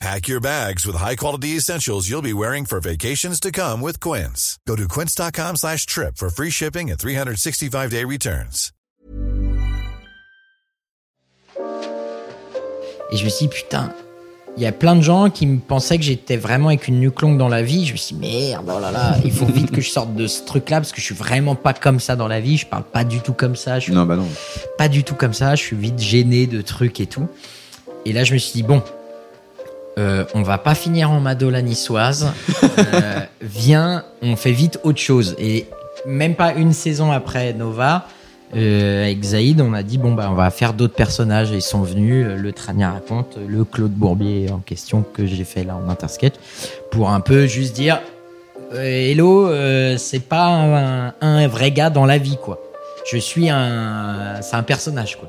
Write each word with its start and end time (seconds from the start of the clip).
Pack 0.00 0.28
your 0.28 0.40
bags 0.40 0.86
with 0.86 0.96
high-quality 0.96 1.56
essentials 1.58 2.08
you'll 2.08 2.22
be 2.22 2.32
wearing 2.32 2.64
for 2.64 2.80
vacations 2.80 3.38
to 3.40 3.52
come 3.52 3.82
with 3.82 4.00
Quince. 4.00 4.58
Go 4.66 4.74
to 4.74 4.88
quince.com 4.88 5.56
slash 5.56 5.84
trip 5.84 6.16
for 6.16 6.30
free 6.30 6.48
shipping 6.50 6.90
and 6.90 6.98
365-day 6.98 8.04
returns. 8.06 8.72
Et 13.12 13.16
je 13.16 13.24
me 13.24 13.28
suis 13.28 13.46
dit, 13.48 13.54
putain, 13.54 13.92
il 14.56 14.62
y 14.62 14.66
a 14.66 14.72
plein 14.72 14.96
de 14.96 15.02
gens 15.02 15.28
qui 15.30 15.46
me 15.46 15.58
pensaient 15.58 15.98
que 15.98 16.04
j'étais 16.04 16.36
vraiment 16.38 16.68
avec 16.68 16.86
une 16.88 16.98
nuque 17.00 17.20
longue 17.20 17.36
dans 17.36 17.48
la 17.48 17.60
vie. 17.62 17.84
Je 17.84 17.92
me 17.92 17.96
suis 17.98 18.14
dit, 18.14 18.20
merde, 18.20 18.70
oh 18.74 18.80
là 18.80 18.90
là, 18.92 19.16
il 19.24 19.32
faut 19.32 19.44
vite 19.46 19.70
que 19.70 19.80
je 19.82 19.90
sorte 19.90 20.14
de 20.14 20.26
ce 20.28 20.44
truc-là 20.44 20.78
parce 20.78 20.92
que 20.92 21.00
je 21.00 21.04
suis 21.06 21.14
vraiment 21.14 21.56
pas 21.56 21.74
comme 21.74 22.00
ça 22.00 22.16
dans 22.16 22.28
la 22.28 22.40
vie. 22.40 22.56
Je 22.56 22.66
parle 22.66 22.84
pas 22.84 23.04
du 23.04 23.20
tout 23.20 23.32
comme 23.34 23.56
ça. 23.56 23.78
Je 23.80 23.84
suis 23.84 23.92
Non, 23.92 24.06
bah 24.06 24.16
non. 24.16 24.28
pas 24.78 24.88
du 24.88 25.04
tout 25.04 25.14
comme 25.16 25.34
ça. 25.34 25.56
Je 25.56 25.62
suis 25.62 25.76
vite 25.76 25.98
gêné 25.98 26.46
de 26.46 26.62
trucs 26.62 27.00
et 27.00 27.06
tout. 27.06 27.28
Et 28.06 28.12
là, 28.14 28.24
je 28.24 28.32
me 28.32 28.38
suis 28.38 28.52
dit, 28.52 28.62
bon, 28.62 28.82
euh, 29.98 30.24
on 30.34 30.42
va 30.42 30.58
pas 30.58 30.74
finir 30.74 31.10
en 31.10 31.20
Madola 31.20 31.62
niçoise. 31.62 32.32
Euh, 32.78 33.20
viens, 33.42 34.04
on 34.22 34.36
fait 34.36 34.52
vite 34.52 34.78
autre 34.84 35.00
chose. 35.00 35.34
Et 35.38 35.66
même 36.06 36.34
pas 36.34 36.54
une 36.54 36.72
saison 36.72 37.12
après 37.12 37.52
Nova, 37.52 38.06
euh, 38.56 39.04
avec 39.04 39.22
Zaïd, 39.22 39.60
on 39.60 39.74
a 39.74 39.82
dit, 39.82 39.98
bon, 39.98 40.12
bah, 40.14 40.28
on 40.30 40.34
va 40.34 40.50
faire 40.50 40.72
d'autres 40.72 40.94
personnages. 40.94 41.52
Et 41.52 41.56
ils 41.56 41.62
sont 41.62 41.82
venus, 41.82 42.26
le 42.26 42.52
Trania 42.52 42.92
raconte, 42.92 43.36
le 43.46 43.64
Claude 43.64 43.92
Bourbier 43.92 44.50
en 44.50 44.58
question 44.58 45.02
que 45.02 45.26
j'ai 45.26 45.44
fait 45.44 45.64
là 45.64 45.76
en 45.76 45.90
intersketch, 45.90 46.34
pour 46.90 47.10
un 47.10 47.20
peu 47.20 47.46
juste 47.46 47.74
dire, 47.74 48.00
hello, 48.72 49.50
c'est 49.98 50.24
pas 50.26 50.46
un, 50.46 51.12
un 51.20 51.48
vrai 51.48 51.70
gars 51.70 51.90
dans 51.90 52.06
la 52.06 52.16
vie, 52.16 52.38
quoi. 52.42 52.62
Je 53.10 53.18
suis 53.18 53.50
un, 53.50 54.40
c'est 54.40 54.56
un 54.56 54.62
personnage, 54.62 55.18
quoi. 55.18 55.28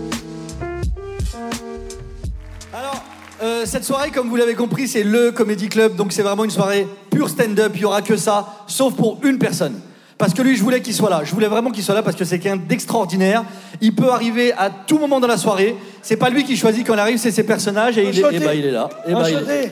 Euh, 3.61 3.65
cette 3.65 3.83
soirée, 3.85 4.11
comme 4.11 4.29
vous 4.29 4.35
l'avez 4.35 4.55
compris, 4.55 4.87
c'est 4.87 5.03
le 5.03 5.31
Comedy 5.31 5.69
Club, 5.69 5.95
donc 5.95 6.11
c'est 6.11 6.21
vraiment 6.23 6.43
une 6.43 6.51
soirée 6.51 6.87
pure 7.09 7.29
stand-up, 7.29 7.71
il 7.75 7.81
y 7.81 7.85
aura 7.85 8.01
que 8.01 8.17
ça, 8.17 8.47
sauf 8.67 8.93
pour 8.95 9.19
une 9.23 9.37
personne. 9.37 9.79
Parce 10.17 10.33
que 10.33 10.41
lui, 10.43 10.55
je 10.55 10.61
voulais 10.61 10.81
qu'il 10.81 10.93
soit 10.93 11.09
là. 11.09 11.21
Je 11.23 11.31
voulais 11.31 11.47
vraiment 11.47 11.71
qu'il 11.71 11.83
soit 11.83 11.95
là 11.95 12.03
parce 12.03 12.15
que 12.15 12.23
c'est 12.25 12.37
quelqu'un 12.37 12.61
d'extraordinaire. 12.63 13.43
Il 13.81 13.95
peut 13.95 14.11
arriver 14.11 14.53
à 14.53 14.69
tout 14.69 14.99
moment 14.99 15.19
dans 15.19 15.27
la 15.27 15.37
soirée. 15.37 15.75
C'est 16.03 16.15
pas 16.15 16.29
lui 16.29 16.43
qui 16.43 16.55
choisit 16.55 16.85
quand 16.85 16.93
il 16.93 16.99
arrive, 16.99 17.17
c'est 17.17 17.31
ses 17.31 17.43
personnages 17.43 17.97
et 17.97 18.03
il 18.03 18.19
est, 18.19 18.23
eh 18.31 18.39
ben, 18.39 18.53
il 18.53 18.65
est 18.67 18.71
là. 18.71 18.87
Eh 19.07 19.13
ben, 19.13 19.23
il 19.27 19.33
est- 19.33 19.37
Enchanté. 19.37 19.71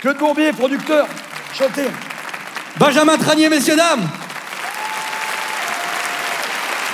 Claude 0.00 0.16
Bourbier, 0.16 0.52
producteur. 0.52 1.06
Enchanté. 1.52 1.82
Benjamin 2.78 3.18
Tranier, 3.18 3.50
messieurs, 3.50 3.76
dames 3.76 4.08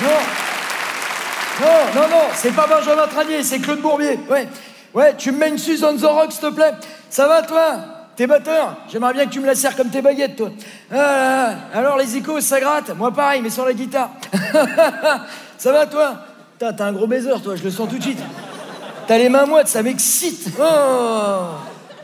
Non. 0.03 0.09
Non, 1.61 2.01
non, 2.03 2.09
non, 2.09 2.23
c'est 2.35 2.55
pas 2.55 2.67
Benjamin 2.67 3.07
Tranier, 3.07 3.43
c'est 3.45 3.59
Claude 3.61 3.81
Bourbier. 3.81 4.19
Ouais. 4.29 4.49
Ouais, 4.95 5.15
tu 5.17 5.33
me 5.33 5.39
mets 5.39 5.49
une 5.49 5.59
Suze 5.59 5.85
on 5.85 5.97
the 5.97 6.03
rock, 6.03 6.33
s'il 6.33 6.41
te 6.41 6.55
plaît. 6.55 6.73
Ça 7.09 7.29
va, 7.29 7.43
toi 7.43 7.77
T'es 8.17 8.27
batteur 8.27 8.77
J'aimerais 8.91 9.15
bien 9.15 9.25
que 9.27 9.31
tu 9.31 9.41
me 9.41 9.47
la 9.47 9.55
serres 9.55 9.77
comme 9.77 9.89
tes 9.89 10.03
baguettes, 10.03 10.37
toi. 10.37 10.51
Ah. 10.93 11.55
Alors, 11.73 11.97
les 11.97 12.17
icônes, 12.17 12.41
ça 12.41 12.61
gratte 12.61 12.91
Moi, 12.97 13.13
pareil, 13.13 13.41
mais 13.43 13.51
sur 13.51 13.65
la 13.65 13.73
guitare. 13.73 14.11
ça 15.59 15.73
va, 15.73 15.87
toi 15.87 16.15
T'as 16.59 16.85
un 16.85 16.93
gros 16.93 17.07
baiser, 17.07 17.31
toi, 17.43 17.57
je 17.57 17.65
le 17.65 17.71
sens 17.71 17.89
tout 17.89 17.97
de 17.97 18.03
suite. 18.03 18.19
T'as 19.07 19.17
les 19.17 19.31
mains 19.31 19.47
moites, 19.47 19.69
ça 19.69 19.83
m'excite. 19.83 20.51
Oh. 20.61 21.55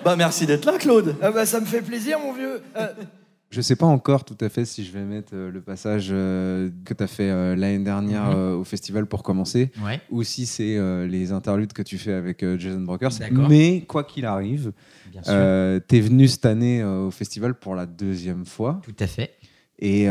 Bah 0.02 0.16
merci 0.16 0.46
d'être 0.46 0.64
là, 0.64 0.78
Claude. 0.78 1.16
Ah 1.20 1.30
bah, 1.30 1.44
ça 1.44 1.60
me 1.60 1.66
fait 1.66 1.82
plaisir, 1.82 2.18
mon 2.18 2.32
vieux. 2.32 2.62
Euh, 2.76 2.86
Je 3.50 3.60
sais 3.60 3.76
pas 3.76 3.86
encore 3.86 4.24
tout 4.24 4.36
à 4.40 4.48
fait 4.48 4.64
si 4.64 4.84
je 4.84 4.90
vais 4.92 5.04
mettre 5.04 5.30
euh, 5.34 5.50
le 5.52 5.60
passage 5.60 6.08
euh, 6.10 6.68
que 6.84 6.92
tu 6.92 7.02
as 7.02 7.06
fait 7.06 7.30
euh, 7.30 7.54
l'année 7.54 7.78
dernière 7.84 8.30
Mhm. 8.36 8.58
au 8.60 8.64
festival 8.64 9.06
pour 9.06 9.22
commencer, 9.22 9.70
Ouais. 9.84 10.00
ou 10.10 10.24
si 10.24 10.46
c'est 10.46 10.76
les 11.06 11.30
interludes 11.32 11.72
que 11.72 11.82
tu 11.82 11.96
fais 11.96 12.12
avec 12.12 12.44
Jason 12.58 12.80
Brokers. 12.80 13.12
Mais 13.48 13.82
quoi 13.86 14.02
qu'il 14.04 14.26
arrive, 14.26 14.72
tu 15.12 15.20
es 15.30 16.00
venu 16.00 16.26
cette 16.28 16.44
année 16.46 16.82
au 16.84 17.10
festival 17.10 17.54
pour 17.54 17.74
la 17.76 17.86
deuxième 17.86 18.44
fois. 18.44 18.80
Tout 18.84 18.96
à 18.98 19.06
fait. 19.06 19.34
Et 19.78 20.08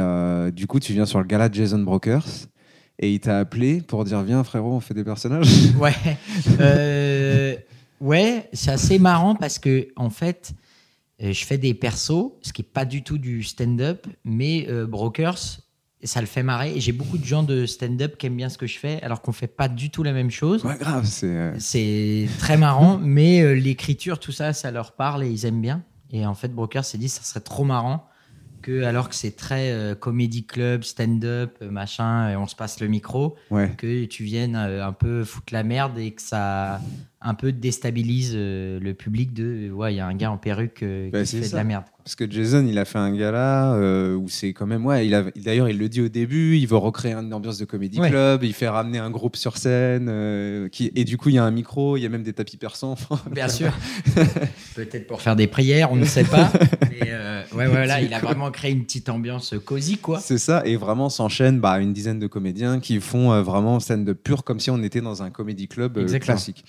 du 0.53 0.66
coup, 0.68 0.79
tu 0.79 0.94
viens 0.94 1.06
sur 1.06 1.19
le 1.19 1.25
gala 1.25 1.50
de 1.50 1.53
Jason 1.56 1.79
Brokers. 1.79 2.25
Et 2.97 3.12
il 3.13 3.19
t'a 3.19 3.40
appelé 3.40 3.81
pour 3.81 4.06
dire 4.06 4.22
Viens, 4.24 4.41
frérot, 4.45 4.72
on 4.74 4.79
fait 4.79 4.94
des 4.94 5.03
personnages. 5.03 5.50
Ouais. 5.78 5.94
Ouais, 8.01 8.50
c'est 8.53 8.72
assez 8.72 9.00
marrant 9.00 9.35
parce 9.35 9.57
que, 9.59 9.88
en 9.95 10.09
fait, 10.09 10.51
je 11.20 11.46
fais 11.46 11.58
des 11.58 11.74
persos, 11.74 12.31
ce 12.42 12.52
qui 12.53 12.62
est 12.62 12.66
pas 12.72 12.86
du 12.86 13.03
tout 13.03 13.18
du 13.18 13.44
stand-up, 13.44 14.06
mais 14.24 14.68
euh, 14.70 14.86
Brokers, 14.86 15.59
ça 16.03 16.20
le 16.22 16.28
fait 16.28 16.44
marrer. 16.44 16.76
Et 16.76 16.81
j'ai 16.81 16.92
beaucoup 16.92 17.18
de 17.18 17.26
gens 17.26 17.42
de 17.44 17.66
stand-up 17.66 18.18
qui 18.18 18.28
aiment 18.28 18.36
bien 18.36 18.50
ce 18.50 18.58
que 18.58 18.68
je 18.68 18.78
fais, 18.78 19.02
alors 19.02 19.22
qu'on 19.22 19.31
fait 19.31 19.48
pas 19.48 19.68
du 19.68 19.90
tout 19.90 20.04
la 20.04 20.12
même 20.14 20.30
chose. 20.31 20.64
ouais, 20.66 20.78
grave, 20.78 21.06
c'est. 21.06 21.28
euh, 21.28 21.54
C'est 21.58 22.28
très 22.40 22.58
marrant, 22.58 22.98
mais 23.02 23.42
euh, 23.42 23.54
l'écriture, 23.54 24.20
tout 24.20 24.31
ça, 24.34 24.54
ça 24.54 24.72
leur 24.72 24.92
parle 24.94 25.24
et 25.24 25.30
ils 25.30 25.46
aiment 25.46 25.62
bien. 25.62 25.84
Et 26.12 26.25
en 26.25 26.36
fait, 26.36 26.50
Brokers 26.50 26.86
s'est 26.86 26.98
dit, 26.98 27.09
ça 27.09 27.24
serait 27.24 27.40
trop 27.40 27.64
marrant 27.64 28.08
que, 28.62 28.84
alors 28.84 29.09
que 29.09 29.16
c'est 29.16 29.36
très 29.36 29.72
euh, 29.72 29.96
comédie 29.96 30.46
club, 30.46 30.84
stand-up, 30.84 31.56
euh, 31.62 31.70
machin, 31.70 32.30
et 32.31 32.36
on 32.36 32.48
se 32.48 32.56
passe 32.56 32.80
le 32.80 32.88
micro, 32.88 33.36
ouais. 33.52 33.72
que 33.78 34.06
tu 34.06 34.24
viennes 34.24 34.56
euh, 34.56 34.86
un 34.86 34.92
peu 34.94 35.24
foutre 35.24 35.54
la 35.54 35.64
merde 35.64 35.98
et 35.98 36.12
que 36.12 36.22
ça 36.22 36.81
un 37.25 37.34
peu 37.34 37.52
déstabilise 37.52 38.34
euh, 38.36 38.80
le 38.80 38.94
public 38.94 39.34
de 39.34 39.72
ouais 39.72 39.94
il 39.94 39.97
y 39.97 40.00
a 40.00 40.06
un 40.08 40.13
gars 40.16 40.31
en 40.31 40.38
perruque 40.38 40.84
euh, 40.84 41.09
Bah, 41.12 41.22
qui 41.22 41.28
c'est 41.28 41.41
fait 41.41 41.50
de 41.50 41.56
la 41.56 41.63
merde 41.63 41.86
quoi. 41.86 41.96
Parce 42.06 42.13
que 42.13 42.30
Jason, 42.30 42.63
il 42.69 42.78
a 42.78 42.86
fait 42.86 43.00
un 43.00 43.12
gala 43.16 43.74
euh, 43.74 44.13
où 44.13 44.30
c'est 44.30 44.53
quand 44.53 44.68
même. 44.68 44.86
Ouais, 44.86 45.08
il 45.08 45.16
a, 45.16 45.24
d'ailleurs, 45.36 45.69
il 45.69 45.80
le 45.80 45.90
dit 45.90 46.02
au 46.02 46.08
début, 46.08 46.56
il 46.56 46.68
veut 46.68 46.78
recréer 46.78 47.13
une 47.13 47.34
ambiance 47.34 47.58
de 47.58 47.66
comédie 47.66 48.00
Ouais. 48.00 48.12
club, 48.12 48.44
il 48.44 48.53
fait 48.53 48.68
ramener 48.68 49.00
un 49.00 49.09
groupe 49.09 49.36
sur 49.36 49.58
scène, 49.58 50.06
euh, 50.08 50.69
qui, 50.69 50.91
et 50.94 51.03
du 51.03 51.18
coup, 51.18 51.30
il 51.30 51.36
y 51.36 51.38
a 51.40 51.44
un 51.44 51.50
micro, 51.50 51.97
il 51.97 52.02
y 52.02 52.06
a 52.06 52.09
même 52.09 52.22
des 52.22 52.34
tapis 52.34 52.58
persans. 52.58 52.94
bien 53.31 53.47
sûr 53.47 53.72
peut-être 54.75 55.07
pour 55.07 55.24
faire 55.24 55.36
des 55.36 55.48
prières 55.48 55.92
on 55.92 55.95
ne 55.95 56.06
sait 56.06 56.25
pas 56.25 56.51
mais 56.92 57.07
euh, 57.07 57.42
ouais 57.56 57.68
voilà 57.68 58.01
il 58.01 58.13
a 58.13 58.19
vraiment 58.19 58.51
créé 58.51 58.72
une 58.72 58.83
petite 58.83 59.10
ambiance 59.10 59.56
cosy 59.66 59.98
quoi 59.98 60.19
C'est 60.19 60.38
ça, 60.38 60.62
et 60.63 60.75
vraiment 60.75 61.10
s'enchaîne 61.10 61.60
bah, 61.60 61.80
une 61.80 61.92
dizaine 61.94 62.19
de 62.19 62.27
comédiens 62.27 62.80
qui 62.80 63.00
font 63.00 63.42
vraiment 63.42 63.80
scène 63.80 64.06
de 64.06 64.13
pure 64.13 64.44
comme 64.44 64.60
si 64.60 64.69
on 64.69 64.83
était 64.83 65.01
dans 65.01 65.24
un 65.24 65.31
comédie 65.31 65.68
club 65.68 66.06
classique. 66.19 66.63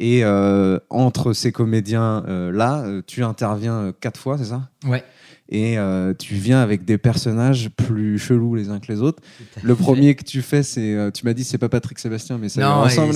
Et 0.00 0.24
euh, 0.24 0.78
entre 0.90 1.32
ces 1.32 1.50
comédiens-là, 1.52 2.84
tu 3.06 3.22
interviens 3.24 3.74
euh, 3.74 3.92
quatre 4.00 4.18
fois, 4.20 4.38
c'est 4.38 4.44
ça? 4.44 4.68
Ouais 4.86 5.02
Et 5.48 5.78
euh, 5.78 6.14
tu 6.16 6.34
viens 6.34 6.60
avec 6.60 6.84
des 6.84 6.98
personnages 6.98 7.70
plus 7.70 8.18
chelous 8.18 8.54
les 8.54 8.68
uns 8.68 8.78
que 8.78 8.92
les 8.92 9.00
autres. 9.02 9.22
Le 9.62 9.74
premier 9.74 10.14
que 10.14 10.22
tu 10.24 10.42
fais, 10.42 10.62
c'est. 10.62 10.94
euh, 10.94 11.10
tu 11.10 11.24
m'as 11.24 11.32
dit 11.32 11.42
c'est 11.42 11.58
pas 11.58 11.68
Patrick 11.68 11.98
Sébastien, 11.98 12.38
mais 12.38 12.48
c'est 12.48 12.60
non 12.60 12.68
ensemble. 12.68 13.14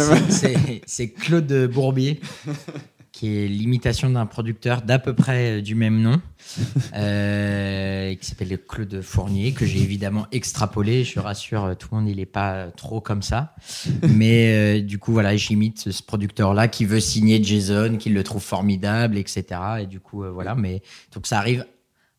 c'est 0.87 1.09
Claude 1.11 1.71
Bourbier 1.73 2.21
qui 3.13 3.29
est 3.29 3.47
l'imitation 3.47 4.09
d'un 4.11 4.25
producteur 4.25 4.83
d'à 4.83 4.99
peu 4.99 5.15
près 5.15 5.59
euh, 5.59 5.61
du 5.61 5.75
même 5.75 6.01
nom, 6.01 6.21
euh, 6.97 8.15
qui 8.15 8.27
s'appelle 8.27 8.59
Claude 8.67 9.03
Fournier, 9.03 9.53
que 9.53 9.67
j'ai 9.67 9.81
évidemment 9.81 10.27
extrapolé. 10.33 11.05
Je 11.05 11.21
rassure 11.21 11.65
euh, 11.65 11.75
tout 11.75 11.89
le 11.93 11.99
monde, 11.99 12.09
il 12.09 12.17
n'est 12.17 12.27
pas 12.27 12.69
trop 12.71 13.01
comme 13.01 13.23
ça. 13.23 13.55
Mais 14.09 14.79
euh, 14.79 14.83
du 14.83 14.99
coup, 14.99 15.13
voilà, 15.13 15.37
j'imite 15.37 15.93
ce 15.93 16.03
producteur-là 16.03 16.69
qui 16.69 16.87
veut 16.87 17.01
signer 17.01 17.43
Jason, 17.45 17.97
qui 17.99 18.09
le 18.09 18.25
trouve 18.25 18.43
formidable, 18.43 19.19
etc. 19.19 19.45
Et 19.83 19.87
du 19.87 20.01
coup, 20.01 20.25
euh, 20.25 20.31
voilà. 20.31 20.55
Mais 20.55 20.83
donc 21.15 21.27
ça 21.27 21.39
arrive 21.39 21.67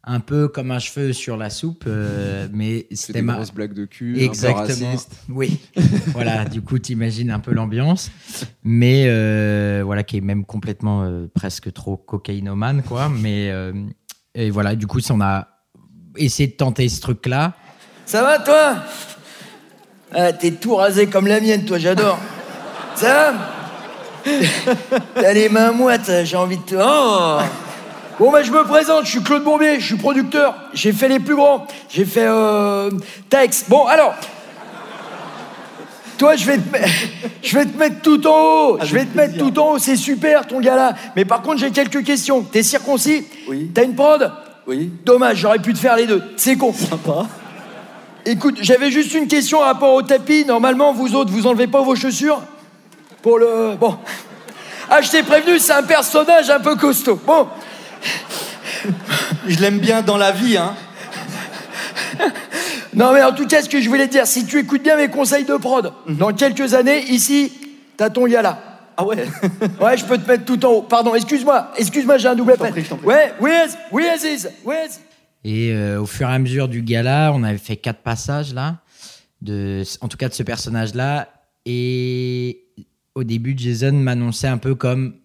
un 0.05 0.19
peu 0.19 0.47
comme 0.49 0.71
un 0.71 0.79
cheveu 0.79 1.13
sur 1.13 1.37
la 1.37 1.49
soupe, 1.49 1.85
euh, 1.87 2.47
mais 2.51 2.87
C'est 2.91 3.07
c'était 3.07 3.21
ma... 3.21 3.35
grosses 3.35 3.53
blagues 3.53 3.73
de 3.73 3.85
cul, 3.85 4.15
un 4.15 4.17
peu 4.19 4.23
Exactement. 4.25 4.87
racistes. 4.91 5.15
Oui. 5.29 5.59
voilà, 6.07 6.43
du 6.45 6.61
coup, 6.61 6.77
t'imagines 6.77 7.31
un 7.31 7.39
peu 7.39 7.53
l'ambiance. 7.53 8.11
Mais 8.63 9.05
euh, 9.07 9.81
voilà, 9.85 10.03
qui 10.03 10.17
est 10.17 10.21
même 10.21 10.45
complètement 10.45 11.03
euh, 11.03 11.27
presque 11.33 11.71
trop 11.71 11.95
cocaïnomane, 11.95 12.83
quoi. 12.83 13.07
Mais 13.09 13.49
euh, 13.49 13.71
et 14.35 14.49
voilà, 14.49 14.75
du 14.75 14.87
coup, 14.87 14.99
si 14.99 15.11
on 15.13 15.21
a 15.21 15.47
essayé 16.17 16.47
de 16.49 16.55
tenter 16.55 16.89
ce 16.89 16.99
truc-là. 16.99 17.53
Ça 18.05 18.23
va, 18.23 18.39
toi? 18.39 18.75
Ah, 20.13 20.33
T'es 20.33 20.51
tout 20.51 20.75
rasé 20.75 21.07
comme 21.07 21.27
la 21.27 21.39
mienne, 21.39 21.63
toi, 21.65 21.77
j'adore. 21.77 22.19
Ça 22.95 23.31
va? 23.31 23.33
T'as 25.15 25.33
les 25.33 25.49
mains 25.49 25.71
moites, 25.71 26.11
j'ai 26.23 26.37
envie 26.37 26.57
de 26.57 26.61
te... 26.63 26.75
Oh 26.77 27.39
Bon, 28.19 28.31
bah, 28.31 28.43
je 28.43 28.51
me 28.51 28.63
présente, 28.63 29.05
je 29.05 29.11
suis 29.11 29.23
Claude 29.23 29.43
Bourbier, 29.43 29.79
je 29.79 29.85
suis 29.85 29.95
producteur. 29.95 30.55
J'ai 30.73 30.93
fait 30.93 31.07
les 31.07 31.19
plus 31.19 31.35
grands. 31.35 31.65
J'ai 31.89 32.05
fait 32.05 32.25
euh, 32.27 32.91
Tex. 33.29 33.65
Bon, 33.67 33.85
alors... 33.85 34.13
Toi, 36.19 36.35
je 36.35 36.45
vais, 36.45 36.57
te, 36.57 36.77
je 37.41 37.57
vais 37.57 37.65
te 37.65 37.75
mettre 37.75 38.01
tout 38.01 38.25
en 38.27 38.69
haut. 38.69 38.77
je 38.83 38.93
vais 38.93 39.05
te 39.05 39.17
mettre 39.17 39.37
tout 39.37 39.59
en 39.59 39.71
haut. 39.71 39.79
C'est 39.79 39.95
super, 39.95 40.45
ton 40.45 40.59
gars-là. 40.59 40.93
Mais 41.15 41.25
par 41.25 41.41
contre, 41.41 41.57
j'ai 41.57 41.71
quelques 41.71 42.03
questions. 42.03 42.43
T'es 42.43 42.61
circoncis 42.61 43.25
Oui. 43.47 43.71
T'as 43.73 43.83
une 43.83 43.95
prod 43.95 44.31
Oui. 44.67 44.91
Dommage, 45.03 45.37
j'aurais 45.37 45.59
pu 45.59 45.73
te 45.73 45.79
faire 45.79 45.95
les 45.95 46.05
deux. 46.05 46.21
C'est 46.37 46.55
con. 46.55 46.71
Sympa. 46.71 47.25
Écoute, 48.25 48.57
j'avais 48.61 48.91
juste 48.91 49.13
une 49.15 49.27
question 49.27 49.57
par 49.57 49.67
rapport 49.67 49.93
au 49.93 50.03
tapis. 50.03 50.45
Normalement, 50.45 50.93
vous 50.93 51.15
autres, 51.15 51.31
vous 51.31 51.47
enlevez 51.47 51.67
pas 51.67 51.81
vos 51.81 51.95
chaussures 51.95 52.41
Pour 53.23 53.39
le. 53.39 53.75
Bon. 53.79 53.97
Ah, 54.89 55.01
je 55.01 55.09
t'ai 55.09 55.23
prévenu, 55.23 55.57
c'est 55.57 55.73
un 55.73 55.83
personnage 55.83 56.49
un 56.51 56.59
peu 56.59 56.75
costaud. 56.75 57.19
Bon. 57.25 57.47
Je 59.47 59.59
l'aime 59.59 59.79
bien 59.79 60.01
dans 60.01 60.17
la 60.17 60.31
vie, 60.31 60.57
hein. 60.57 60.75
Non, 62.95 63.11
mais 63.13 63.23
en 63.23 63.33
tout 63.33 63.47
cas, 63.47 63.61
ce 63.61 63.69
que 63.69 63.81
je 63.81 63.89
voulais 63.89 64.07
te 64.07 64.11
dire, 64.11 64.27
si 64.27 64.45
tu 64.45 64.59
écoutes 64.59 64.83
bien 64.83 64.97
mes 64.97 65.09
conseils 65.09 65.45
de 65.45 65.55
prod, 65.55 65.91
dans 66.07 66.31
quelques 66.33 66.73
années, 66.73 67.03
ici, 67.09 67.51
t'as 67.97 68.09
ton 68.09 68.25
là. 68.25 68.73
Ah 68.95 69.05
ouais. 69.05 69.25
Ouais, 69.81 69.97
je 69.97 70.05
peux 70.05 70.17
te 70.17 70.27
mettre 70.27 70.45
tout 70.45 70.63
en 70.65 70.69
haut. 70.69 70.81
Pardon, 70.83 71.15
excuse-moi, 71.15 71.71
excuse-moi, 71.77 72.17
j'ai 72.17 72.27
un 72.27 72.35
double 72.35 72.53
appel. 72.53 72.71
prie, 72.71 72.83
je 72.83 72.89
t'en 72.89 72.97
prie. 72.97 73.07
Ouais, 73.07 73.33
oui, 73.39 73.51
Aziz, 73.51 73.77
oui, 73.91 74.05
Aziz, 74.05 74.51
oui, 74.63 74.75
Aziz. 74.75 75.01
Et 75.43 75.73
euh, 75.73 76.01
au 76.01 76.05
fur 76.05 76.29
et 76.29 76.33
à 76.33 76.39
mesure 76.39 76.67
du 76.67 76.81
gala, 76.83 77.31
on 77.33 77.43
avait 77.43 77.57
fait 77.57 77.75
quatre 77.75 77.99
passages 77.99 78.53
là, 78.53 78.77
de, 79.41 79.83
en 80.01 80.07
tout 80.07 80.17
cas 80.17 80.29
de 80.29 80.33
ce 80.33 80.43
personnage-là. 80.43 81.27
Et 81.65 82.65
au 83.15 83.23
début, 83.23 83.55
Jason 83.57 83.93
m'annonçait 83.93 84.47
un 84.47 84.57
peu 84.57 84.75
comme 84.75 85.15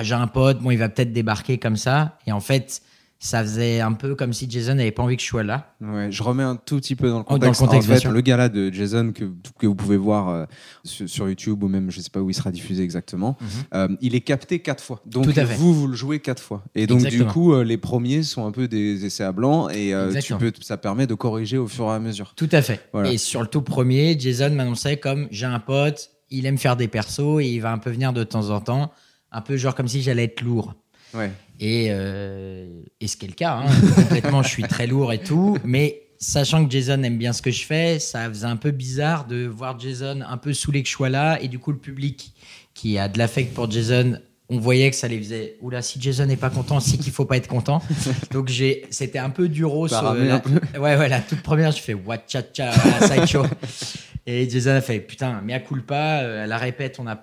ah, 0.00 0.02
j'ai 0.02 0.14
un 0.14 0.26
pote, 0.26 0.60
bon, 0.60 0.70
il 0.70 0.78
va 0.78 0.88
peut-être 0.88 1.12
débarquer 1.12 1.58
comme 1.58 1.76
ça. 1.76 2.18
Et 2.26 2.32
en 2.32 2.40
fait, 2.40 2.82
ça 3.22 3.42
faisait 3.42 3.80
un 3.82 3.92
peu 3.92 4.14
comme 4.14 4.32
si 4.32 4.50
Jason 4.50 4.76
n'avait 4.76 4.92
pas 4.92 5.02
envie 5.02 5.14
que 5.18 5.22
je 5.22 5.26
sois 5.28 5.42
là. 5.42 5.74
Ouais, 5.82 6.10
je 6.10 6.22
remets 6.22 6.42
un 6.42 6.56
tout 6.56 6.76
petit 6.76 6.96
peu 6.96 7.10
dans 7.10 7.18
le 7.18 7.24
Oh, 7.28 7.36
dans 7.36 7.48
le 7.48 7.52
contexte. 7.52 7.60
contexte, 7.60 7.90
en 8.06 8.08
fait, 8.08 8.14
le 8.14 8.20
gala 8.22 8.48
de 8.48 8.72
Jason 8.72 9.12
que, 9.12 9.24
que 9.58 9.66
vous 9.66 9.74
pouvez 9.74 9.98
voir 9.98 10.30
euh, 10.30 10.46
sur, 10.84 11.06
sur 11.06 11.28
YouTube 11.28 11.62
ou 11.62 11.68
même 11.68 11.90
je 11.90 12.00
sais 12.00 12.08
pas 12.08 12.20
où 12.20 12.30
il 12.30 12.34
sera 12.34 12.50
diffusé 12.50 12.82
exactement, 12.82 13.36
euh, 13.74 13.88
il 14.00 14.14
est 14.14 14.22
capté 14.22 14.60
quatre 14.60 14.82
fois. 14.82 15.02
Donc 15.04 15.26
Mhm. 15.26 15.44
Vous 15.58 15.74
vous 15.74 15.86
le 15.86 15.94
jouez 15.96 16.20
quatre 16.20 16.42
fois. 16.42 16.64
Et 16.74 16.86
donc 16.86 17.00
Exactement. 17.00 17.24
du 17.26 17.30
coup 17.30 17.52
euh, 17.52 17.62
les 17.62 17.76
premiers 17.76 18.22
sont 18.22 18.46
un 18.46 18.52
peu 18.52 18.68
des 18.68 19.04
essais 19.04 19.24
à 19.24 19.32
blanc 19.32 19.68
et 19.68 19.90
tu 19.90 19.94
Exactement. 19.94 20.38
peux, 20.38 20.52
ça 20.62 20.78
permet 20.78 21.06
de 21.06 21.12
corriger 21.14 21.58
au 21.58 21.66
fur 21.68 21.84
et 21.88 21.90
à 21.90 21.98
mesure. 21.98 22.32
Tout 22.36 22.48
à 22.52 22.62
fait. 22.62 22.88
Voilà. 22.94 23.12
Et 23.12 23.18
sur 23.18 23.42
le 23.42 23.48
tout 23.48 23.60
premier, 23.60 24.18
Jason 24.18 24.48
m'annonçait 24.54 24.96
comme 24.96 25.28
j'ai 25.30 25.44
un 25.44 25.60
pote, 25.60 26.08
il 26.30 26.46
aime 26.46 26.56
faire 26.56 26.76
des 26.78 26.88
persos 26.88 27.40
et 27.42 27.48
il 27.50 27.58
va 27.60 27.70
un 27.70 27.78
peu 27.78 27.90
venir 27.90 28.14
de 28.14 28.24
temps 28.24 28.48
en 28.48 28.60
temps, 28.62 28.92
un 29.32 29.40
peu 29.40 29.56
genre 29.56 29.74
comme 29.74 29.88
si 29.88 30.02
j'allais 30.02 30.24
être 30.24 30.40
lourd. 30.42 30.74
Ouais. 31.14 31.30
Et, 31.58 31.88
euh, 31.90 32.66
et 33.00 33.06
ce 33.08 33.16
qui 33.16 33.26
est 33.26 33.28
le 33.28 33.34
cas, 33.34 33.62
hein. 33.64 33.66
complètement, 33.96 34.42
je 34.42 34.48
suis 34.48 34.62
très 34.62 34.86
lourd 34.86 35.12
et 35.12 35.18
tout. 35.18 35.58
Mais 35.64 36.02
sachant 36.18 36.64
que 36.64 36.70
Jason 36.70 37.02
aime 37.02 37.18
bien 37.18 37.32
ce 37.32 37.42
que 37.42 37.50
je 37.50 37.64
fais, 37.64 37.98
ça 37.98 38.28
faisait 38.28 38.46
un 38.46 38.56
peu 38.56 38.70
bizarre 38.70 39.26
de 39.26 39.46
voir 39.46 39.78
Jason 39.78 40.20
un 40.26 40.36
peu 40.36 40.52
saoulé 40.52 40.82
que 40.82 40.88
je 40.88 40.94
sois 40.94 41.08
là. 41.10 41.40
Et 41.42 41.48
du 41.48 41.58
coup, 41.58 41.72
le 41.72 41.78
public 41.78 42.32
qui 42.74 42.96
a 42.98 43.08
de 43.08 43.18
l'affect 43.18 43.52
pour 43.52 43.70
Jason, 43.70 44.18
on 44.48 44.58
voyait 44.58 44.90
que 44.90 44.96
ça 44.96 45.06
les 45.08 45.18
faisait. 45.18 45.56
Oula, 45.60 45.82
si 45.82 46.00
Jason 46.00 46.26
n'est 46.26 46.36
pas 46.36 46.50
content, 46.50 46.80
c'est 46.80 46.96
qu'il 46.96 47.12
faut 47.12 47.24
pas 47.24 47.36
être 47.36 47.48
content. 47.48 47.82
Donc 48.30 48.48
j'ai, 48.48 48.84
c'était 48.90 49.18
un 49.18 49.30
peu 49.30 49.48
du 49.48 49.64
rose. 49.64 49.90
T'as 49.90 50.14
euh, 50.14 50.40
la-. 50.74 50.80
Ouais, 50.80 50.96
ouais, 50.96 51.08
la 51.08 51.20
toute 51.20 51.42
première, 51.42 51.72
je 51.72 51.80
fais 51.82 51.94
what 51.94 52.18
cha 52.26 52.42
cha, 52.52 52.72
sideshow. 53.06 53.44
Et 54.26 54.48
Jason 54.48 54.70
a 54.70 54.80
fait 54.80 55.00
putain, 55.00 55.40
mea 55.42 55.58
culpa. 55.60 56.20
euh, 56.22 56.44
À 56.44 56.46
la 56.46 56.58
répète, 56.58 56.96
on 57.00 57.06
a, 57.06 57.18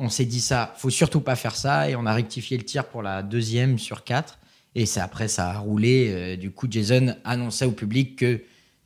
on 0.00 0.08
s'est 0.08 0.24
dit 0.24 0.40
ça, 0.40 0.74
faut 0.78 0.90
surtout 0.90 1.20
pas 1.20 1.36
faire 1.36 1.54
ça. 1.54 1.88
Et 1.88 1.94
on 1.94 2.06
a 2.06 2.14
rectifié 2.14 2.56
le 2.56 2.64
tir 2.64 2.86
pour 2.86 3.02
la 3.02 3.22
deuxième 3.22 3.78
sur 3.78 4.02
quatre. 4.02 4.38
Et 4.74 4.86
c'est 4.86 5.00
après, 5.00 5.28
ça 5.28 5.50
a 5.50 5.58
roulé. 5.58 6.08
euh, 6.10 6.36
du 6.36 6.50
coup, 6.50 6.66
Jason 6.68 7.14
annonçait 7.22 7.66
au 7.66 7.72
public 7.72 8.16
que 8.16 8.40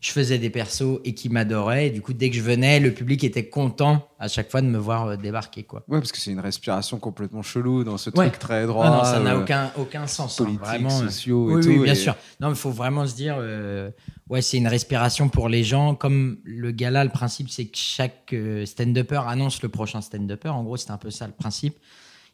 je 0.04 0.10
faisais 0.12 0.38
des 0.38 0.50
persos 0.50 1.00
et 1.04 1.14
qu'il 1.14 1.32
m'adorait. 1.32 1.86
Et 1.86 1.90
du 1.90 2.02
coup, 2.02 2.12
dès 2.12 2.28
que 2.28 2.36
je 2.36 2.42
venais, 2.42 2.78
le 2.78 2.92
public 2.92 3.24
était 3.24 3.48
content 3.48 4.06
à 4.18 4.28
chaque 4.28 4.50
fois 4.50 4.60
de 4.60 4.66
me 4.66 4.76
voir 4.76 5.06
euh, 5.06 5.16
débarquer, 5.16 5.62
quoi. 5.62 5.82
Ouais, 5.88 5.98
parce 5.98 6.12
que 6.12 6.18
c'est 6.18 6.30
une 6.30 6.40
respiration 6.40 6.98
complètement 6.98 7.42
chelou 7.42 7.84
dans 7.84 7.96
ce 7.96 8.10
Ouais. 8.10 8.28
truc 8.28 8.38
très 8.38 8.66
droit. 8.66 8.84
Ah 8.86 8.90
non, 8.98 9.04
ça 9.04 9.20
n'a 9.20 9.34
euh, 9.34 9.40
aucun, 9.40 9.72
aucun 9.78 10.06
sens. 10.06 10.38
hein, 10.38 10.44
politiques, 10.44 10.60
vraiment. 10.62 11.00
euh. 11.00 11.04
sociaux 11.08 11.50
et 11.50 11.54
oui, 11.54 11.62
tout, 11.62 11.68
Oui, 11.70 11.78
bien 11.84 11.92
et- 11.94 11.96
sûr. 11.96 12.14
Non, 12.38 12.50
il 12.50 12.54
faut 12.54 12.70
vraiment 12.70 13.06
se 13.06 13.14
dire, 13.16 13.36
euh, 13.38 13.90
ouais, 14.28 14.42
c'est 14.42 14.58
une 14.58 14.68
respiration 14.68 15.30
pour 15.30 15.48
les 15.48 15.64
gens. 15.64 15.94
Comme 15.94 16.36
le 16.44 16.70
gala, 16.70 17.02
le 17.04 17.10
principe, 17.10 17.48
c'est 17.48 17.64
que 17.64 17.78
chaque 17.78 18.34
stand-upper 18.66 19.22
annonce 19.26 19.62
le 19.62 19.70
prochain 19.70 20.02
stand-upper. 20.02 20.50
En 20.50 20.64
gros, 20.64 20.76
c'est 20.76 20.90
un 20.90 20.98
peu 20.98 21.10
ça 21.10 21.26
le 21.26 21.32
principe. 21.32 21.78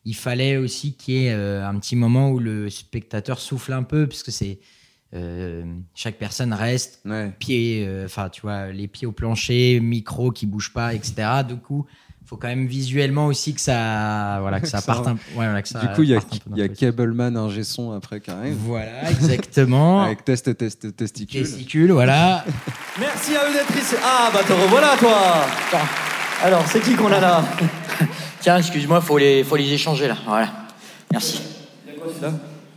Il 0.05 0.16
fallait 0.16 0.56
aussi 0.56 0.94
qu'il 0.96 1.14
y 1.14 1.26
ait 1.26 1.32
euh, 1.32 1.64
un 1.64 1.78
petit 1.78 1.94
moment 1.94 2.31
où 2.31 2.40
le 2.40 2.69
spectateur 2.69 3.38
souffle 3.38 3.73
un 3.75 3.84
peu, 3.84 4.08
puisque 4.08 4.32
c'est 4.32 4.58
euh, 5.14 5.64
chaque 5.94 6.18
personne 6.18 6.52
reste 6.52 7.00
Ouais. 7.04 7.32
pieds, 7.38 7.84
euh, 7.86 8.04
enfin, 8.04 8.28
tu 8.28 8.42
vois, 8.42 8.68
les 8.68 8.86
pieds 8.88 9.06
au 9.06 9.12
plancher, 9.12 9.80
micro 9.80 10.30
qui 10.30 10.46
bouge 10.46 10.72
pas, 10.72 10.94
etc. 10.94 11.14
Du 11.46 11.56
coup, 11.56 11.86
faut 12.30 12.36
quand 12.36 12.46
même 12.46 12.66
visuellement 12.68 13.26
aussi 13.26 13.54
que 13.54 13.60
ça, 13.60 14.38
voilà, 14.40 14.60
que 14.60 14.68
ça 14.68 14.80
parte 14.82 15.08
un, 15.08 15.14
ouais, 15.14 15.18
voilà, 15.34 15.62
que 15.62 15.68
ça 15.68 15.80
Du 15.80 15.88
coup, 15.88 16.04
il 16.04 16.10
y 16.10 16.14
a, 16.14 16.20
y 16.54 16.62
a. 16.62 16.68
Cableman, 16.68 17.36
un 17.36 17.62
son 17.64 17.90
après 17.90 18.20
qui 18.20 18.30
arrive. 18.30 18.54
Voilà, 18.54 19.10
exactement. 19.10 20.02
Avec 20.04 20.24
test, 20.24 20.56
test, 20.56 20.94
testicule. 20.94 21.42
Testicule, 21.42 21.90
voilà. 21.90 22.44
Merci 23.00 23.34
à 23.34 23.48
eux 23.48 23.52
d'être 23.52 23.76
ici. 23.76 23.96
Ah 24.04 24.30
bah 24.32 24.44
te 24.46 24.52
revoilà 24.52 24.96
toi. 24.96 25.16
Alors 26.44 26.64
c'est 26.68 26.80
qui 26.80 26.94
qu'on 26.94 27.10
a 27.10 27.18
là? 27.20 27.44
Tiens, 28.40 28.58
excuse-moi, 28.58 29.00
faut 29.00 29.18
les, 29.18 29.42
faut 29.42 29.56
les 29.56 29.72
échanger 29.72 30.06
là. 30.06 30.16
Voilà. 30.24 30.50
Merci. 31.10 31.42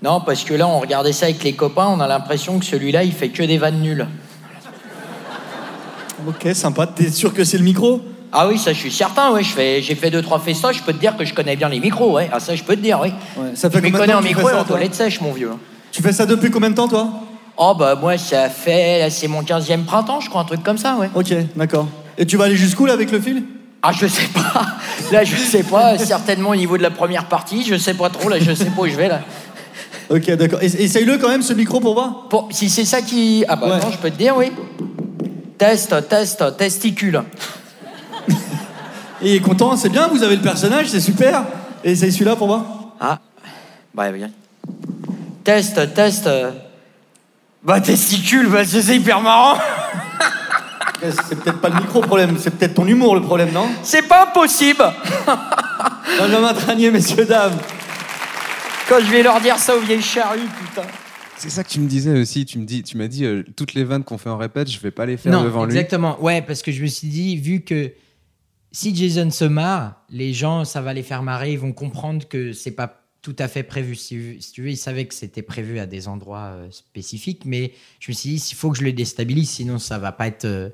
Non, 0.03 0.19
parce 0.19 0.43
que 0.43 0.53
là, 0.53 0.67
on 0.67 0.81
regardait 0.81 1.13
ça 1.13 1.27
avec 1.27 1.41
les 1.45 1.53
copains, 1.53 1.87
on 1.87 2.01
a 2.01 2.07
l'impression 2.07 2.59
que 2.59 2.65
celui-là, 2.65 3.05
il 3.05 3.13
fait 3.13 3.29
que 3.29 3.41
des 3.41 3.57
vannes 3.57 3.79
nulles. 3.79 4.05
Ok, 6.27 6.53
sympa. 6.53 6.87
T'es 6.87 7.09
sûr 7.09 7.33
que 7.33 7.45
c'est 7.45 7.57
le 7.57 7.63
micro? 7.63 8.01
Ah 8.29 8.49
oui, 8.49 8.57
ça, 8.57 8.73
je 8.73 8.79
suis 8.79 8.91
certain, 8.91 9.31
ouais. 9.31 9.43
J'ai 9.43 9.95
fait 9.95 10.11
deux, 10.11 10.21
trois 10.21 10.39
festoches, 10.39 10.79
je 10.79 10.83
peux 10.83 10.91
te 10.91 10.99
dire 10.99 11.15
que 11.15 11.23
je 11.23 11.33
connais 11.33 11.55
bien 11.55 11.69
les 11.69 11.79
micros, 11.79 12.11
ouais. 12.11 12.29
Ah, 12.33 12.41
ça, 12.41 12.53
je 12.53 12.63
peux 12.63 12.75
te 12.75 12.81
dire, 12.81 12.99
oui. 13.01 13.13
Ouais, 13.37 13.51
ça 13.55 13.69
fait 13.69 13.79
je 13.79 13.85
de 13.93 13.97
connais 13.97 14.13
en 14.13 14.21
micro 14.21 14.49
et 14.49 14.51
en 14.51 14.57
toi? 14.57 14.65
toilette 14.65 14.93
sèche, 14.93 15.21
mon 15.21 15.31
vieux. 15.31 15.51
Tu 15.93 16.01
fais 16.01 16.11
ça 16.11 16.25
depuis 16.25 16.51
combien 16.51 16.69
de 16.69 16.75
temps 16.75 16.89
toi? 16.89 17.07
Oh, 17.55 17.73
bah, 17.77 17.95
moi, 17.95 18.17
ça 18.17 18.49
fait. 18.49 19.07
C'est 19.09 19.29
mon 19.29 19.41
15e 19.41 19.85
printemps, 19.85 20.19
je 20.19 20.27
crois, 20.27 20.41
un 20.41 20.45
truc 20.45 20.63
comme 20.63 20.77
ça, 20.77 20.97
ouais. 20.97 21.09
Ok, 21.15 21.33
d'accord. 21.55 21.87
Et 22.17 22.25
tu 22.25 22.35
vas 22.35 22.45
aller 22.45 22.57
jusqu'où 22.57 22.85
là 22.85 22.93
avec 22.93 23.09
le 23.09 23.21
fil? 23.21 23.43
Ah, 23.81 23.91
je 23.93 24.07
sais 24.07 24.27
pas. 24.33 24.65
Là, 25.13 25.23
je 25.23 25.35
sais 25.35 25.63
pas. 25.63 25.97
Certainement 25.97 26.49
au 26.49 26.55
niveau 26.55 26.77
de 26.77 26.83
la 26.83 26.91
première 26.91 27.25
partie, 27.25 27.63
je 27.65 27.75
sais 27.75 27.93
pas 27.93 28.09
trop, 28.09 28.27
là, 28.27 28.39
je 28.39 28.53
sais 28.53 28.65
pas 28.65 28.81
où 28.81 28.87
je 28.87 28.95
vais, 28.95 29.07
là. 29.07 29.21
Ok, 30.09 30.29
d'accord. 30.35 30.59
Es- 30.61 30.81
Essaye-le 30.83 31.17
quand 31.17 31.29
même 31.29 31.41
ce 31.41 31.53
micro 31.53 31.79
pour 31.79 31.93
voir. 31.93 32.27
Bon, 32.29 32.47
si 32.51 32.69
c'est 32.69 32.85
ça 32.85 33.01
qui. 33.01 33.43
Ah, 33.47 33.55
bah, 33.55 33.67
Ouais. 33.67 33.79
non, 33.79 33.91
je 33.91 33.97
peux 33.97 34.09
te 34.11 34.17
dire, 34.17 34.35
oui. 34.37 34.51
Test, 35.57 35.95
test, 36.09 36.43
testicule. 36.57 37.23
Et 39.21 39.29
il 39.31 39.35
est 39.35 39.39
content, 39.39 39.77
c'est 39.77 39.89
bien, 39.89 40.07
vous 40.07 40.21
avez 40.23 40.35
le 40.35 40.41
personnage, 40.41 40.87
c'est 40.87 40.99
super. 40.99 41.43
Et 41.83 41.91
essaye 41.91 42.11
celui-là 42.11 42.35
pour 42.35 42.47
voir. 42.47 42.65
Ah, 42.99 43.19
bah, 43.93 44.11
bien. 44.11 44.29
Test, 45.43 45.93
test. 45.93 46.29
Bah, 47.63 47.79
testicule, 47.79 48.47
bah, 48.49 48.65
c'est 48.65 48.95
hyper 48.95 49.21
marrant. 49.21 49.57
C'est 51.01 51.35
peut-être 51.39 51.59
pas 51.59 51.69
le 51.69 51.75
micro 51.75 51.99
problème, 52.01 52.35
c'est 52.39 52.49
peut-être 52.51 52.75
ton 52.75 52.87
humour 52.87 53.15
le 53.15 53.21
problème, 53.21 53.51
non? 53.51 53.67
C'est 53.83 54.03
pas 54.03 54.23
impossible. 54.23 54.83
Benjamin 56.17 56.53
Tranier, 56.53 56.91
messieurs, 56.91 57.25
dames. 57.25 57.53
Quand 58.87 58.99
je 58.99 59.11
vais 59.11 59.23
leur 59.23 59.39
dire 59.41 59.57
ça 59.57 59.75
aux 59.75 59.81
vieilles 59.81 60.01
charrues, 60.01 60.47
putain. 60.59 60.87
C'est 61.37 61.49
ça 61.49 61.63
que 61.63 61.69
tu 61.69 61.79
me 61.79 61.87
disais 61.87 62.19
aussi. 62.19 62.45
Tu 62.45 62.59
me 62.59 62.65
dis, 62.65 62.83
tu 62.83 62.97
m'as 62.97 63.07
dit 63.07 63.25
euh, 63.25 63.43
toutes 63.55 63.73
les 63.73 63.83
vannes 63.83 64.03
qu'on 64.03 64.17
fait 64.17 64.29
en 64.29 64.37
répète, 64.37 64.69
je 64.69 64.79
vais 64.79 64.91
pas 64.91 65.05
les 65.05 65.17
faire 65.17 65.31
non, 65.31 65.43
devant 65.43 65.65
lui. 65.65 65.73
exactement. 65.73 66.21
Ouais, 66.21 66.41
parce 66.41 66.61
que 66.61 66.71
je 66.71 66.81
me 66.81 66.87
suis 66.87 67.07
dit, 67.07 67.37
vu 67.37 67.61
que 67.61 67.91
si 68.71 68.95
Jason 68.95 69.29
se 69.29 69.45
marre, 69.45 70.03
les 70.09 70.33
gens, 70.33 70.65
ça 70.65 70.81
va 70.81 70.93
les 70.93 71.03
faire 71.03 71.23
marrer, 71.23 71.53
ils 71.53 71.59
vont 71.59 71.73
comprendre 71.73 72.27
que 72.27 72.53
c'est 72.53 72.71
pas 72.71 73.01
tout 73.21 73.35
à 73.39 73.47
fait 73.47 73.63
prévu. 73.63 73.95
Si, 73.95 74.41
si 74.41 74.51
tu 74.51 74.63
veux, 74.63 74.69
il 74.69 74.77
savait 74.77 75.05
que 75.05 75.13
c'était 75.13 75.41
prévu 75.41 75.79
à 75.79 75.85
des 75.85 76.07
endroits 76.07 76.53
euh, 76.53 76.67
spécifiques, 76.71 77.43
mais 77.45 77.71
je 77.99 78.11
me 78.11 78.15
suis 78.15 78.29
dit, 78.31 78.47
il 78.51 78.55
faut 78.55 78.71
que 78.71 78.77
je 78.77 78.83
le 78.83 78.91
déstabilise, 78.91 79.49
sinon 79.49 79.79
ça 79.79 79.97
va 79.97 80.11
pas 80.11 80.27
être 80.27 80.45
euh, 80.45 80.69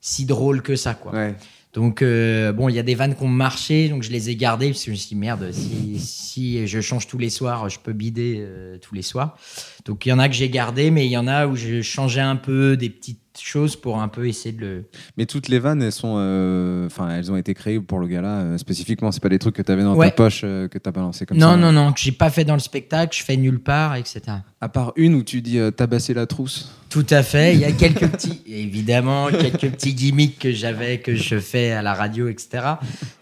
si 0.00 0.26
drôle 0.26 0.62
que 0.62 0.76
ça, 0.76 0.94
quoi. 0.94 1.12
Ouais. 1.12 1.34
Donc, 1.74 2.02
euh, 2.02 2.52
bon, 2.52 2.68
il 2.68 2.76
y 2.76 2.78
a 2.78 2.84
des 2.84 2.94
vannes 2.94 3.16
qui 3.16 3.22
ont 3.24 3.28
marché, 3.28 3.88
donc 3.88 4.04
je 4.04 4.10
les 4.12 4.30
ai 4.30 4.36
gardées, 4.36 4.68
parce 4.68 4.80
que 4.80 4.86
je 4.86 4.90
me 4.92 4.96
suis 4.96 5.08
dit, 5.08 5.16
merde, 5.16 5.50
si, 5.50 5.98
si 5.98 6.66
je 6.68 6.80
change 6.80 7.08
tous 7.08 7.18
les 7.18 7.30
soirs, 7.30 7.68
je 7.68 7.80
peux 7.80 7.92
bider 7.92 8.36
euh, 8.38 8.78
tous 8.78 8.94
les 8.94 9.02
soirs. 9.02 9.36
Donc, 9.84 10.06
il 10.06 10.10
y 10.10 10.12
en 10.12 10.20
a 10.20 10.28
que 10.28 10.36
j'ai 10.36 10.48
gardé, 10.48 10.92
mais 10.92 11.04
il 11.06 11.10
y 11.10 11.16
en 11.16 11.26
a 11.26 11.48
où 11.48 11.56
je 11.56 11.82
changeais 11.82 12.20
un 12.20 12.36
peu 12.36 12.76
des 12.76 12.90
petites 12.90 13.23
choses 13.42 13.76
pour 13.76 14.00
un 14.00 14.08
peu 14.08 14.26
essayer 14.28 14.52
de 14.54 14.60
le. 14.60 14.84
Mais 15.16 15.26
toutes 15.26 15.48
les 15.48 15.58
vannes, 15.58 15.82
elles 15.82 15.92
sont, 15.92 16.16
euh, 16.18 16.86
enfin, 16.86 17.10
elles 17.10 17.30
ont 17.32 17.36
été 17.36 17.54
créées 17.54 17.80
pour 17.80 17.98
le 17.98 18.06
gala 18.06 18.28
euh, 18.40 18.58
spécifiquement. 18.58 19.10
C'est 19.12 19.22
pas 19.22 19.28
des 19.28 19.38
trucs 19.38 19.56
que 19.56 19.62
tu 19.62 19.72
avais 19.72 19.82
dans 19.82 19.94
Ouais. 19.94 20.10
ta 20.10 20.14
poche 20.16 20.42
euh, 20.44 20.68
que 20.68 20.78
t'as 20.78 20.90
balancé 20.90 21.26
comme 21.26 21.38
non, 21.38 21.50
ça. 21.52 21.56
non, 21.56 21.72
non, 21.72 21.92
que 21.92 22.00
j'ai 22.00 22.12
pas 22.12 22.30
fait 22.30 22.44
dans 22.44 22.54
le 22.54 22.60
spectacle, 22.60 23.16
je 23.16 23.22
fais 23.24 23.36
nulle 23.36 23.60
part, 23.60 23.96
etc. 23.96 24.20
À 24.60 24.68
part 24.68 24.92
une 24.96 25.14
où 25.14 25.22
tu 25.22 25.40
dis 25.42 25.58
euh, 25.58 25.70
tabasser 25.70 26.14
la 26.14 26.26
trousse. 26.26 26.72
Tout 26.90 27.06
à 27.10 27.22
fait. 27.24 27.54
Il 27.54 27.60
y 27.60 27.64
a 27.64 27.72
quelques 27.72 28.06
petits, 28.08 28.40
évidemment, 28.46 29.26
quelques 29.26 29.70
petits 29.72 29.94
gimmicks 29.94 30.38
que 30.38 30.52
j'avais, 30.52 30.98
que 30.98 31.14
je 31.16 31.38
fais 31.40 31.72
à 31.72 31.82
la 31.82 31.92
radio, 31.94 32.28
etc. 32.28 32.64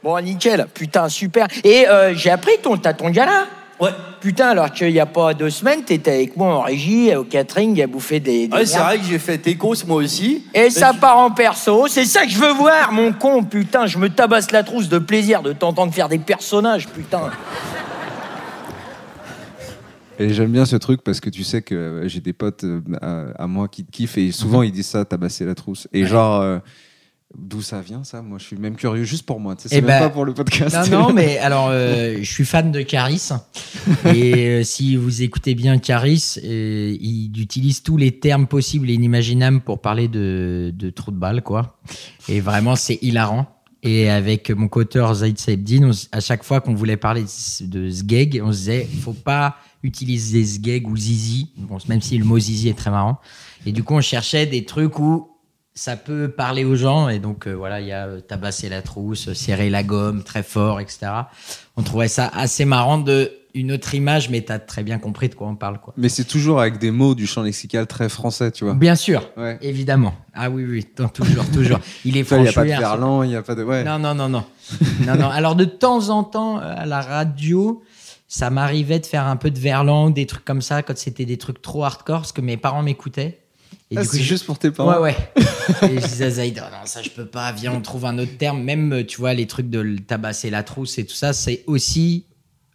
Bon, 0.05 0.23
nickel. 0.23 0.67
Putain, 0.75 1.09
super. 1.09 1.47
Et 1.65 1.89
euh, 1.89 2.15
j'ai 2.15 2.31
appris 2.31 2.53
ton, 2.63 2.77
t'as 2.77 2.93
ton 2.93 3.09
gala. 3.11 3.47
Ouais. 3.83 3.91
Putain, 4.21 4.51
alors 4.51 4.71
qu'il 4.71 4.93
n'y 4.93 5.01
a 5.01 5.07
pas 5.07 5.35
deux 5.35 5.51
semaines, 5.51 5.83
t'étais 5.83 6.13
avec 6.13 6.37
moi 6.37 6.55
en 6.55 6.61
régie, 6.61 7.13
au 7.17 7.25
catering, 7.25 7.83
à 7.83 7.89
bouffer 7.89 8.21
des. 8.21 8.47
des 8.47 8.57
Ouais, 8.57 8.65
c'est 8.65 8.79
vrai 8.79 8.97
que 8.99 9.05
j'ai 9.05 9.19
fait 9.19 9.39
Tecos 9.39 9.85
moi 9.89 9.97
aussi. 9.97 10.45
Et 10.55 10.71
ça 10.71 10.93
part 10.93 11.19
en 11.19 11.33
perso, 11.33 11.89
c'est 11.89 12.05
ça 12.05 12.25
que 12.25 12.31
je 12.31 12.39
veux 12.39 12.53
voir, 12.53 12.93
mon 12.93 13.13
con, 13.13 13.43
putain, 13.43 13.87
je 13.87 13.99
me 13.99 14.09
tabasse 14.09 14.53
la 14.53 14.63
trousse 14.63 14.89
de 14.89 15.01
plaisir 15.01 15.43
de 15.43 15.53
t'entendre 15.53 15.93
faire 15.93 16.09
des 16.09 16.21
personnages, 16.21 16.87
putain. 16.87 17.31
Et 20.21 20.33
j'aime 20.33 20.53
bien 20.53 20.65
ce 20.65 20.77
truc 20.77 21.03
parce 21.03 21.19
que 21.19 21.31
tu 21.31 21.43
sais 21.43 21.63
que 21.63 21.75
euh, 21.75 22.09
j'ai 22.09 22.21
des 22.21 22.33
potes 22.33 22.63
euh, 22.63 22.81
à, 23.01 23.43
à 23.43 23.47
moi 23.49 23.67
qui 23.67 23.85
te 23.85 23.91
kiffent 23.91 24.19
et 24.19 24.31
souvent 24.31 24.63
ils 24.63 24.71
disent 24.71 24.87
ça, 24.87 25.05
tabasser 25.05 25.45
la 25.45 25.57
trousse. 25.57 25.89
Et 25.93 26.07
genre, 26.07 26.41
euh, 26.41 26.59
d'où 27.37 27.63
ça 27.63 27.81
vient 27.81 28.05
ça? 28.05 28.23
Moi 28.23 28.39
je 28.39 28.45
suis 28.45 28.57
même 28.57 28.77
curieux 28.77 29.05
juste 29.05 29.25
pour 29.27 29.41
moi. 29.41 29.55
Sais, 29.59 29.69
c'est 29.69 29.77
Eh 29.77 29.81
même 29.81 29.89
ben, 30.01 30.09
pas 30.09 30.11
pour 30.11 30.25
le 30.25 30.35
podcast. 30.35 30.91
Non, 30.91 31.09
non, 31.09 31.13
mais 31.15 31.39
alors, 31.39 31.69
euh, 31.71 32.17
je 32.21 32.31
suis 32.31 32.45
fan 32.45 32.71
de 32.73 32.83
Caris. 32.83 33.31
Et 34.07 34.35
euh, 34.49 34.65
si 34.65 34.97
vous 34.97 35.23
écoutez 35.23 35.55
bien 35.55 35.79
Caris, 35.79 36.37
euh, 36.45 36.97
il 37.01 37.33
utilise 37.41 37.83
tous 37.83 37.97
les 37.97 38.13
termes 38.13 38.47
possibles 38.47 38.91
et 38.91 38.95
inimaginables 38.95 39.61
pour 39.61 39.81
parler 39.81 40.09
de, 40.09 40.73
de 40.75 40.91
trou 40.91 41.11
de 41.11 41.17
balle, 41.17 41.43
quoi. 41.43 41.79
Et 42.29 42.41
vraiment, 42.41 42.77
c'est 42.77 42.99
hilarant. 43.03 43.47
Et 43.85 44.09
avec 44.09 44.51
mon 44.51 44.69
co-auteur 44.69 45.13
Zaid 45.13 45.39
Saebdin, 45.39 45.83
on 45.89 45.91
s- 45.91 46.09
à 46.13 46.21
chaque 46.21 46.45
fois 46.45 46.61
qu'on 46.61 46.75
voulait 46.75 46.97
parler 46.97 47.23
de 47.23 47.67
de 47.67 47.91
Sgeg, 47.91 48.41
on 48.45 48.53
se 48.53 48.59
disait, 48.59 48.89
faut 49.01 49.13
pas 49.13 49.57
utiliser 49.83 50.45
Sgeg 50.45 50.87
ou 50.87 50.97
Zizi, 50.97 51.49
bon, 51.57 51.79
même 51.89 52.01
si 52.01 52.17
le 52.17 52.25
mot 52.25 52.39
Zizi 52.39 52.69
est 52.69 52.79
très 52.79 52.91
marrant. 52.91 53.19
Et 53.67 53.73
du 53.73 53.83
coup, 53.83 53.95
on 53.95 54.01
cherchait 54.01 54.47
des 54.47 54.65
trucs 54.65 55.01
où 55.01 55.32
ça 55.75 55.97
peut 55.97 56.29
parler 56.29 56.65
aux 56.65 56.77
gens. 56.77 57.09
Et 57.09 57.19
donc, 57.19 57.47
euh, 57.47 57.53
voilà, 57.53 57.81
il 57.81 57.87
y 57.87 57.93
a 57.93 58.07
euh, 58.07 58.21
tabasser 58.21 58.69
la 58.69 58.83
trousse, 58.83 59.33
serrer 59.33 59.71
la 59.71 59.83
gomme 59.83 60.23
très 60.23 60.43
fort, 60.43 60.81
etc. 60.81 61.07
On 61.77 61.83
trouvait 61.83 62.09
ça 62.09 62.31
assez 62.35 62.65
marrant 62.65 62.99
de 62.99 63.33
une 63.55 63.71
autre 63.73 63.95
image, 63.95 64.31
mais 64.31 64.43
tu 64.43 64.51
as 64.51 64.59
très 64.59 64.83
bien 64.83 64.99
compris 64.99 65.29
de 65.29 65.35
quoi 65.35 65.47
on 65.47 65.57
parle, 65.57 65.79
quoi. 65.79 65.93
Mais 65.99 66.09
c'est 66.09 66.25
toujours 66.25 66.59
avec 66.63 66.79
des 66.79 66.91
mots 66.91 67.15
du 67.15 67.27
champ 67.27 67.43
lexical 67.43 67.87
très 67.87 68.09
français, 68.09 68.51
tu 68.51 68.65
vois. 68.65 68.73
Bien 68.73 68.95
sûr, 68.95 69.29
Ouais. 69.37 69.59
évidemment. 69.61 70.15
Ah 70.33 70.49
oui, 70.49 70.65
oui, 70.65 70.85
tant- 70.85 71.09
toujours, 71.11 71.45
toujours. 71.51 71.79
Il 72.07 72.17
est 72.17 72.23
vois, 72.29 72.39
Il 72.39 72.43
n'y 72.45 72.49
a 72.49 72.53
pas 72.53 72.63
de 72.65 72.69
verlan, 72.69 73.23
il 73.25 73.29
n'y 73.29 73.37
a 73.37 73.43
pas 73.43 73.55
de. 73.55 73.63
Ouais. 73.63 73.85
Non, 73.85 73.99
non, 73.99 74.15
non, 74.15 74.31
non. 74.31 74.45
non, 75.07 75.17
non. 75.17 75.29
Alors, 75.29 75.55
de 75.55 75.67
temps 75.67 76.09
en 76.09 76.25
temps, 76.25 76.61
euh, 76.61 76.75
à 76.75 76.87
la 76.87 77.03
radio, 77.03 77.83
ça 78.27 78.49
m'arrivait 78.49 79.01
de 79.01 79.05
faire 79.05 79.27
un 79.27 79.37
peu 79.37 79.51
de 79.51 79.59
verlan, 79.59 80.09
des 80.09 80.25
trucs 80.25 80.47
comme 80.47 80.63
ça, 80.63 80.83
quand 80.83 80.97
c'était 80.97 81.27
des 81.27 81.37
trucs 81.37 81.61
trop 81.61 81.85
hardcore, 81.85 82.21
parce 82.21 82.33
que 82.33 82.41
mes 82.41 82.57
parents 82.57 82.83
m'écoutaient. 82.83 83.42
Et 83.93 83.99
Ah, 83.99 84.05
c'est 84.05 84.19
je- 84.19 84.25
juste 84.25 84.45
pour 84.47 84.59
tes 84.59 84.71
parents. 84.71 85.01
Ouais, 85.01 85.13
ouais. 85.13 85.17
Et 85.91 86.01
je 86.01 86.07
disais 86.07 86.25
à 86.25 86.31
Zaïd, 86.31 86.61
oh 86.61 86.69
non, 86.71 86.85
ça 86.87 87.03
je 87.03 87.11
peux 87.11 87.27
pas, 87.27 87.53
viens, 87.53 87.73
on 87.73 87.81
trouve 87.81 88.05
un 88.07 88.19
autre 88.19 88.37
terme. 88.39 88.63
Même, 88.63 88.93
euh, 88.93 89.05
tu 89.05 89.19
vois, 89.19 89.35
les 89.35 89.47
trucs 89.47 89.71
de 89.71 89.97
tabasser 90.07 90.51
la 90.51 90.63
trousse 90.63 90.99
et 90.99 91.05
tout 91.07 91.15
ça, 91.15 91.33
c'est 91.33 91.63
aussi 91.67 92.25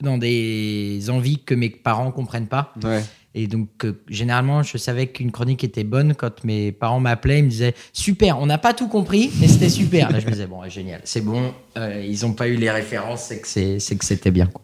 dans 0.02 0.18
des 0.18 1.10
envies 1.10 1.40
que 1.44 1.56
mes 1.56 1.70
parents 1.70 2.12
comprennent 2.12 2.48
pas. 2.48 2.74
Ouais. 2.84 3.04
Et 3.36 3.48
donc, 3.48 3.70
euh, 3.84 3.94
généralement, 4.08 4.64
je 4.64 4.78
savais 4.78 5.08
qu'une 5.08 5.32
chronique 5.32 5.64
était 5.64 5.84
bonne 5.84 6.16
quand 6.16 6.44
mes 6.44 6.72
parents 6.72 7.00
m'appelaient. 7.00 7.40
Ils 7.40 7.46
me 7.46 7.50
disaient 7.50 7.76
Super, 7.94 8.40
on 8.40 8.46
n'a 8.48 8.58
pas 8.58 8.74
tout 8.74 8.88
compris, 8.88 9.30
mais 9.40 9.48
c'était 9.48 9.70
super. 9.70 10.12
Là, 10.12 10.20
je 10.20 10.26
me 10.26 10.32
disais 10.32 10.48
Bon, 10.48 10.68
génial, 10.70 11.02
c'est 11.04 11.22
bon. 11.22 11.54
euh, 11.78 12.04
ils 12.08 12.22
n'ont 12.26 12.34
pas 12.34 12.48
eu 12.48 12.56
les 12.56 12.72
références, 12.72 13.24
c'est 13.26 13.40
que 13.42 13.48
c'est 13.48 13.80
c'est 13.80 13.96
que 13.96 14.06
c'était 14.06 14.32
bien. 14.32 14.48
Quoi. 14.48 14.62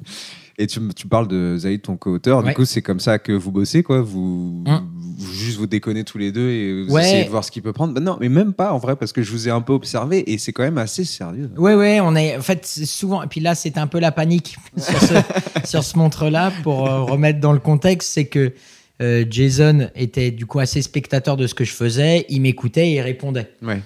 Et 0.59 0.67
tu, 0.67 0.79
tu 0.95 1.07
parles 1.07 1.27
de 1.27 1.57
Zaïd, 1.57 1.81
ton 1.81 1.97
co-auteur. 1.97 2.43
Ouais. 2.43 2.49
Du 2.49 2.53
coup, 2.55 2.65
c'est 2.65 2.83
comme 2.83 2.99
ça 2.99 3.17
que 3.17 3.31
vous 3.31 3.51
bossez, 3.51 3.81
quoi. 3.81 4.01
Vous, 4.01 4.63
Hum. 4.67 4.87
vous- 5.17 5.33
juste 5.33 5.57
vous 5.57 5.65
déconnez 5.65 6.03
tous 6.03 6.19
les 6.19 6.31
deux 6.31 6.47
et 6.49 6.83
vous 6.83 6.93
Ouais. 6.93 7.01
essayez 7.01 7.25
de 7.25 7.29
voir 7.29 7.43
ce 7.43 7.49
qu'il 7.49 7.63
peut 7.63 7.73
prendre. 7.73 7.93
Bah 7.93 8.01
non, 8.01 8.17
mais 8.21 8.29
même 8.29 8.53
pas 8.53 8.71
en 8.71 8.77
vrai, 8.77 8.95
parce 8.95 9.11
que 9.13 9.23
je 9.23 9.31
vous 9.31 9.47
ai 9.47 9.51
un 9.51 9.61
peu 9.61 9.73
observé 9.73 10.31
et 10.31 10.37
c'est 10.37 10.51
quand 10.53 10.61
même 10.63 10.77
assez 10.77 11.05
sérieux. 11.05 11.49
Ouais, 11.57 11.73
ouais, 11.73 11.99
on 12.01 12.15
est. 12.15 12.37
En 12.37 12.41
fait, 12.43 12.65
c'est 12.65 12.85
souvent. 12.85 13.23
Et 13.23 13.27
puis 13.27 13.39
là, 13.39 13.55
c'était 13.55 13.79
un 13.79 13.87
peu 13.87 13.99
la 13.99 14.11
panique 14.11 14.57
sur 14.77 14.99
ce, 15.01 15.13
sur 15.65 15.83
ce 15.83 15.97
montre-là 15.97 16.51
pour 16.61 16.87
euh, 16.87 17.01
remettre 17.01 17.39
dans 17.39 17.53
le 17.53 17.59
contexte. 17.59 18.11
C'est 18.13 18.25
que 18.25 18.53
euh, 19.01 19.25
Jason 19.27 19.89
était 19.95 20.29
du 20.29 20.45
coup 20.45 20.59
assez 20.59 20.83
spectateur 20.83 21.35
de 21.35 21.47
ce 21.47 21.55
que 21.55 21.63
je 21.63 21.73
faisais. 21.73 22.27
Il 22.29 22.41
m'écoutait 22.41 22.89
et 22.89 22.93
il 22.95 23.01
répondait. 23.01 23.49
Ouais. 23.63 23.81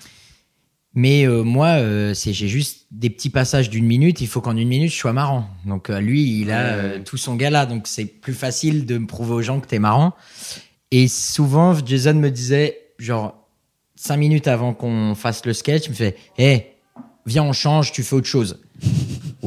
Mais 0.98 1.28
euh, 1.28 1.44
moi, 1.44 1.68
euh, 1.78 2.16
c'est 2.16 2.34
j'ai 2.34 2.48
juste 2.48 2.88
des 2.90 3.12
petits 3.12 3.30
passages 3.30 3.70
d'une 3.70 3.86
minute. 3.86 4.20
Il 4.20 4.28
faut 4.28 4.42
qu'en 4.42 4.58
une 4.58 4.68
minute, 4.68 4.92
je 4.92 4.98
sois 4.98 5.14
marrant. 5.14 5.48
Donc 5.64 5.92
euh, 5.92 6.00
lui, 6.00 6.42
il 6.42 6.50
a 6.50 6.98
tout 6.98 7.18
son 7.18 7.36
gala. 7.36 7.68
Donc 7.68 7.86
c'est 7.86 8.06
plus 8.06 8.34
facile 8.34 8.88
de 8.88 8.98
me 8.98 9.06
prouver 9.06 9.34
aux 9.34 9.42
gens 9.44 9.60
que 9.60 9.68
t'es 9.68 9.78
marrant. 9.78 10.16
Et 10.90 11.08
souvent, 11.08 11.76
Jason 11.86 12.16
me 12.16 12.32
disait, 12.32 12.80
genre, 12.98 13.48
cinq 13.96 14.18
minutes 14.18 14.48
avant 14.48 14.74
qu'on 14.74 15.14
fasse 15.14 15.46
le 15.46 15.54
sketch, 15.54 15.86
il 15.86 15.92
me 15.92 15.96
fait 15.96 16.18
Hé, 16.40 16.66
viens, 17.28 17.44
on 17.44 17.54
change, 17.54 17.92
tu 17.92 18.02
fais 18.02 18.16
autre 18.16 18.26
chose. 18.26 18.60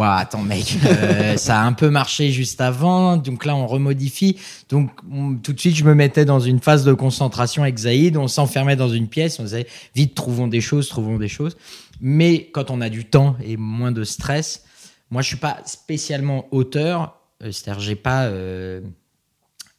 Attends, 0.02 0.42
mec, 0.42 0.76
euh, 0.85 1.37
ça 1.37 1.61
a 1.61 1.64
un 1.64 1.73
peu 1.73 1.90
marché 1.90 2.30
juste 2.30 2.61
avant, 2.61 3.16
donc 3.16 3.45
là, 3.45 3.54
on 3.57 3.66
remodifie. 3.66 4.37
Donc, 4.69 4.90
on- 5.12 5.37
tout 5.37 5.52
de 5.52 5.61
suite, 5.61 5.76
je 5.76 5.85
me 5.85 5.95
mettais 5.95 6.25
dans 6.25 6.40
une 6.40 6.61
phase 6.61 6.85
de 6.85 6.92
concentration 6.92 7.62
avec 7.62 7.78
Zaïd, 7.78 8.16
on 8.16 8.28
s'enfermait 8.28 8.76
dans 8.76 8.88
une 8.88 9.09
pièce, 9.09 9.38
on 9.38 9.45
disait 9.45 9.66
vite, 9.95 10.14
trouvons 10.14 10.49
des 10.49 10.61
choses, 10.61 10.88
trouvons 10.88 11.19
des 11.19 11.28
choses. 11.28 11.57
Mais 12.00 12.50
quand 12.52 12.71
on 12.71 12.80
a 12.80 12.88
du 12.88 13.04
temps 13.04 13.37
et 13.45 13.57
moins 13.57 13.92
de 13.92 14.04
stress, 14.04 14.64
moi, 15.11 15.23
je 15.23 15.28
suis 15.28 15.37
pas 15.37 15.59
spécialement 15.66 16.47
auteur, 16.50 17.16
euh, 17.42 17.52
c'est-à-dire, 17.52 17.80
j'ai 17.80 17.97
pas. 17.97 18.25
euh, 18.26 18.80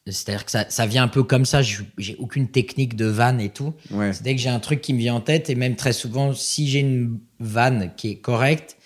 c'est-à-dire 0.08 0.46
que 0.46 0.52
ça, 0.52 0.66
ça 0.68 0.88
vient 0.88 1.04
un 1.04 1.08
peu 1.08 1.22
comme 1.24 1.46
ça, 1.46 1.62
j'ai 1.62 2.16
aucune 2.18 2.48
technique 2.48 2.96
de 2.96 3.06
vanne 3.06 3.40
et 3.40 3.50
tout. 3.50 3.74
Ouais. 3.92 4.14
C'est 4.14 4.24
dès 4.24 4.36
que 4.36 4.42
j'ai 4.42 4.50
un 4.50 4.60
truc 4.60 4.82
qui 4.82 4.94
me 4.94 5.00
vient 5.00 5.14
en 5.16 5.22
tête, 5.22 5.50
et 5.52 5.56
même 5.56 5.76
très 5.76 5.94
souvent, 5.94 6.34
si 6.34 6.68
j'ai 6.68 6.80
une 6.80 7.20
vanne 7.40 7.92
qui 7.96 8.10
est 8.10 8.16
correcte, 8.16 8.78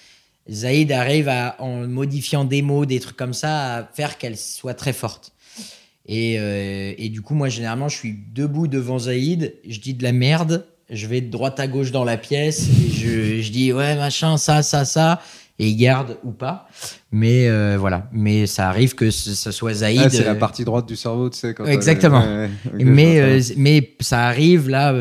Zaïd 0.52 0.92
arrive 0.92 1.28
à, 1.28 1.56
en 1.60 1.88
modifiant 1.88 2.46
des 2.46 2.62
mots, 2.62 2.86
des 2.86 3.00
trucs 3.00 3.18
comme 3.18 3.34
ça, 3.34 3.78
à 3.78 3.84
faire 3.84 4.18
qu'elle 4.18 4.38
soit 4.38 4.75
très 4.75 4.94
forte. 4.94 5.32
Et, 6.08 6.36
euh, 6.40 6.94
et 6.98 7.10
du 7.10 7.22
coup, 7.22 7.34
moi, 7.34 7.50
généralement, 7.50 7.90
je 7.90 7.98
suis 7.98 8.16
debout 8.34 8.68
devant 8.68 9.00
Zaïd, 9.00 9.56
je 9.68 9.80
dis 9.80 9.96
de 9.96 10.04
la 10.04 10.12
merde, 10.12 10.66
je 10.92 11.08
vais 11.08 11.22
de 11.22 11.32
droite 11.32 11.60
à 11.60 11.68
gauche 11.68 11.92
dans 11.92 12.04
la 12.04 12.18
pièce, 12.18 12.68
et 12.68 12.92
je, 12.92 13.42
je 13.42 13.52
dis 13.52 13.74
ouais, 13.74 13.96
machin, 13.96 14.38
ça, 14.38 14.62
ça, 14.62 14.86
ça, 14.86 15.20
et 15.58 15.68
il 15.70 15.78
garde 15.78 16.18
ou 16.24 16.30
pas. 16.32 16.68
Mais 17.12 17.48
euh, 17.48 17.75
voilà, 17.80 18.08
mais 18.12 18.46
ça 18.46 18.70
arrive 18.70 18.94
que 18.94 19.10
ce, 19.10 19.34
ce 19.34 19.50
soit 19.50 19.74
Zaïd. 19.74 20.02
Ah, 20.06 20.10
c'est 20.12 20.25
la 20.25 20.32
euh, 20.32 20.36
partie 20.36 20.64
droite 20.64 20.86
du 20.86 20.96
cerveau, 20.96 21.32
tu 21.32 21.40
sais. 21.40 21.56
Quand 21.56 21.66
Exactement. 21.66 22.22
Ouais, 22.22 22.36
ouais, 22.36 22.50
ok, 22.68 22.82
mais, 22.84 23.40
mais 23.58 23.96
ça 24.00 24.28
arrive 24.28 24.70
là, 24.70 24.92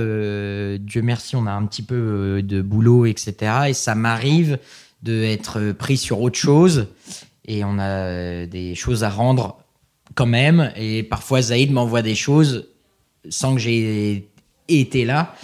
Dieu 0.78 1.02
merci, 1.02 1.36
on 1.36 1.46
a 1.46 1.52
un 1.52 1.66
petit 1.66 1.82
peu 1.82 2.40
de 2.42 2.62
boulot, 2.62 3.04
etc. 3.04 3.34
Et 3.68 3.74
ça 3.74 3.94
m'arrive 3.94 4.58
d'être 5.04 5.72
pris 5.72 5.96
sur 5.96 6.20
autre 6.20 6.38
chose 6.38 6.88
et 7.46 7.62
on 7.64 7.78
a 7.78 7.82
euh, 7.88 8.46
des 8.46 8.74
choses 8.74 9.04
à 9.04 9.10
rendre 9.10 9.58
quand 10.14 10.26
même. 10.26 10.72
Et 10.76 11.02
parfois, 11.02 11.42
Zaïd 11.42 11.70
m'envoie 11.72 12.02
des 12.02 12.14
choses 12.14 12.68
sans 13.28 13.54
que 13.54 13.60
j'ai 13.60 14.28
été 14.68 15.04
là. 15.04 15.34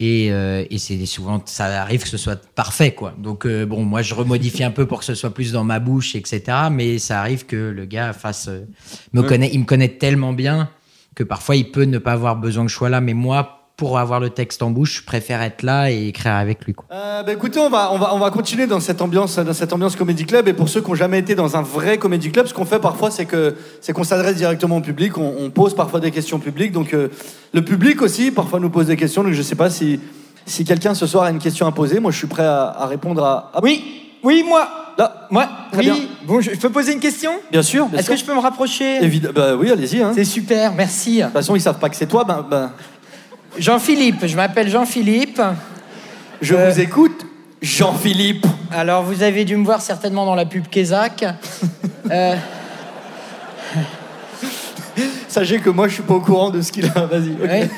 Et, 0.00 0.28
euh, 0.30 0.64
et 0.70 0.78
c'est 0.78 1.04
souvent, 1.06 1.42
ça 1.44 1.82
arrive 1.82 2.02
que 2.04 2.08
ce 2.08 2.16
soit 2.16 2.40
parfait, 2.54 2.92
quoi. 2.92 3.14
Donc, 3.18 3.44
euh, 3.46 3.66
bon, 3.66 3.82
moi, 3.84 4.00
je 4.02 4.14
remodifie 4.14 4.62
un 4.62 4.70
peu 4.70 4.86
pour 4.86 5.00
que 5.00 5.04
ce 5.04 5.14
soit 5.14 5.34
plus 5.34 5.50
dans 5.52 5.64
ma 5.64 5.80
bouche, 5.80 6.14
etc. 6.14 6.42
Mais 6.70 6.98
ça 6.98 7.20
arrive 7.20 7.46
que 7.46 7.56
le 7.56 7.84
gars 7.84 8.12
fasse, 8.12 8.48
me 9.12 9.20
Ouais. 9.22 9.26
connaît, 9.26 9.50
il 9.52 9.58
me 9.60 9.64
connaît 9.64 9.88
tellement 9.88 10.32
bien 10.32 10.70
que 11.16 11.24
parfois 11.24 11.56
il 11.56 11.72
peut 11.72 11.82
ne 11.84 11.98
pas 11.98 12.12
avoir 12.12 12.36
besoin 12.36 12.64
que 12.64 12.70
je 12.70 12.76
sois 12.76 12.88
là. 12.88 13.00
Mais 13.00 13.12
moi, 13.14 13.57
pour 13.78 13.96
avoir 14.00 14.18
le 14.18 14.28
texte 14.28 14.60
en 14.64 14.70
bouche, 14.70 14.98
je 14.98 15.04
préfère 15.04 15.40
être 15.40 15.62
là 15.62 15.88
et 15.88 16.08
écrire 16.08 16.34
avec 16.34 16.64
lui, 16.66 16.74
quoi. 16.74 16.84
Euh, 16.90 17.22
bah, 17.22 17.32
écoutez, 17.32 17.60
on 17.60 17.70
va, 17.70 17.92
on, 17.92 17.98
va, 17.98 18.12
on 18.12 18.18
va 18.18 18.30
continuer 18.30 18.66
dans 18.66 18.80
cette 18.80 19.00
ambiance, 19.00 19.38
dans 19.38 19.52
cette 19.52 19.72
ambiance 19.72 19.94
comédie 19.94 20.26
club. 20.26 20.48
Et 20.48 20.52
pour 20.52 20.68
ceux 20.68 20.80
qui 20.80 20.88
n'ont 20.90 20.96
jamais 20.96 21.20
été 21.20 21.36
dans 21.36 21.56
un 21.56 21.62
vrai 21.62 21.96
comédie 21.96 22.32
club, 22.32 22.48
ce 22.48 22.52
qu'on 22.52 22.64
fait 22.64 22.80
parfois, 22.80 23.12
c'est 23.12 23.24
que 23.24 23.54
c'est 23.80 23.92
qu'on 23.92 24.02
s'adresse 24.02 24.34
directement 24.34 24.78
au 24.78 24.80
public. 24.80 25.16
On, 25.16 25.32
on 25.38 25.50
pose 25.50 25.76
parfois 25.76 26.00
des 26.00 26.10
questions 26.10 26.40
publiques. 26.40 26.72
Donc 26.72 26.92
euh, 26.92 27.08
le 27.54 27.62
public 27.62 28.02
aussi, 28.02 28.32
parfois 28.32 28.58
nous 28.58 28.68
pose 28.68 28.86
des 28.86 28.96
questions. 28.96 29.22
Donc 29.22 29.32
je 29.32 29.42
sais 29.42 29.54
pas 29.54 29.70
si 29.70 30.00
si 30.44 30.64
quelqu'un 30.64 30.94
ce 30.94 31.06
soir 31.06 31.24
a 31.24 31.30
une 31.30 31.38
question 31.38 31.66
à 31.68 31.72
poser. 31.72 32.00
Moi, 32.00 32.10
je 32.10 32.16
suis 32.18 32.26
prêt 32.26 32.44
à, 32.44 32.74
à 32.80 32.86
répondre 32.86 33.24
à. 33.24 33.52
à- 33.54 33.62
Oui, 33.62 33.84
oui, 34.24 34.44
moi, 34.46 34.68
Là, 34.98 35.28
Moi, 35.30 35.48
Très 35.70 35.78
oui. 35.82 35.84
bien. 35.84 35.96
Bon, 36.26 36.40
je, 36.40 36.50
peux 36.50 36.70
poser 36.70 36.92
une 36.92 36.98
question? 36.98 37.30
Bien 37.52 37.62
sûr. 37.62 37.86
Est-ce 37.96 38.10
que 38.10 38.16
je 38.16 38.24
peux 38.24 38.34
me 38.34 38.40
rapprocher? 38.40 38.96
Évidemment. 39.00 39.32
Bah 39.36 39.54
oui, 39.54 39.70
allez-y. 39.70 40.02
Hein. 40.02 40.10
De 40.10 40.14
C'est 40.16 40.24
super, 40.24 40.74
merci. 40.74 41.20
toute 41.22 41.32
façon, 41.32 41.54
ils 41.54 41.60
savent 41.60 41.78
pas 41.78 41.88
que 41.88 41.94
c'est 41.94 42.08
toi. 42.08 42.24
Ben, 42.24 42.44
ben, 42.50 42.72
Jean-Philippe, 43.56 44.26
je 44.26 44.36
m'appelle 44.36 44.68
Jean-Philippe. 44.68 45.40
je 46.42 46.54
Euh. 46.54 46.70
vous 46.70 46.80
écoute, 46.80 47.24
Jean-Philippe. 47.62 48.46
Alors, 48.70 49.02
vous 49.02 49.22
avez 49.22 49.44
dû 49.44 49.56
me 49.56 49.64
voir 49.64 49.80
certainement 49.80 50.26
dans 50.26 50.34
la 50.34 50.44
pub 50.46 50.66
Kézak. 50.68 51.24
Euh, 52.10 52.34
Sachez 55.28 55.58
que 55.58 55.68
moi, 55.68 55.88
je 55.88 55.94
suis 55.94 56.02
pas 56.02 56.14
au 56.14 56.20
courant 56.20 56.48
de 56.48 56.62
ce 56.62 56.72
qu'il 56.72 56.86
a. 56.86 57.04
Vas-y. 57.04 57.32
ouais. 57.32 57.68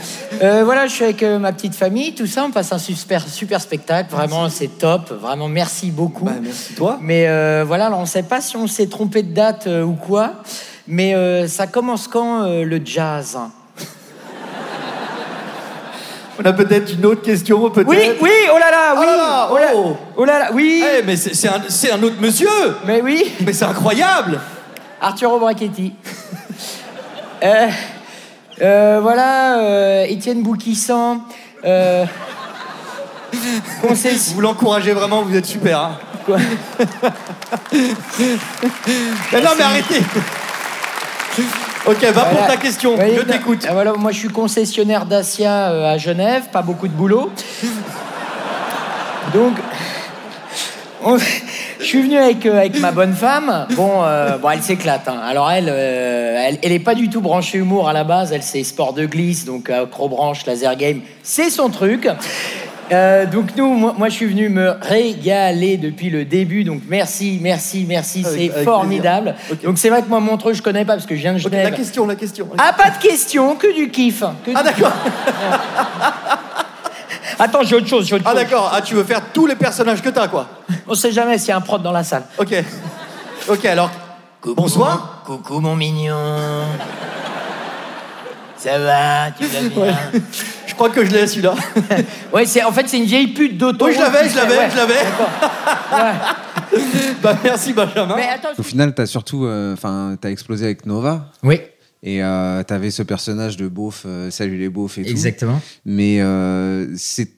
Euh, 0.41 0.63
voilà, 0.65 0.87
je 0.87 0.93
suis 0.93 1.03
avec 1.05 1.23
euh, 1.25 1.41
ma 1.41 1.53
petite 1.53 1.75
famille, 1.75 2.15
tout 2.15 2.29
ça. 2.29 2.45
On 2.45 2.53
passe 2.53 2.73
un 2.73 2.79
super, 2.79 3.27
super 3.27 3.61
spectacle. 3.61 4.11
Vraiment, 4.13 4.49
c'est 4.49 4.79
top. 4.79 5.11
Vraiment, 5.21 5.49
merci 5.49 5.91
beaucoup. 5.91 6.25
Bah, 6.27 6.35
merci 6.41 6.75
toi. 6.75 6.99
Mais 7.03 7.27
euh, 7.27 7.65
voilà, 7.67 7.91
on 7.93 8.03
ne 8.03 8.07
sait 8.07 8.23
pas 8.23 8.41
si 8.41 8.57
on 8.57 8.69
s'est 8.69 8.87
trompé 8.87 9.25
de 9.25 9.35
date 9.35 9.67
ou 9.85 9.95
quoi. 9.95 10.35
Mais 10.87 11.15
ça 11.49 11.67
commence 11.67 12.07
quand 12.07 12.45
le 12.47 12.81
jazz? 12.85 13.37
On 16.43 16.47
a 16.49 16.53
peut-être 16.55 16.95
une 16.95 17.05
autre 17.05 17.21
question, 17.23 17.69
peut-être. 17.69 17.87
Oui, 17.89 17.99
oui, 18.21 18.31
oh 18.53 18.59
là 18.59 18.71
là, 18.71 18.95
oui, 18.97 19.01
Oh 19.03 19.07
là 19.07 19.17
là, 19.17 19.49
oh, 19.51 19.59
oh. 19.75 19.97
oh 20.17 20.25
là 20.25 20.39
là, 20.39 20.51
oui, 20.55 20.83
Eh, 20.99 21.03
mais 21.03 21.17
c'est 21.17 21.49
un, 21.93 22.03
autre 22.03 22.17
monsieur. 22.19 22.49
mais 22.87 23.03
oui, 23.03 23.31
Mais 23.45 23.53
c'est 23.53 23.67
incroyable. 23.67 24.41
Arturo 25.03 25.39
Brachetti. 25.39 25.93
euh, 27.43 27.69
euh, 28.63 29.01
voilà, 29.03 29.59
euh, 29.59 30.05
Étienne. 30.09 30.43
Euh, 31.65 32.05
Vous 34.35 34.41
l'encouragez 34.41 34.93
vraiment, 34.93 35.23
vous 35.23 35.37
êtes 35.37 35.47
super. 35.47 35.79
hein. 35.79 35.99
Quoi 36.25 36.39
Mais 39.33 39.41
non, 39.43 39.51
mais 39.59 39.65
arrêtez. 39.65 40.03
Ok, 41.87 42.03
va 42.13 42.25
pour 42.27 42.47
ta 42.47 42.57
question. 42.57 42.97
Je 42.97 43.23
t'écoute. 43.23 43.65
euh, 43.69 43.73
Voilà, 43.73 43.93
moi 43.95 44.13
je 44.13 44.19
suis 44.19 44.29
concessionnaire 44.29 45.07
Dacia 45.07 45.71
euh, 45.71 45.95
à 45.95 45.99
Genève, 45.99 46.45
pas 46.53 46.63
beaucoup 46.63 46.87
de 46.89 46.93
boulot. 46.93 47.31
Donc, 49.35 49.55
on- 51.05 51.17
je 51.19 51.85
suis 51.85 52.03
venu 52.03 52.19
avec, 52.19 52.45
euh, 52.45 52.59
avec 52.59 52.79
ma 52.81 52.91
bonne 52.93 53.15
femme. 53.15 53.67
Bon, 53.71 54.03
euh, 54.05 54.37
bon 54.37 54.51
elle 54.51 54.63
s'éclate. 54.63 55.09
hein. 55.09 55.19
Alors 55.27 55.51
elle, 55.51 55.69
euh, 55.71 56.45
elle, 56.47 56.59
elle 56.63 56.73
est 56.73 56.79
pas 56.79 56.95
du 56.95 57.09
tout 57.09 57.23
branchée 57.23 57.57
humour 57.59 57.89
à 57.89 57.93
la 57.95 58.05
base. 58.05 58.33
Elle 58.33 58.43
c'est 58.43 58.63
sport 58.65 58.93
de 58.93 59.07
glisse, 59.07 59.47
donc 59.47 59.71
acrobranche, 59.71 60.45
laser 60.47 60.77
game, 60.77 61.01
c'est 61.23 61.49
son 61.49 61.71
truc. 61.71 62.07
Euh, 62.93 63.25
donc 63.27 63.57
nous, 63.57 63.73
moi, 63.75 63.95
moi, 63.97 64.09
je 64.09 64.15
suis 64.15 64.27
venu 64.27 64.49
me 64.49 64.75
régaler 64.81 65.77
depuis 65.77 66.11
le 66.11 66.25
début. 66.25 66.65
Donc 66.65 66.83
merci, 66.89 67.39
merci, 67.41 67.85
merci, 67.89 68.25
c'est 68.25 68.49
formidable. 68.65 69.35
Donc 69.63 69.79
c'est 69.79 69.91
vrai 69.91 70.03
que 70.03 70.09
moi 70.09 70.19
Montreux 70.21 70.53
je 70.55 70.63
connais 70.63 70.85
pas 70.85 70.95
parce 70.95 71.07
que 71.07 71.15
je 71.15 71.21
viens 71.21 71.33
de 71.35 71.39
Genève. 71.39 71.65
la 71.71 71.77
question, 71.77 72.07
la 72.07 72.17
question. 72.17 72.49
Ah, 72.59 72.73
pas 72.73 72.91
de 72.91 72.99
question, 72.99 73.55
que 73.57 73.73
du 73.75 73.91
kiff. 73.91 74.21
que 74.45 74.51
Ah, 74.55 74.63
d'accord. 74.63 74.93
Attends, 77.39 77.63
j'ai 77.63 77.77
autre 77.77 77.87
chose, 77.87 78.07
j'ai 78.07 78.17
autre 78.17 78.25
Ah, 78.27 78.33
chose. 78.33 78.41
d'accord. 78.41 78.71
Ah, 78.75 78.83
tu 78.83 78.95
veux 78.95 79.05
faire 79.05 79.23
tous 79.33 79.47
les 79.47 79.55
personnages 79.57 80.03
que 80.03 80.11
t'as, 80.11 80.29
quoi. 80.29 80.47
On 80.87 80.95
sait 80.95 81.13
jamais 81.13 81.39
s'il 81.39 81.49
y 81.49 81.53
a 81.53 81.57
un 81.57 81.61
prod 81.63 81.83
dans 81.83 81.93
la 81.93 82.05
salle. 82.05 82.25
Ok. 82.39 82.55
Ok, 83.49 83.65
alors. 83.65 83.91
Bonsoir. 84.45 85.23
Coucou, 85.25 85.61
mon 85.61 85.77
mignon. 85.77 86.15
Ça 88.63 88.79
va, 88.79 89.31
tu 89.31 89.45
vas 89.47 89.61
bien 89.63 90.23
Je 90.67 90.75
crois 90.75 90.91
que 90.91 91.05
je 91.05 91.11
l'ai, 91.11 91.27
celui-là. 91.27 91.55
Ouais, 92.33 92.45
c'est, 92.45 92.63
en 92.63 92.73
fait, 92.73 92.89
c'est 92.89 92.99
une 92.99 93.05
vieille 93.05 93.29
pute 93.29 93.57
d'auto. 93.57 93.87
Oui, 93.87 93.95
je 93.95 93.99
l'avais, 94.01 94.29
je 94.29 94.37
l'avais, 94.37 94.71
je 94.71 94.77
l'avais. 94.77 94.95
Ouais. 94.95 96.19
Bah, 97.23 97.37
merci, 97.43 97.73
Benjamin. 97.73 98.15
Mais 98.17 98.29
attends, 98.29 98.51
Au 98.57 98.63
final, 98.63 98.95
t'as 98.95 99.07
surtout, 99.07 99.45
euh, 99.45 99.73
enfin, 99.75 100.17
t'as 100.21 100.31
explosé 100.31 100.67
avec 100.67 100.87
Nova 100.87 101.31
Oui, 101.43 101.61
et 102.03 102.23
euh, 102.23 102.63
t'avais 102.63 102.91
ce 102.91 103.03
personnage 103.03 103.57
de 103.57 103.69
beauf, 103.69 104.05
euh, 104.07 104.31
salut 104.31 104.57
les 104.57 104.69
beaufs 104.69 104.97
et 104.99 105.03
tout. 105.03 105.11
exactement. 105.11 105.61
Mais 105.85 106.21
euh, 106.21 106.87
c'est 106.97 107.29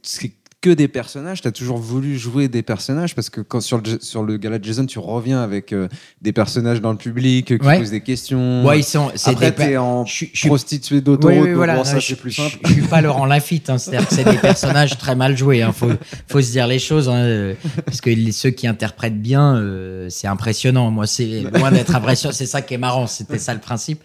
que 0.63 0.71
des 0.71 0.89
personnages. 0.89 1.43
T'as 1.43 1.51
toujours 1.51 1.77
voulu 1.77 2.17
jouer 2.17 2.49
des 2.49 2.63
personnages 2.63 3.15
parce 3.15 3.29
que 3.29 3.43
quand 3.43 3.61
sur 3.61 3.79
le 3.79 3.99
sur 4.01 4.23
le 4.23 4.39
gala 4.39 4.59
de 4.59 4.65
Jason, 4.65 4.87
tu 4.87 4.99
reviens 4.99 5.43
avec 5.43 5.73
euh, 5.73 5.89
des 6.23 6.33
personnages 6.33 6.81
dans 6.81 6.93
le 6.93 6.97
public 6.97 7.47
qui 7.59 7.67
Ouais. 7.67 7.79
posent 7.79 7.91
des 7.91 8.01
questions. 8.01 8.65
Ouais, 8.65 8.79
ils 8.79 8.85
sont. 8.85 9.11
c'est 9.17 9.31
Après, 9.33 9.51
des 9.51 9.57
t'es 9.57 9.77
en 9.77 10.07
Je 10.07 10.13
suis- 10.15 10.31
je 10.33 10.47
prostituée 10.47 11.01
d'autoroute, 11.03 11.37
Oui, 11.41 11.49
oui, 11.49 11.53
voilà. 11.55 11.77
bon, 11.77 11.85
je, 11.85 11.99
c'est 12.01 12.15
plus 12.17 12.31
je- 12.31 12.43
simple. 12.43 12.59
je 12.65 12.73
suis 12.73 12.83
pas 12.83 13.01
Laurent 13.03 13.27
Lafitte, 13.27 13.69
hein, 13.69 13.77
c'est-à-dire 13.77 14.09
que 14.09 14.15
c'est 14.15 14.25
des 14.25 14.39
personnages 14.39 14.97
très 14.97 15.17
mal 15.17 15.37
joués. 15.37 15.63
Hein, 15.63 15.73
faut, 15.73 15.91
faut 16.29 16.41
se 16.41 16.51
dire 16.53 16.67
les 16.69 16.79
choses, 16.79 17.09
hein, 17.09 17.17
euh, 17.17 17.55
parce 17.85 18.01
que 18.01 18.09
les- 18.11 18.33
ceux 18.33 18.51
qui 18.51 18.67
interprètent 18.69 19.21
bien, 19.21 19.57
euh, 19.57 20.07
c'est 20.11 20.29
impressionnant. 20.29 20.91
Moi, 20.93 21.07
c'est 21.09 21.43
loin 21.55 21.73
d'être 21.73 21.95
impressionnant. 21.95 22.33
C'est 22.33 22.47
ça 22.47 22.63
qui 22.63 22.75
est 22.75 22.79
marrant. 22.79 23.07
C'était 23.09 23.39
ça 23.39 23.53
le 23.53 23.61
principe. 23.61 24.01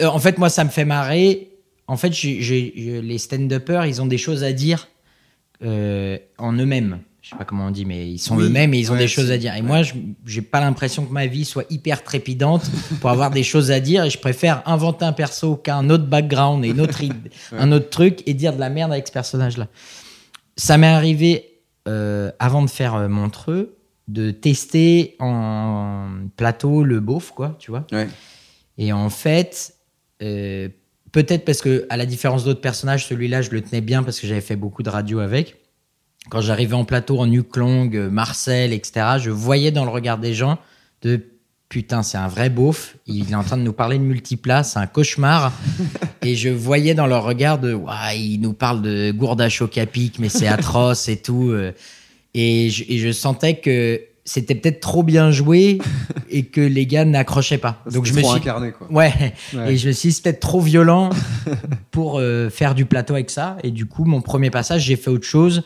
Euh, 0.00 0.06
en 0.06 0.18
fait, 0.18 0.36
moi, 0.38 0.48
ça 0.48 0.64
me 0.64 0.70
fait 0.70 0.84
marrer. 0.84 1.48
En 1.86 1.96
fait, 1.96 2.12
j'ai- 2.12 2.40
j'ai- 2.42 2.72
j'ai- 2.76 3.02
les 3.02 3.18
stand-uppers, 3.18 3.86
ils 3.86 4.02
ont 4.02 4.06
des 4.06 4.18
choses 4.18 4.42
à 4.44 4.52
dire 4.52 4.88
euh, 5.64 6.18
en 6.38 6.52
eux-mêmes. 6.52 7.00
Je 7.20 7.30
sais 7.30 7.36
pas 7.36 7.44
comment 7.44 7.66
on 7.66 7.70
dit, 7.70 7.84
mais 7.84 8.10
ils 8.10 8.18
sont 8.18 8.36
Oui, 8.36 8.44
eux-mêmes 8.46 8.74
et 8.74 8.78
ils 8.80 8.90
ont 8.90 8.94
ouais, 8.94 9.00
des 9.00 9.06
choses 9.08 9.30
à 9.30 9.38
dire. 9.38 9.54
Et 9.54 9.62
moi, 9.62 9.84
je 9.84 9.94
j'ai 10.26 10.42
pas 10.42 10.60
l'impression 10.60 11.04
que 11.06 11.12
ma 11.12 11.26
vie 11.26 11.44
soit 11.44 11.64
hyper 11.70 12.02
trépidante 12.02 12.68
pour 13.00 13.10
avoir 13.10 13.30
des 13.30 13.44
choses 13.44 13.70
à 13.70 13.78
dire. 13.78 14.02
Et 14.04 14.10
je 14.10 14.18
préfère 14.18 14.62
inventer 14.66 15.04
un 15.04 15.12
perso 15.12 15.54
qu'un 15.56 15.88
autre 15.88 16.06
background 16.06 16.64
et 16.64 16.70
une 16.70 16.80
autre 16.80 17.00
id- 17.02 17.30
un 17.52 17.70
autre 17.70 17.90
truc 17.90 18.22
et 18.26 18.34
dire 18.34 18.54
de 18.54 18.58
la 18.60 18.70
merde 18.70 18.90
avec 18.92 19.06
ce 19.06 19.12
personnage-là. 19.12 19.68
Ça 20.56 20.76
m'est 20.78 20.88
arrivé 20.88 21.60
euh, 21.86 22.32
avant 22.40 22.62
de 22.62 22.68
faire 22.70 22.94
euh, 22.96 23.08
Montreux 23.08 23.76
de 24.08 24.32
tester 24.32 25.14
en 25.20 26.08
plateau 26.36 26.82
le 26.82 26.98
beauf, 26.98 27.30
quoi, 27.30 27.56
tu 27.60 27.70
vois. 27.70 27.86
Et 28.78 28.92
en 28.92 29.08
fait, 29.10 29.74
euh, 30.22 30.68
peut-être 31.12 31.44
parce 31.44 31.60
que, 31.60 31.86
à 31.90 31.96
la 31.96 32.06
différence 32.06 32.44
d'autres 32.44 32.60
personnages, 32.60 33.06
celui-là, 33.06 33.42
je 33.42 33.50
le 33.50 33.60
tenais 33.60 33.80
bien 33.80 34.02
parce 34.02 34.18
que 34.18 34.26
j'avais 34.26 34.40
fait 34.40 34.56
beaucoup 34.56 34.82
de 34.82 34.90
radio 34.90 35.20
avec. 35.20 35.56
Quand 36.30 36.40
j'arrivais 36.40 36.74
en 36.74 36.84
plateau 36.84 37.18
en 37.18 37.26
longue, 37.26 37.96
euh, 37.96 38.10
Marcel, 38.10 38.72
etc., 38.72 39.16
je 39.18 39.30
voyais 39.30 39.70
dans 39.70 39.84
le 39.84 39.90
regard 39.90 40.18
des 40.18 40.34
gens 40.34 40.58
de 41.02 41.20
putain, 41.68 42.02
c'est 42.02 42.18
un 42.18 42.28
vrai 42.28 42.50
beauf. 42.50 42.96
Il 43.06 43.30
est 43.30 43.34
en 43.34 43.42
train 43.42 43.56
de 43.56 43.62
nous 43.62 43.72
parler 43.72 43.98
de 43.98 44.02
multiplat, 44.02 44.62
c'est 44.62 44.78
un 44.78 44.86
cauchemar. 44.86 45.52
et 46.22 46.36
je 46.36 46.50
voyais 46.50 46.94
dans 46.94 47.06
leur 47.06 47.24
regard 47.24 47.58
de, 47.58 47.72
Ouah, 47.72 48.14
il 48.14 48.40
nous 48.40 48.52
parle 48.52 48.82
de 48.82 49.10
gourde 49.10 49.40
à 49.40 49.48
choc 49.48 49.78
à 49.78 49.86
pic, 49.86 50.18
mais 50.18 50.28
c'est 50.28 50.46
atroce 50.48 51.08
et 51.08 51.16
tout. 51.16 51.50
euh. 51.50 51.72
Et 52.34 52.70
je, 52.70 52.84
et 52.88 52.98
je 52.98 53.10
sentais 53.10 53.56
que 53.56 54.00
c'était 54.24 54.54
peut-être 54.54 54.80
trop 54.80 55.02
bien 55.02 55.30
joué 55.30 55.78
et 56.30 56.44
que 56.46 56.60
les 56.60 56.86
gars 56.86 57.04
n'accrochaient 57.04 57.58
pas. 57.58 57.82
Donc 57.90 58.04
je 58.06 58.12
me 58.14 58.20
trop 58.20 58.30
suis 58.30 58.38
incarné 58.40 58.72
quoi. 58.72 58.86
Ouais. 58.90 59.12
Ouais. 59.54 59.74
Et 59.74 59.76
je 59.76 59.88
me 59.88 59.92
suis 59.92 60.08
dit, 60.10 60.14
c'est 60.14 60.22
peut-être 60.22 60.40
trop 60.40 60.60
violent 60.60 61.10
pour 61.90 62.18
euh, 62.18 62.48
faire 62.50 62.74
du 62.74 62.84
plateau 62.84 63.14
avec 63.14 63.30
ça. 63.30 63.56
Et 63.62 63.70
du 63.70 63.86
coup, 63.86 64.04
mon 64.04 64.20
premier 64.20 64.50
passage, 64.50 64.82
j'ai 64.84 64.96
fait 64.96 65.10
autre 65.10 65.26
chose, 65.26 65.62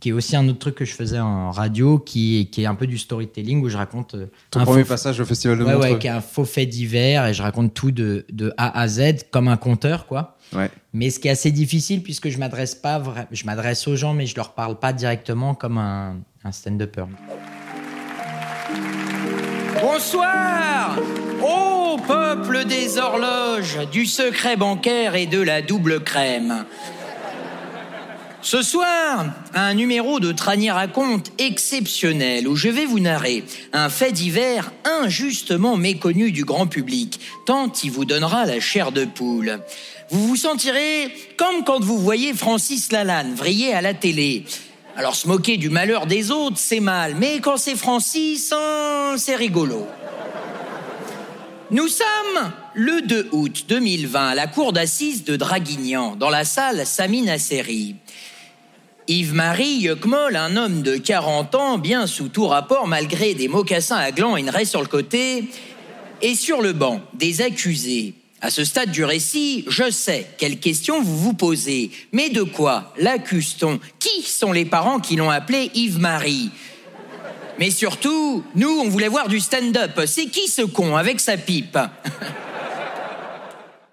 qui 0.00 0.10
est 0.10 0.12
aussi 0.12 0.36
un 0.36 0.48
autre 0.48 0.58
truc 0.60 0.76
que 0.76 0.84
je 0.84 0.94
faisais 0.94 1.18
en 1.18 1.50
radio, 1.50 1.98
qui 1.98 2.40
est, 2.40 2.44
qui 2.46 2.62
est 2.62 2.66
un 2.66 2.74
peu 2.76 2.86
du 2.86 2.98
storytelling 2.98 3.60
où 3.62 3.68
je 3.68 3.76
raconte 3.76 4.14
euh, 4.14 4.26
Ton 4.50 4.60
un 4.60 4.64
premier 4.64 4.84
faux- 4.84 4.90
passage 4.90 5.20
au 5.20 5.24
festival 5.24 5.58
de 5.58 5.64
Ouais, 5.64 5.72
Montreux. 5.74 5.92
ouais, 5.92 5.98
qui 5.98 6.06
est 6.06 6.10
un 6.10 6.20
faux 6.20 6.44
fait 6.44 6.66
divers 6.66 7.26
et 7.26 7.34
je 7.34 7.42
raconte 7.42 7.74
tout 7.74 7.90
de, 7.90 8.24
de 8.32 8.52
A 8.56 8.78
à 8.80 8.86
Z 8.88 9.24
comme 9.30 9.48
un 9.48 9.56
conteur, 9.56 10.06
quoi. 10.06 10.36
Ouais. 10.54 10.70
Mais 10.94 11.10
ce 11.10 11.18
qui 11.18 11.28
est 11.28 11.32
assez 11.32 11.50
difficile 11.50 12.02
puisque 12.02 12.28
je 12.30 12.38
m'adresse 12.38 12.74
pas, 12.74 12.98
vra- 13.00 13.26
je 13.32 13.44
m'adresse 13.44 13.86
aux 13.88 13.96
gens, 13.96 14.14
mais 14.14 14.24
je 14.26 14.34
leur 14.36 14.54
parle 14.54 14.78
pas 14.78 14.92
directement 14.92 15.54
comme 15.54 15.76
un, 15.78 16.16
un 16.44 16.52
stand-upper. 16.52 17.04
Bonsoir 19.74 20.96
Ô 21.42 21.98
peuple 21.98 22.64
des 22.64 22.98
horloges, 22.98 23.78
du 23.92 24.06
secret 24.06 24.56
bancaire 24.56 25.14
et 25.14 25.26
de 25.26 25.40
la 25.40 25.62
double 25.62 26.02
crème. 26.02 26.64
Ce 28.40 28.62
soir, 28.62 29.26
un 29.54 29.74
numéro 29.74 30.20
de 30.20 30.32
Tranier 30.32 30.70
raconte 30.70 31.32
exceptionnel 31.38 32.48
où 32.48 32.56
je 32.56 32.68
vais 32.68 32.86
vous 32.86 33.00
narrer 33.00 33.44
un 33.72 33.88
fait 33.88 34.12
divers 34.12 34.72
injustement 34.84 35.76
méconnu 35.76 36.32
du 36.32 36.44
grand 36.44 36.66
public, 36.66 37.20
tant 37.46 37.70
il 37.84 37.90
vous 37.90 38.04
donnera 38.04 38.46
la 38.46 38.60
chair 38.60 38.90
de 38.90 39.04
poule. 39.04 39.60
Vous 40.10 40.26
vous 40.26 40.36
sentirez 40.36 41.12
comme 41.36 41.64
quand 41.64 41.80
vous 41.80 41.98
voyez 41.98 42.32
Francis 42.32 42.90
Lalanne 42.90 43.34
vriller 43.34 43.74
à 43.74 43.82
la 43.82 43.94
télé. 43.94 44.44
Alors 44.98 45.14
se 45.14 45.28
moquer 45.28 45.58
du 45.58 45.70
malheur 45.70 46.06
des 46.06 46.32
autres, 46.32 46.56
c'est 46.58 46.80
mal, 46.80 47.14
mais 47.14 47.38
quand 47.38 47.56
c'est 47.56 47.76
Francis, 47.76 48.52
hein, 48.52 49.14
c'est 49.16 49.36
rigolo. 49.36 49.86
Nous 51.70 51.86
sommes 51.86 52.52
le 52.74 53.02
2 53.02 53.28
août 53.30 53.66
2020 53.68 54.30
à 54.30 54.34
la 54.34 54.48
cour 54.48 54.72
d'assises 54.72 55.22
de 55.22 55.36
Draguignan, 55.36 56.16
dans 56.16 56.30
la 56.30 56.44
salle 56.44 56.84
Samina 56.84 57.34
Nasseri. 57.34 57.94
Yves-Marie 59.06 59.82
Yuckmoll, 59.82 60.34
un 60.34 60.56
homme 60.56 60.82
de 60.82 60.96
40 60.96 61.54
ans, 61.54 61.78
bien 61.78 62.08
sous 62.08 62.28
tout 62.28 62.48
rapport, 62.48 62.88
malgré 62.88 63.34
des 63.34 63.46
mocassins 63.46 63.98
à 63.98 64.10
gland 64.10 64.36
et 64.36 64.40
une 64.40 64.50
raie 64.50 64.64
sur 64.64 64.80
le 64.80 64.88
côté, 64.88 65.44
est 66.22 66.34
sur 66.34 66.60
le 66.60 66.72
banc 66.72 67.00
des 67.14 67.40
accusés. 67.40 68.14
À 68.40 68.50
ce 68.50 68.64
stade 68.64 68.92
du 68.92 69.04
récit, 69.04 69.64
je 69.68 69.90
sais 69.90 70.26
quelles 70.38 70.60
questions 70.60 71.02
vous 71.02 71.16
vous 71.18 71.34
posez. 71.34 71.90
Mais 72.12 72.30
de 72.30 72.42
quoi 72.42 72.92
l'accuse-t-on? 72.98 73.80
Qui 73.98 74.22
sont 74.22 74.52
les 74.52 74.64
parents 74.64 75.00
qui 75.00 75.16
l'ont 75.16 75.30
appelé 75.30 75.70
Yves-Marie? 75.74 76.50
Mais 77.58 77.70
surtout, 77.70 78.44
nous, 78.54 78.68
on 78.68 78.88
voulait 78.88 79.08
voir 79.08 79.26
du 79.28 79.40
stand-up. 79.40 80.00
C'est 80.06 80.26
qui 80.26 80.46
ce 80.48 80.62
con 80.62 80.94
avec 80.96 81.20
sa 81.20 81.36
pipe? 81.36 81.76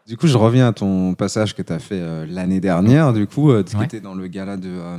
Du 0.08 0.18
coup, 0.18 0.28
je 0.28 0.38
reviens 0.38 0.68
à 0.68 0.72
ton 0.72 1.16
passage 1.16 1.56
que 1.56 1.64
tu 1.64 1.74
as 1.74 1.80
fait 1.80 2.00
euh, 2.00 2.28
l'année 2.30 2.60
dernière, 2.60 3.12
du 3.12 3.26
coup, 3.26 3.50
euh, 3.52 3.64
qui 3.64 3.76
Ouais. 3.76 3.86
était 3.86 4.00
dans 4.02 4.14
le 4.14 4.28
gala 4.28 4.56
de, 4.56 4.70
Euh, 4.70 4.98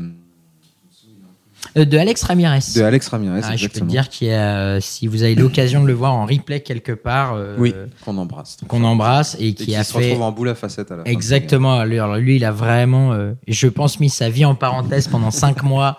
de 1.75 1.99
Alex 1.99 2.23
Ramirez. 2.23 2.61
de 2.75 2.83
Alex 2.83 3.09
Ramirez, 3.09 3.41
Ah, 3.45 3.57
je 3.57 3.67
peux 3.69 3.81
te 3.81 3.85
dire 3.85 4.09
qu'il 4.09 4.29
euh, 4.31 4.81
si 4.81 5.07
vous 5.07 5.23
avez 5.23 5.35
l'occasion 5.35 5.83
de 5.83 5.87
le 5.87 5.93
voir 5.93 6.15
en 6.15 6.27
replay 6.27 6.61
quelque 6.61 6.93
part, 6.93 7.35
euh, 7.35 7.57
Oui, 7.59 7.75
qu'on 8.05 8.17
embrasse. 8.19 8.59
qu'on 8.69 8.85
embrasse 8.85 9.37
et 9.41 9.49
Et 9.49 9.55
qui 9.55 9.67
qui 9.67 9.75
a 9.77 9.85
se 9.85 9.93
fait 9.99 10.05
retrouve 10.11 10.23
en 10.23 10.33
boule 10.33 10.49
à 10.51 10.55
facettes 10.55 10.91
à 10.93 10.97
la 10.97 11.05
fin. 11.05 11.11
exactement. 11.11 11.85
Lui, 11.85 11.99
alors, 11.99 12.17
lui, 12.17 12.37
il 12.37 12.45
a 12.45 12.53
vraiment, 12.53 13.13
euh, 13.13 13.33
je 13.49 13.67
pense, 13.69 14.01
mis 14.01 14.11
sa 14.11 14.29
vie 14.31 14.45
en 14.45 14.55
parenthèse 14.55 15.09
pendant 15.09 15.31
cinq 15.31 15.63
mois. 15.63 15.99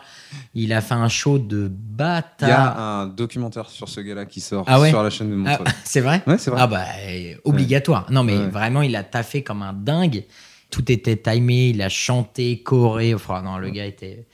Il 0.54 0.74
a 0.74 0.82
fait 0.82 0.96
un 0.96 1.08
show 1.08 1.38
de 1.40 1.58
Il 1.58 1.62
y 1.62 1.66
a 1.66 1.70
bâtard. 1.70 2.80
un 2.80 3.08
documentaire 3.08 3.70
sur 3.70 3.88
ce 3.88 4.02
gars-là 4.02 4.26
qui 4.26 4.42
sort 4.42 4.64
Ah 4.68 4.80
ouais 4.80 4.90
sur 4.90 5.04
la 5.04 5.10
chaîne 5.10 5.30
de 5.30 5.36
Ah, 5.48 5.52
Montreux. 5.58 5.66
c'est 5.86 6.02
vrai 6.02 6.22
Ouais, 6.28 6.38
c'est 6.38 6.50
vrai. 6.52 6.60
Ah 6.62 6.68
bah 6.68 6.84
euh, 7.08 7.34
obligatoire. 7.44 8.08
Non 8.12 8.24
mais 8.24 8.36
vraiment, 8.36 8.82
il 8.82 8.96
a 8.96 9.04
taffé 9.04 9.44
comme 9.44 9.62
un 9.62 9.74
dingue. 9.74 10.24
Tout 10.70 10.92
était 10.92 11.16
timé, 11.16 11.70
il 11.70 11.82
a 11.82 11.88
chanté, 11.90 12.62
choré. 12.64 13.14
Enfin 13.14 13.42
non, 13.42 13.58
le 13.58 13.70
gars 13.70 13.86
était, 13.86 14.26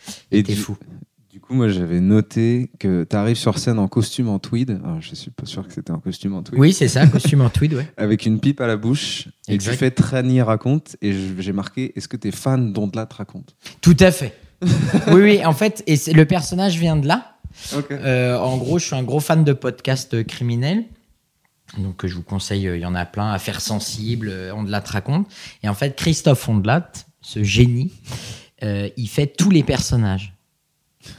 fou. 0.56 0.78
Coup, 1.54 1.58
moi, 1.60 1.70
j'avais 1.70 2.00
noté 2.00 2.72
que 2.80 3.04
tu 3.04 3.16
arrives 3.16 3.36
sur 3.38 3.60
scène 3.60 3.78
en 3.78 3.88
costume 3.88 4.28
en 4.28 4.39
tweed. 4.39 4.80
Alors, 4.84 5.00
je 5.02 5.13
suis 5.13 5.30
pas 5.30 5.46
sûr 5.46 5.68
que 5.68 5.72
c'était 5.72 5.92
en 5.92 6.00
costume 6.00 6.34
en 6.34 6.42
tweed. 6.42 6.60
Oui, 6.60 6.74
c'est 6.74 6.88
ça, 6.88 7.06
costume 7.06 7.42
en 7.42 7.50
tweed, 7.50 7.76
ouais. 7.76 7.88
Avec 7.98 8.26
une 8.26 8.39
pipe 8.39 8.60
à 8.60 8.66
la 8.66 8.76
bouche. 8.76 9.28
Et 9.48 9.54
Exact. 9.54 9.74
tu 9.74 9.78
fais 9.78 9.92
Trani 9.92 10.42
raconte. 10.42 10.96
Et 11.04 11.13
j'ai 11.38 11.54
marqué 11.54 11.94
est-ce 11.96 12.08
que 12.08 12.18
tu 12.18 12.30
es 12.30 12.32
fan 12.32 12.74
d'Ondelat 12.74 13.08
raconte? 13.12 13.56
Tout 13.82 13.98
à 14.00 14.12
fait. 14.12 14.36
oui, 15.12 15.22
oui, 15.22 15.46
en 15.46 15.54
fait, 15.54 15.84
et 15.86 15.96
le 16.13 16.26
personnage 16.26 16.80
vient 16.80 16.96
de 16.96 17.08
là. 17.08 17.36
Ok. 17.76 17.92
Euh, 17.92 18.36
en 18.38 18.58
gros, 18.58 18.80
je 18.80 18.86
suis 18.86 18.96
un 18.96 19.04
gros 19.04 19.20
fan 19.20 19.44
de 19.44 19.54
podcasts 19.54 20.26
criminels. 20.26 20.86
Donc, 21.78 22.04
euh, 22.04 22.08
je 22.08 22.16
vous 22.16 22.24
conseille, 22.24 22.68
euh, 22.68 22.78
il 22.78 22.82
y 22.82 22.86
en 22.86 22.96
a 22.96 23.06
plein, 23.06 23.32
Affaires 23.32 23.62
sensibles, 23.62 24.34
Ondelat 24.56 24.84
raconte. 24.86 25.28
Et 25.62 25.70
en 25.70 25.74
fait, 25.74 25.96
Christophe 25.96 26.48
Ondelat, 26.50 26.92
ce 27.22 27.44
génie, 27.44 27.92
euh, 28.63 28.89
il 28.98 29.08
fait 29.08 29.28
tous 29.28 29.50
les 29.50 29.63
personnages. 29.63 30.33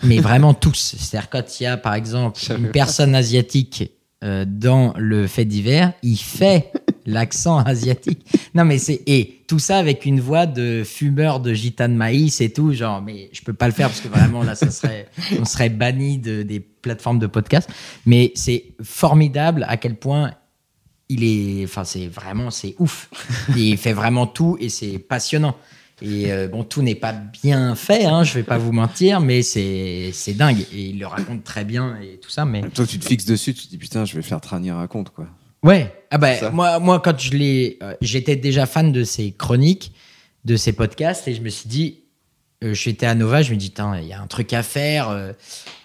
Mais 0.02 0.18
vraiment 0.18 0.54
tous. 0.54 0.96
C'est-à-dire, 0.98 1.30
quand 1.30 1.60
il 1.60 1.64
y 1.64 1.66
a, 1.66 1.76
par 1.76 1.94
exemple, 1.94 2.40
une 2.56 2.70
personne 2.70 3.14
asiatique 3.14 3.90
euh, 4.22 4.44
dans 4.46 4.94
le 4.96 5.26
fait 5.26 5.44
divers, 5.44 5.92
il 6.02 6.16
fait 6.16 6.72
l'accent 7.06 7.58
asiatique. 7.58 8.26
Non, 8.54 8.64
mais 8.64 8.78
c'est. 8.78 9.02
Et 9.06 9.44
tout 9.46 9.58
ça 9.58 9.76
avec 9.76 10.06
une 10.06 10.20
voix 10.20 10.46
de 10.46 10.82
fumeur 10.84 11.40
de 11.40 11.52
gitane 11.52 11.94
maïs 11.94 12.40
et 12.40 12.52
tout. 12.52 12.72
Genre, 12.72 13.02
mais 13.02 13.28
je 13.32 13.42
peux 13.42 13.52
pas 13.52 13.66
le 13.66 13.72
faire 13.72 13.88
parce 13.88 14.00
que 14.00 14.08
vraiment, 14.08 14.42
là, 14.42 14.54
ça 14.54 14.70
serait. 14.70 15.08
On 15.40 15.44
serait 15.44 15.68
banni 15.68 16.18
de, 16.18 16.42
des 16.42 16.60
plateformes 16.60 17.18
de 17.18 17.26
podcast. 17.26 17.68
Mais 18.06 18.32
c'est 18.34 18.74
formidable 18.82 19.66
à 19.68 19.76
quel 19.76 19.96
point 19.96 20.32
il 21.08 21.24
est. 21.24 21.64
Enfin, 21.64 21.84
c'est 21.84 22.06
vraiment. 22.06 22.50
C'est 22.50 22.74
ouf. 22.78 23.10
Il 23.56 23.76
fait 23.76 23.92
vraiment 23.92 24.26
tout 24.26 24.56
et 24.58 24.70
c'est 24.70 24.98
passionnant. 24.98 25.56
Et 26.02 26.32
euh, 26.32 26.48
bon, 26.48 26.64
tout 26.64 26.82
n'est 26.82 26.94
pas 26.96 27.12
bien 27.12 27.74
fait, 27.74 28.04
hein, 28.04 28.24
je 28.24 28.34
vais 28.34 28.42
pas 28.42 28.58
vous 28.58 28.72
mentir, 28.72 29.20
mais 29.20 29.42
c'est 29.42 30.10
c'est 30.12 30.34
dingue. 30.34 30.60
Et 30.72 30.86
il 30.88 30.98
le 30.98 31.06
raconte 31.06 31.44
très 31.44 31.64
bien 31.64 31.96
et 32.02 32.18
tout 32.18 32.30
ça. 32.30 32.44
Mais 32.44 32.62
Toi, 32.70 32.86
tu 32.86 32.98
te 32.98 33.04
fixes 33.04 33.24
dessus, 33.26 33.54
tu 33.54 33.64
te 33.66 33.70
dis 33.70 33.78
putain, 33.78 34.04
je 34.04 34.16
vais 34.16 34.22
faire 34.22 34.40
Trani 34.40 34.70
raconte 34.70 35.10
quoi. 35.10 35.26
Ouais. 35.62 35.94
Ah 36.10 36.18
bah, 36.18 36.34
Ça. 36.36 36.50
moi, 36.50 36.78
moi, 36.78 37.00
quand 37.00 37.18
je 37.18 37.30
l'ai, 37.30 37.78
euh, 37.82 37.94
j'étais 38.02 38.36
déjà 38.36 38.66
fan 38.66 38.92
de 38.92 39.02
ses 39.02 39.32
chroniques, 39.32 39.92
de 40.44 40.56
ses 40.56 40.72
podcasts, 40.72 41.26
et 41.26 41.34
je 41.34 41.40
me 41.40 41.48
suis 41.48 41.68
dit, 41.68 42.00
euh, 42.62 42.74
j'étais 42.74 43.06
à 43.06 43.14
Nova, 43.14 43.40
je 43.40 43.52
me 43.52 43.56
dis, 43.56 43.72
il 44.02 44.06
y 44.08 44.12
a 44.12 44.20
un 44.20 44.26
truc 44.26 44.52
à 44.52 44.62
faire. 44.62 45.08
euh, 45.08 45.32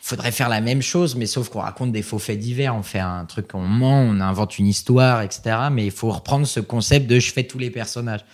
faudrait 0.02 0.32
faire 0.32 0.50
la 0.50 0.60
même 0.60 0.82
chose, 0.82 1.16
mais 1.16 1.28
sauf 1.28 1.50
qu'on 1.50 1.60
raconte 1.62 1.92
des 1.92 2.02
faux 2.02 2.18
faits 2.20 2.40
divers. 2.40 2.76
On 2.76 2.82
fait 2.82 3.00
un 3.00 3.26
truc, 3.26 3.54
on 3.54 3.62
ment, 3.62 4.02
on 4.02 4.20
invente 4.20 4.58
une 4.58 4.66
histoire, 4.66 5.22
etc. 5.22 5.56
Mais 5.72 5.86
il 5.86 5.92
faut 5.92 6.10
reprendre 6.10 6.48
ce 6.48 6.60
concept 6.60 7.08
de 7.08 7.20
je 7.20 7.32
fais 7.32 7.44
tous 7.44 7.60
les 7.60 7.70
personnages. 7.70 8.26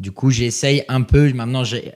Du 0.00 0.10
coup, 0.12 0.30
j'essaye 0.30 0.82
un 0.88 1.02
peu. 1.02 1.32
Maintenant, 1.32 1.62
j'ai 1.62 1.92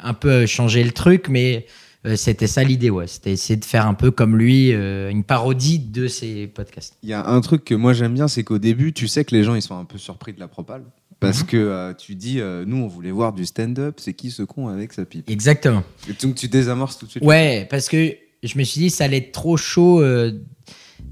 un 0.00 0.12
peu 0.12 0.44
changé 0.44 0.82
le 0.84 0.90
truc, 0.90 1.28
mais 1.28 1.66
euh, 2.04 2.16
c'était 2.16 2.48
ça 2.48 2.64
l'idée, 2.64 2.90
ouais. 2.90 3.06
C'était 3.06 3.32
essayer 3.32 3.56
de 3.56 3.64
faire 3.64 3.86
un 3.86 3.94
peu 3.94 4.10
comme 4.10 4.36
lui, 4.36 4.72
euh, 4.72 5.08
une 5.08 5.24
parodie 5.24 5.78
de 5.78 6.08
ses 6.08 6.48
podcasts. 6.48 6.96
Il 7.02 7.08
y 7.08 7.12
a 7.14 7.24
un 7.26 7.40
truc 7.40 7.64
que 7.64 7.74
moi 7.74 7.92
j'aime 7.92 8.12
bien, 8.14 8.28
c'est 8.28 8.42
qu'au 8.44 8.58
début, 8.58 8.92
tu 8.92 9.08
sais 9.08 9.24
que 9.24 9.34
les 9.34 9.44
gens 9.44 9.54
ils 9.54 9.62
sont 9.62 9.78
un 9.78 9.84
peu 9.84 9.96
surpris 9.98 10.32
de 10.32 10.40
la 10.40 10.48
propale. 10.48 10.82
Parce 11.20 11.42
Mhm. 11.42 11.46
que 11.46 11.56
euh, 11.56 11.94
tu 11.94 12.16
dis, 12.16 12.40
euh, 12.40 12.64
nous 12.66 12.76
on 12.78 12.88
voulait 12.88 13.12
voir 13.12 13.32
du 13.32 13.46
stand-up, 13.46 13.98
c'est 14.00 14.12
qui 14.14 14.30
ce 14.32 14.42
con 14.42 14.66
avec 14.68 14.92
sa 14.92 15.04
pipe? 15.06 15.30
Exactement. 15.30 15.84
Et 16.10 16.12
donc 16.20 16.34
tu 16.34 16.48
désamorces 16.48 16.98
tout 16.98 17.06
de 17.06 17.12
suite. 17.12 17.24
Ouais, 17.24 17.66
parce 17.70 17.88
que 17.88 18.14
je 18.42 18.58
me 18.58 18.64
suis 18.64 18.80
dit 18.80 18.90
ça 18.90 19.04
allait 19.04 19.18
être 19.18 19.32
trop 19.32 19.56
chaud 19.56 20.02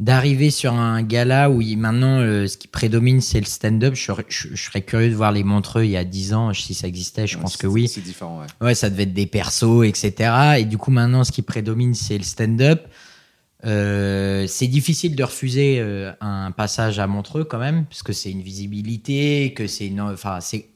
d'arriver 0.01 0.51
sur 0.51 0.73
un 0.75 1.03
gala 1.03 1.49
où 1.51 1.61
il- 1.61 1.77
maintenant 1.77 2.19
euh, 2.21 2.47
ce 2.49 2.57
qui 2.57 2.67
prédomine 2.69 3.21
c'est 3.21 3.39
le 3.41 3.47
stand-up. 3.47 3.95
Je, 3.95 4.03
serais- 4.03 4.25
je- 4.29 4.49
je 4.53 4.63
serais 4.63 4.83
curieux 4.83 5.11
de 5.11 5.15
voir 5.15 5.31
les 5.33 5.45
Montreux 5.45 5.85
il 5.85 5.91
y 5.91 5.97
a 5.97 6.05
10 6.05 6.35
ans, 6.35 6.53
si 6.53 6.75
ça 6.75 6.89
existait, 6.89 7.27
je 7.27 7.37
Ouais, 7.37 7.43
pense 7.43 7.57
que 7.57 7.67
oui. 7.67 7.87
C'est 7.89 8.01
différent, 8.01 8.41
ouais. 8.41 8.47
Ouais, 8.67 8.75
ça 8.75 8.91
devait 8.91 9.05
être 9.05 9.13
des 9.15 9.27
persos, 9.27 9.85
etc. 9.87 10.57
Et 10.59 10.65
du 10.65 10.77
coup 10.79 10.91
maintenant 10.91 11.23
ce 11.25 11.31
qui 11.33 11.43
prédomine 11.43 11.95
c'est 11.95 12.19
le 12.19 12.25
stand-up. 12.25 12.83
Euh, 13.65 14.47
c'est 14.49 14.67
difficile 14.67 15.15
de 15.15 15.23
refuser 15.23 15.77
euh, 15.79 16.11
un 16.21 16.51
passage 16.51 16.99
à 16.99 17.07
Montreux 17.07 17.45
quand 17.45 17.59
même, 17.61 17.85
parce 17.85 18.03
que 18.03 18.13
c'est 18.13 18.31
une 18.31 18.43
visibilité, 18.43 19.55
que 19.55 19.69
c'est 19.69 19.93
enfin 20.01 20.41
c'est 20.41 20.67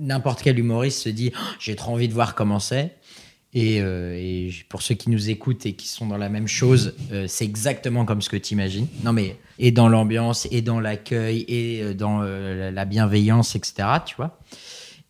n'importe 0.00 0.40
quel 0.42 0.58
humoriste 0.58 1.00
se 1.02 1.10
dit 1.10 1.32
Oh, 1.36 1.40
j'ai 1.60 1.76
trop 1.76 1.92
envie 1.92 2.08
de 2.08 2.14
voir 2.14 2.34
comment 2.34 2.60
c'est. 2.60 2.96
Et, 3.54 3.78
euh, 3.80 4.50
pour 4.68 4.82
ceux 4.82 4.94
qui 4.96 5.10
nous 5.10 5.30
écoutent 5.30 5.64
et 5.64 5.74
qui 5.74 5.86
sont 5.88 6.06
dans 6.06 6.16
la 6.16 6.28
même 6.28 6.48
chose, 6.48 6.94
euh, 7.12 7.26
c'est 7.28 7.44
exactement 7.44 8.04
comme 8.04 8.20
ce 8.20 8.28
que 8.28 8.36
tu 8.36 8.54
imagines. 8.54 8.88
Non 9.04 9.12
mais 9.12 9.36
et 9.60 9.70
dans 9.70 9.88
l'ambiance, 9.88 10.48
et 10.50 10.60
dans 10.62 10.80
l'accueil, 10.80 11.44
et 11.46 11.80
euh, 11.82 11.94
dans 11.94 12.20
la- 12.22 12.70
la 12.72 12.84
bienveillance, 12.84 13.54
etc. 13.54 13.74
Tu 14.06 14.16
vois. 14.16 14.38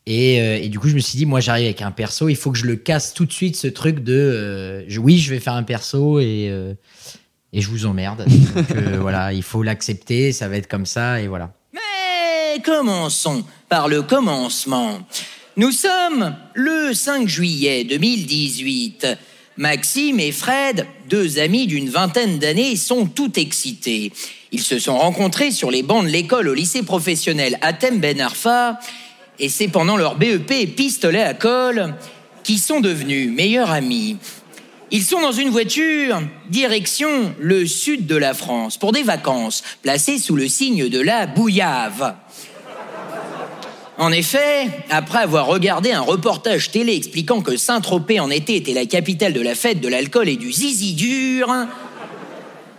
Et, 0.06 0.68
du 0.68 0.78
coup, 0.78 0.88
je 0.90 0.94
me 0.94 1.00
suis 1.00 1.16
dit, 1.16 1.24
moi, 1.24 1.40
j'arrive 1.40 1.64
avec 1.64 1.80
un 1.80 1.90
perso, 1.90 2.28
il 2.28 2.36
faut 2.36 2.52
que 2.52 2.58
je 2.58 2.66
le 2.66 2.76
casse 2.76 3.14
tout 3.14 3.24
de 3.24 3.32
suite, 3.32 3.56
ce 3.56 3.68
truc 3.68 4.00
de, 4.04 4.84
oui, 4.98 5.16
je 5.16 5.30
vais 5.30 5.40
faire 5.40 5.54
un 5.54 5.62
perso 5.62 6.20
et 6.20 6.52
et 7.54 7.60
je 7.62 7.68
vous 7.70 7.86
emmerde. 7.86 8.26
Voilà, 9.00 9.32
il 9.32 9.42
faut 9.42 9.62
l'accepter, 9.62 10.32
ça 10.32 10.48
va 10.48 10.56
être 10.58 10.66
comme 10.68 10.84
ça 10.86 11.22
et 11.22 11.26
voilà. 11.28 11.54
Mais 11.72 12.60
commençons 12.62 13.44
par 13.70 13.88
le 13.88 14.02
commencement. 14.02 14.98
Nous 15.56 15.70
sommes 15.70 16.34
le 16.54 16.92
5 16.92 17.28
juillet 17.28 17.84
2018. 17.84 19.06
Maxime 19.56 20.18
et 20.18 20.32
Fred, 20.32 20.84
deux 21.08 21.38
amis 21.38 21.68
d'une 21.68 21.88
vingtaine 21.88 22.40
d'années, 22.40 22.74
sont 22.74 23.06
tout 23.06 23.38
excités. 23.38 24.12
Ils 24.50 24.62
se 24.62 24.80
sont 24.80 24.98
rencontrés 24.98 25.52
sur 25.52 25.70
les 25.70 25.84
bancs 25.84 26.02
de 26.02 26.10
l'école 26.10 26.48
au 26.48 26.54
lycée 26.54 26.82
professionnel 26.82 27.56
Atem 27.62 28.00
Ben 28.00 28.20
Arfa, 28.20 28.80
et 29.38 29.48
c'est 29.48 29.68
pendant 29.68 29.96
leur 29.96 30.16
BEP 30.16 30.74
pistolet 30.74 31.22
à 31.22 31.34
colle 31.34 31.94
qu'ils 32.42 32.58
sont 32.58 32.80
devenus 32.80 33.30
meilleurs 33.30 33.70
amis. 33.70 34.16
Ils 34.90 35.04
sont 35.04 35.20
dans 35.20 35.30
une 35.30 35.50
voiture, 35.50 36.20
direction 36.50 37.32
le 37.38 37.64
sud 37.64 38.08
de 38.08 38.16
la 38.16 38.34
France, 38.34 38.76
pour 38.76 38.90
des 38.90 39.04
vacances, 39.04 39.62
placées 39.82 40.18
sous 40.18 40.34
le 40.34 40.48
signe 40.48 40.88
de 40.88 41.00
la 41.00 41.26
bouillave. 41.26 42.16
En 43.96 44.10
effet, 44.10 44.68
après 44.90 45.20
avoir 45.20 45.46
regardé 45.46 45.92
un 45.92 46.00
reportage 46.00 46.72
télé 46.72 46.96
expliquant 46.96 47.42
que 47.42 47.56
Saint-Tropez 47.56 48.18
en 48.18 48.28
été 48.28 48.56
était 48.56 48.74
la 48.74 48.86
capitale 48.86 49.32
de 49.32 49.40
la 49.40 49.54
fête 49.54 49.80
de 49.80 49.88
l'alcool 49.88 50.28
et 50.28 50.36
du 50.36 50.50
zizi 50.50 50.94
dur, 50.94 51.48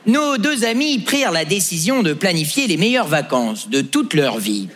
nos 0.06 0.38
deux 0.38 0.66
amis 0.66 1.00
prirent 1.00 1.32
la 1.32 1.46
décision 1.46 2.04
de 2.04 2.14
planifier 2.14 2.68
les 2.68 2.76
meilleures 2.76 3.08
vacances 3.08 3.70
de 3.70 3.80
toute 3.80 4.14
leur 4.14 4.40
vie. 4.40 4.68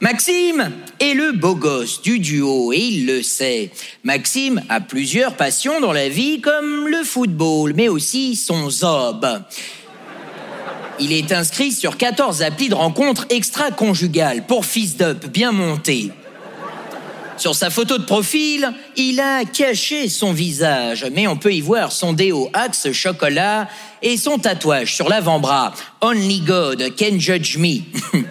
Maxime 0.00 0.72
est 1.00 1.14
le 1.14 1.32
beau 1.32 1.54
gosse 1.54 2.02
du 2.02 2.18
duo 2.18 2.72
et 2.72 2.78
il 2.78 3.06
le 3.06 3.22
sait. 3.22 3.70
Maxime 4.02 4.60
a 4.68 4.80
plusieurs 4.80 5.34
passions 5.34 5.80
dans 5.80 5.92
la 5.92 6.08
vie 6.08 6.40
comme 6.40 6.88
le 6.88 7.02
football, 7.04 7.72
mais 7.74 7.88
aussi 7.88 8.34
son 8.36 8.68
zob. 8.68 9.24
Il 10.98 11.12
est 11.12 11.32
inscrit 11.32 11.72
sur 11.72 11.96
14 11.96 12.42
applis 12.42 12.68
de 12.68 12.74
rencontres 12.74 13.26
extra-conjugales 13.30 14.46
pour 14.46 14.64
fils 14.64 14.96
d'up 14.96 15.26
bien 15.30 15.52
monté. 15.52 16.10
Sur 17.36 17.54
sa 17.54 17.68
photo 17.68 17.98
de 17.98 18.04
profil, 18.04 18.72
il 18.96 19.20
a 19.20 19.44
caché 19.44 20.08
son 20.08 20.32
visage, 20.32 21.06
mais 21.14 21.26
on 21.26 21.36
peut 21.36 21.52
y 21.52 21.60
voir 21.60 21.92
son 21.92 22.14
déo 22.14 22.48
Axe 22.54 22.90
chocolat 22.92 23.68
et 24.00 24.16
son 24.16 24.38
tatouage 24.38 24.94
sur 24.94 25.10
l'avant-bras 25.10 25.74
Only 26.00 26.40
God 26.40 26.94
can 26.98 27.18
judge 27.18 27.58
me. 27.58 27.80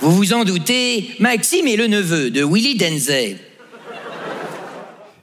Vous 0.00 0.12
vous 0.12 0.32
en 0.34 0.44
doutez, 0.44 1.16
Maxime 1.18 1.66
est 1.66 1.76
le 1.76 1.88
neveu 1.88 2.30
de 2.30 2.44
Willy 2.44 2.76
Denzel. 2.76 3.38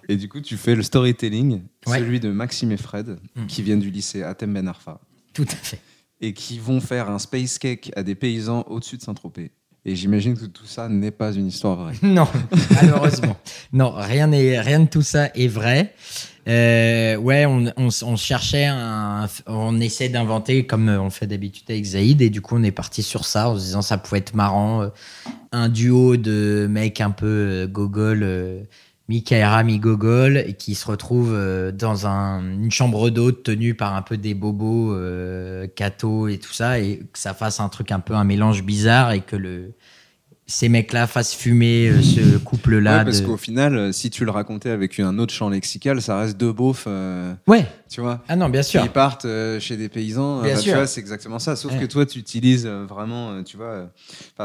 Et 0.09 0.17
du 0.17 0.27
coup, 0.27 0.41
tu 0.41 0.57
fais 0.57 0.75
le 0.75 0.83
storytelling, 0.83 1.61
Ouais. 1.85 1.99
celui 1.99 2.19
de 2.19 2.29
Maxime 2.29 2.71
et 2.73 2.77
Fred, 2.77 3.17
qui 3.47 3.61
viennent 3.61 3.79
du 3.79 3.91
lycée 3.91 4.23
Atem 4.23 4.51
Ben 4.53 4.67
Arfa, 4.67 4.99
Tout 5.33 5.45
à 5.49 5.55
fait. 5.55 5.79
Et 6.23 6.33
qui 6.33 6.57
vont 6.57 6.79
faire 6.79 7.09
un 7.09 7.19
space 7.19 7.59
cake 7.59 7.91
à 7.97 8.01
des 8.01 8.15
paysans 8.15 8.63
au-dessus 8.67 8.97
de 8.97 9.01
Saint-Tropez. 9.01 9.51
Et 9.85 9.97
j'imagine 9.97 10.37
que 10.37 10.45
tout 10.45 10.65
ça 10.65 10.87
n'est 10.87 11.11
pas 11.11 11.33
une 11.33 11.47
histoire 11.47 11.75
vraie. 11.75 11.95
Non, 12.01 12.27
malheureusement. 12.71 13.35
non, 13.73 13.91
rien, 13.93 14.29
de 14.29 14.85
tout 14.85 15.01
ça 15.01 15.25
est 15.35 15.49
vrai. 15.49 15.93
Euh, 16.47 17.17
ouais, 17.17 17.45
on, 17.45 18.15
cherchait 18.15 18.69
on 19.47 19.79
essaie 19.79 20.09
d'inventer 20.09 20.65
comme 20.65 20.89
on 20.89 21.09
fait 21.09 21.27
d'habitude 21.27 21.65
avec 21.69 21.83
Zaïd 21.83 22.21
et 22.21 22.29
du 22.29 22.41
coup 22.41 22.57
on 22.57 22.63
est 22.63 22.71
parti 22.71 23.01
sur 23.01 23.25
ça 23.25 23.49
en 23.49 23.55
se 23.55 23.61
disant 23.61 23.81
ça 23.81 23.97
pouvait 23.97 24.19
être 24.19 24.33
marrant, 24.33 24.81
euh, 24.81 24.89
un 25.53 25.69
duo 25.69 26.17
de 26.17 26.67
mecs 26.69 26.99
un 26.99 27.11
peu 27.11 27.25
euh, 27.25 27.67
gogol, 27.67 28.25
mi-Kaira, 29.09 29.63
mi-gogol, 29.63 30.37
et 30.37 30.53
qui 30.53 30.75
se 30.75 30.87
retrouvent 30.87 31.33
euh, 31.33 31.71
dans 31.71 32.07
un, 32.07 32.41
une 32.41 32.71
chambre 32.71 33.09
d'hôte 33.09 33.43
tenue 33.43 33.73
par 33.75 33.95
un 33.95 34.01
peu 34.01 34.17
des 34.17 34.33
bobos, 34.33 34.93
euh, 34.93 35.67
et 36.29 36.37
tout 36.39 36.53
ça, 36.53 36.79
et 36.79 36.99
que 37.11 37.19
ça 37.19 37.33
fasse 37.33 37.59
un 37.59 37.69
truc 37.69 37.91
un 37.91 37.99
peu 37.99 38.13
un 38.15 38.23
mélange 38.23 38.63
bizarre 38.63 39.11
et 39.11 39.21
que 39.21 39.35
le 39.35 39.71
ces 40.45 40.67
mecs-là 40.67 41.07
fassent 41.07 41.33
fumer 41.33 41.87
euh, 41.87 42.01
ce 42.01 42.37
couple-là. 42.37 42.97
Ouais, 42.99 43.03
parce 43.05 43.21
de- 43.21 43.25
qu'au 43.25 43.37
final, 43.37 43.75
euh, 43.77 43.91
si 43.93 44.09
tu 44.09 44.25
le 44.25 44.31
racontais 44.31 44.69
avec 44.71 44.99
un 44.99 45.17
autre 45.17 45.33
champ 45.33 45.49
lexical, 45.49 46.01
ça 46.01 46.19
reste 46.19 46.37
deux 46.37 46.51
beaufs, 46.51 46.83
euh, 46.85 47.33
Ouais. 47.47 47.65
tu 47.89 48.01
vois. 48.01 48.21
Ah 48.27 48.35
non, 48.35 48.49
bien 48.49 48.61
sûr. 48.61 48.83
Ils 48.83 48.89
partent 48.91 49.23
euh, 49.23 49.61
chez 49.61 49.77
des 49.77 49.87
paysans, 49.87 50.41
Bien 50.41 50.55
tu 50.57 50.63
sûr. 50.63 50.75
vois, 50.75 50.85
c'est 50.85 50.99
exactement 50.99 51.39
ça. 51.39 51.55
Sauf 51.55 51.71
Ouais. 51.71 51.79
que 51.79 51.85
toi, 51.85 52.05
tu 52.05 52.19
utilises 52.19 52.67
vraiment, 52.67 53.41
tu 53.43 53.55
vois, 53.55 53.89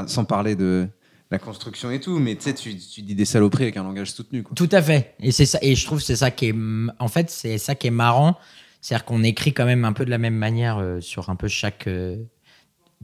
sans 0.07 0.25
parler 0.25 0.55
de 0.55 0.87
la 1.31 1.38
construction 1.38 1.91
et 1.91 2.01
tout, 2.01 2.19
mais 2.19 2.37
tu 2.37 2.43
sais, 2.43 2.55
tu, 2.55 2.77
tu 2.77 3.03
dis 3.03 3.14
des 3.14 3.25
saloperies 3.25 3.64
avec 3.64 3.77
un 3.77 3.83
langage 3.83 4.12
soutenu. 4.12 4.43
Quoi. 4.43 4.55
Tout 4.55 4.69
à 4.73 4.81
fait. 4.81 5.14
Et 5.21 5.31
c'est 5.31 5.47
ça. 5.47 5.59
Et 5.61 5.75
je 5.75 5.85
trouve 5.85 5.99
que 5.99 6.05
c'est 6.05 6.17
ça 6.17 6.31
qui 6.31 6.47
est. 6.47 6.55
En 6.99 7.09
fait, 7.09 7.31
c'est 7.31 7.59
ça 7.59 7.75
qui 7.75 7.87
est 7.87 7.93
marrant. 7.93 8.38
C'est-à-dire 8.81 9.05
qu'on 9.05 9.23
écrit 9.23 9.53
quand 9.53 9.67
même 9.67 9.85
un 9.85 9.93
peu 9.93 10.05
de 10.05 10.11
la 10.11 10.19
même 10.19 10.37
manière 10.37 10.79
euh, 10.79 11.01
sur 11.01 11.31
un 11.31 11.37
peu 11.37 11.49
chaque 11.49 11.87
euh, 11.87 12.17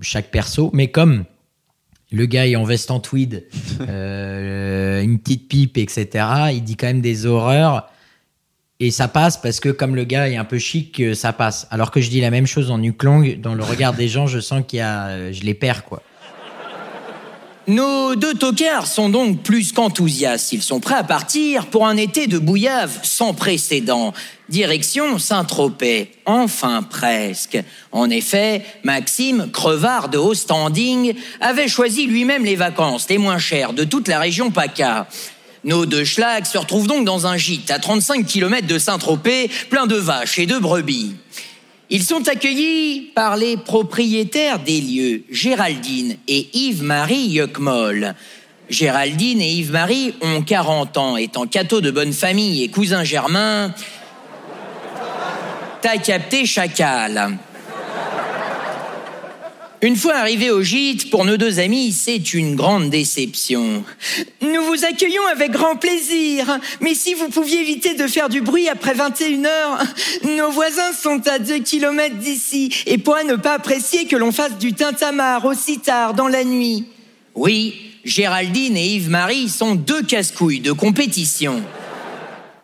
chaque 0.01 0.31
perso, 0.31 0.71
mais 0.73 0.91
comme 0.91 1.25
le 2.13 2.27
gars 2.27 2.47
est 2.47 2.57
en 2.57 2.65
veste 2.65 2.91
en 2.91 3.01
tweed, 3.01 3.47
euh, 3.81 5.03
une 5.03 5.19
petite 5.19 5.49
pipe, 5.49 5.77
etc. 5.77 6.27
Il 6.53 6.63
dit 6.63 6.77
quand 6.77 6.87
même 6.87 7.01
des 7.01 7.27
horreurs. 7.27 7.91
Et 8.81 8.91
ça 8.91 9.07
passe 9.07 9.41
parce 9.41 9.61
que 9.61 9.69
comme 9.69 9.95
le 9.95 10.05
gars 10.05 10.29
est 10.29 10.37
un 10.37 10.45
peu 10.45 10.59
chic, 10.59 11.01
ça 11.15 11.33
passe. 11.33 11.67
Alors 11.71 11.91
que 11.91 12.01
je 12.01 12.11
dis 12.11 12.21
la 12.21 12.31
même 12.31 12.47
chose 12.47 12.71
en 12.71 12.79
Nuklong, 12.79 13.41
dans 13.41 13.55
le 13.55 13.63
regard 13.63 13.95
des 13.95 14.09
gens, 14.09 14.27
je 14.27 14.41
sens 14.41 14.65
qu'il 14.67 14.81
y 14.81 14.83
a, 14.83 15.31
je 15.31 15.43
les 15.43 15.55
perds 15.55 15.85
quoi. 15.85 16.03
Nos 17.66 18.14
deux 18.14 18.35
tocards 18.35 18.87
sont 18.87 19.09
donc 19.09 19.42
plus 19.42 19.72
qu'enthousiastes. 19.72 20.53
Ils 20.53 20.62
sont 20.62 20.81
prêts 20.81 20.96
à 20.96 21.03
partir 21.03 21.66
pour 21.66 21.87
un 21.87 21.96
été 21.96 22.27
de 22.27 22.38
bouillave 22.38 23.00
sans 23.03 23.33
précédent. 23.33 24.12
Direction 24.50 25.18
Saint-Tropez. 25.18 26.11
Enfin 26.27 26.83
presque. 26.83 27.59
En 27.90 28.11
effet, 28.11 28.66
Maxime, 28.83 29.48
crevard 29.50 30.11
de 30.11 30.18
haut 30.18 30.35
standing, 30.35 31.14
avait 31.40 31.68
choisi 31.68 32.07
lui-même 32.07 32.44
les 32.44 32.57
vacances 32.57 33.09
les 33.09 33.16
moins 33.16 33.38
chères 33.38 33.72
de 33.72 33.85
toute 33.85 34.09
la 34.09 34.18
région 34.18 34.50
PACA. 34.50 35.07
Nos 35.64 35.87
deux 35.87 36.05
schlags 36.05 36.44
se 36.44 36.59
retrouvent 36.59 36.87
donc 36.87 37.07
dans 37.07 37.27
un 37.27 37.38
gîte 37.38 37.70
à 37.70 37.79
35 37.79 38.27
km 38.27 38.66
de 38.66 38.79
Saint-Tropez, 38.79 39.50
plein 39.70 39.87
de 39.87 39.96
vaches 39.96 40.38
et 40.38 40.44
de 40.44 40.59
brebis. 40.59 41.16
Ils 41.90 42.03
sont 42.03 42.29
accueillis 42.29 43.12
par 43.14 43.37
les 43.37 43.57
propriétaires 43.57 44.59
des 44.59 44.81
lieux, 44.81 45.23
Géraldine 45.31 46.16
et 46.27 46.49
Yves-Marie 46.55 47.27
Yuckmoll. 47.27 48.14
Géraldine 48.70 49.42
et 49.42 49.53
Yves-Marie 49.53 50.14
ont 50.23 50.42
40 50.42 50.97
ans, 50.97 51.16
étant 51.18 51.47
cathos 51.47 51.83
de 51.83 51.90
bonne 51.90 52.14
famille 52.14 52.62
et 52.62 52.68
cousins 52.68 53.05
germains. 53.05 53.75
T'as 55.83 55.99
capté 55.99 56.47
chacal. 56.47 57.37
Une 59.85 59.97
fois 59.97 60.14
arrivés 60.14 60.51
au 60.51 60.62
gîte, 60.62 61.11
pour 61.11 61.27
nos 61.27 61.37
deux 61.37 61.59
amis, 61.59 61.92
c'est 61.92 62.33
une 62.33 62.57
grande 62.57 62.88
déception. 62.88 63.85
Nous 64.40 64.62
vous 64.62 64.83
accueillons 64.87 65.27
avec 65.31 65.51
grand 65.51 65.77
plaisir, 65.77 66.59
mais 66.81 66.94
si 66.94 67.12
vous 67.12 67.29
pouviez 67.29 67.61
éviter 67.61 67.92
de 67.92 68.07
faire 68.07 68.31
du 68.31 68.40
bruit 68.40 68.66
après 68.70 68.94
21 68.94 69.44
heures, 69.44 69.83
nos 70.38 70.51
voisins 70.51 70.94
sont 70.99 71.20
à 71.29 71.38
2 71.38 71.59
kilomètres 71.59 72.16
d'ici 72.16 72.75
et 72.87 72.97
pourraient 72.97 73.25
ne 73.25 73.37
pas 73.37 73.57
apprécier 73.57 74.07
que 74.07 74.16
l'on 74.16 74.33
fasse 74.33 74.57
du 74.57 74.73
tintamarre 74.73 75.44
aussi 75.44 75.81
tard 75.81 76.14
dans 76.14 76.29
la 76.29 76.44
nuit. 76.44 76.87
Oui, 77.35 77.75
Géraldine 78.07 78.79
et 78.79 78.87
Yves-Marie 78.94 79.51
sont 79.51 79.75
deux 79.75 80.03
casse-couilles 80.03 80.61
de 80.61 80.73
compétition. 80.73 81.62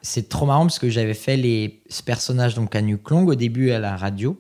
c'est 0.00 0.30
trop 0.30 0.46
marrant 0.46 0.62
parce 0.62 0.78
que 0.78 0.88
j'avais 0.88 1.12
fait 1.12 1.37
les, 1.37 1.83
ce 1.90 2.02
personnage 2.02 2.54
donc 2.54 2.74
à 2.74 2.80
Nuklong 2.80 3.28
au 3.28 3.35
début 3.35 3.72
à 3.72 3.78
la 3.78 3.94
radio. 3.94 4.38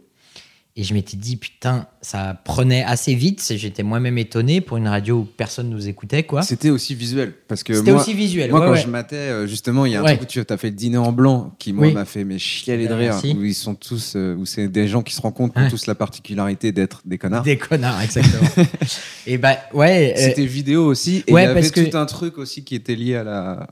Et 0.80 0.82
je 0.82 0.94
m'étais 0.94 1.18
dit, 1.18 1.36
putain, 1.36 1.86
ça 2.00 2.40
prenait 2.42 2.82
assez 2.82 3.14
vite. 3.14 3.46
J'étais 3.54 3.82
moi-même 3.82 4.16
étonné 4.16 4.62
pour 4.62 4.78
une 4.78 4.88
radio 4.88 5.18
où 5.18 5.24
personne 5.24 5.68
nous 5.68 5.88
écoutait, 5.88 6.22
quoi. 6.22 6.40
C'était 6.40 6.70
aussi 6.70 6.94
visuel. 6.94 7.34
Parce 7.48 7.62
que 7.62 7.74
C'était 7.74 7.92
aussi 7.92 8.14
visuel. 8.14 8.50
Moi, 8.50 8.60
ouais, 8.60 8.66
quand 8.66 8.72
ouais. 8.72 8.80
je 8.80 8.86
matais, 8.88 9.16
euh, 9.16 9.46
justement, 9.46 9.84
il 9.84 9.92
y 9.92 9.96
a 9.96 10.00
un 10.00 10.04
Ouais. 10.04 10.16
truc 10.16 10.22
où 10.30 10.32
tu 10.32 10.40
as 10.48 10.56
fait 10.56 10.70
le 10.70 10.76
dîner 10.76 10.96
en 10.96 11.12
blanc 11.12 11.54
qui, 11.58 11.74
moi, 11.74 11.88
Oui. 11.88 11.92
m'a 11.92 12.06
fait 12.06 12.24
mais 12.24 12.38
chialer 12.38 12.84
de 12.84 12.88
Ben, 12.94 12.96
rire. 12.96 13.10
merci. 13.12 13.36
Où 13.38 13.44
ils 13.44 13.54
sont 13.54 13.74
tous, 13.74 14.14
euh, 14.16 14.34
où 14.36 14.46
c'est 14.46 14.68
des 14.68 14.88
gens 14.88 15.02
qui 15.02 15.12
se 15.14 15.20
rencontrent, 15.20 15.52
qui 15.54 15.60
ont 15.60 15.68
tous 15.68 15.84
la 15.86 15.94
particularité 15.94 16.72
d'être 16.72 17.02
des 17.04 17.18
connards. 17.18 17.42
Des 17.42 17.58
connards, 17.58 18.00
exactement. 18.00 18.48
et 19.26 19.36
bah, 19.36 19.58
ouais. 19.74 20.14
euh, 20.16 20.20
C'était 20.28 20.46
vidéo 20.46 20.86
aussi. 20.86 21.24
Et 21.26 21.32
ouais, 21.34 21.42
il 21.42 21.44
y 21.44 21.48
avait 21.48 21.60
parce 21.60 21.72
que- 21.72 21.80
tout 21.90 21.96
un 21.98 22.06
truc 22.06 22.38
aussi 22.38 22.64
qui 22.64 22.74
était 22.74 22.94
lié 22.96 23.16
à 23.16 23.24
la. 23.24 23.66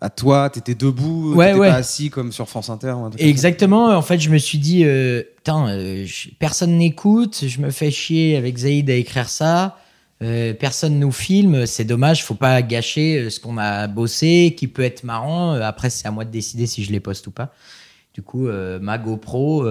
À 0.00 0.10
toi, 0.10 0.50
t'étais 0.50 0.74
debout, 0.74 1.34
Ouais, 1.34 1.46
t'étais 1.48 1.58
ouais. 1.60 1.68
pas 1.70 1.76
assis 1.76 2.10
comme 2.10 2.30
sur 2.32 2.48
France 2.48 2.68
Inter. 2.68 2.88
ou 2.88 3.04
un 3.04 3.10
truc 3.10 3.12
comme 3.12 3.20
ça. 3.20 3.26
Exactement. 3.26 3.86
En 3.96 4.02
fait, 4.02 4.18
je 4.18 4.28
me 4.28 4.36
suis 4.38 4.58
dit, 4.58 4.84
euh, 4.84 5.22
putain, 5.36 5.68
euh, 5.68 6.04
je- 6.04 6.28
personne 6.38 6.76
n'écoute. 6.76 7.44
Je 7.46 7.60
me 7.60 7.70
fais 7.70 7.90
chier 7.90 8.36
avec 8.36 8.58
Zaïd 8.58 8.90
à 8.90 8.94
écrire 8.94 9.28
ça. 9.28 9.78
euh, 10.22 10.54
personne 10.54 10.98
nous 11.00 11.10
filme. 11.12 11.66
C'est 11.66 11.84
dommage. 11.84 12.24
Faut 12.24 12.34
pas 12.36 12.62
gâcher 12.62 13.18
euh, 13.18 13.30
ce 13.30 13.40
qu'on 13.40 13.58
a 13.58 13.88
bossé, 13.88 14.54
qui 14.56 14.68
peut 14.68 14.82
être 14.82 15.02
marrant. 15.04 15.54
Euh, 15.54 15.60
Après, 15.62 15.90
c'est 15.90 16.06
à 16.06 16.10
moi 16.12 16.24
de 16.24 16.30
décider 16.30 16.66
si 16.66 16.84
je 16.84 16.92
les 16.92 17.00
poste 17.00 17.26
ou 17.26 17.30
pas. 17.30 17.52
Du 18.14 18.22
coup, 18.22 18.46
ma 18.80 18.96
GoPro, 18.96 19.66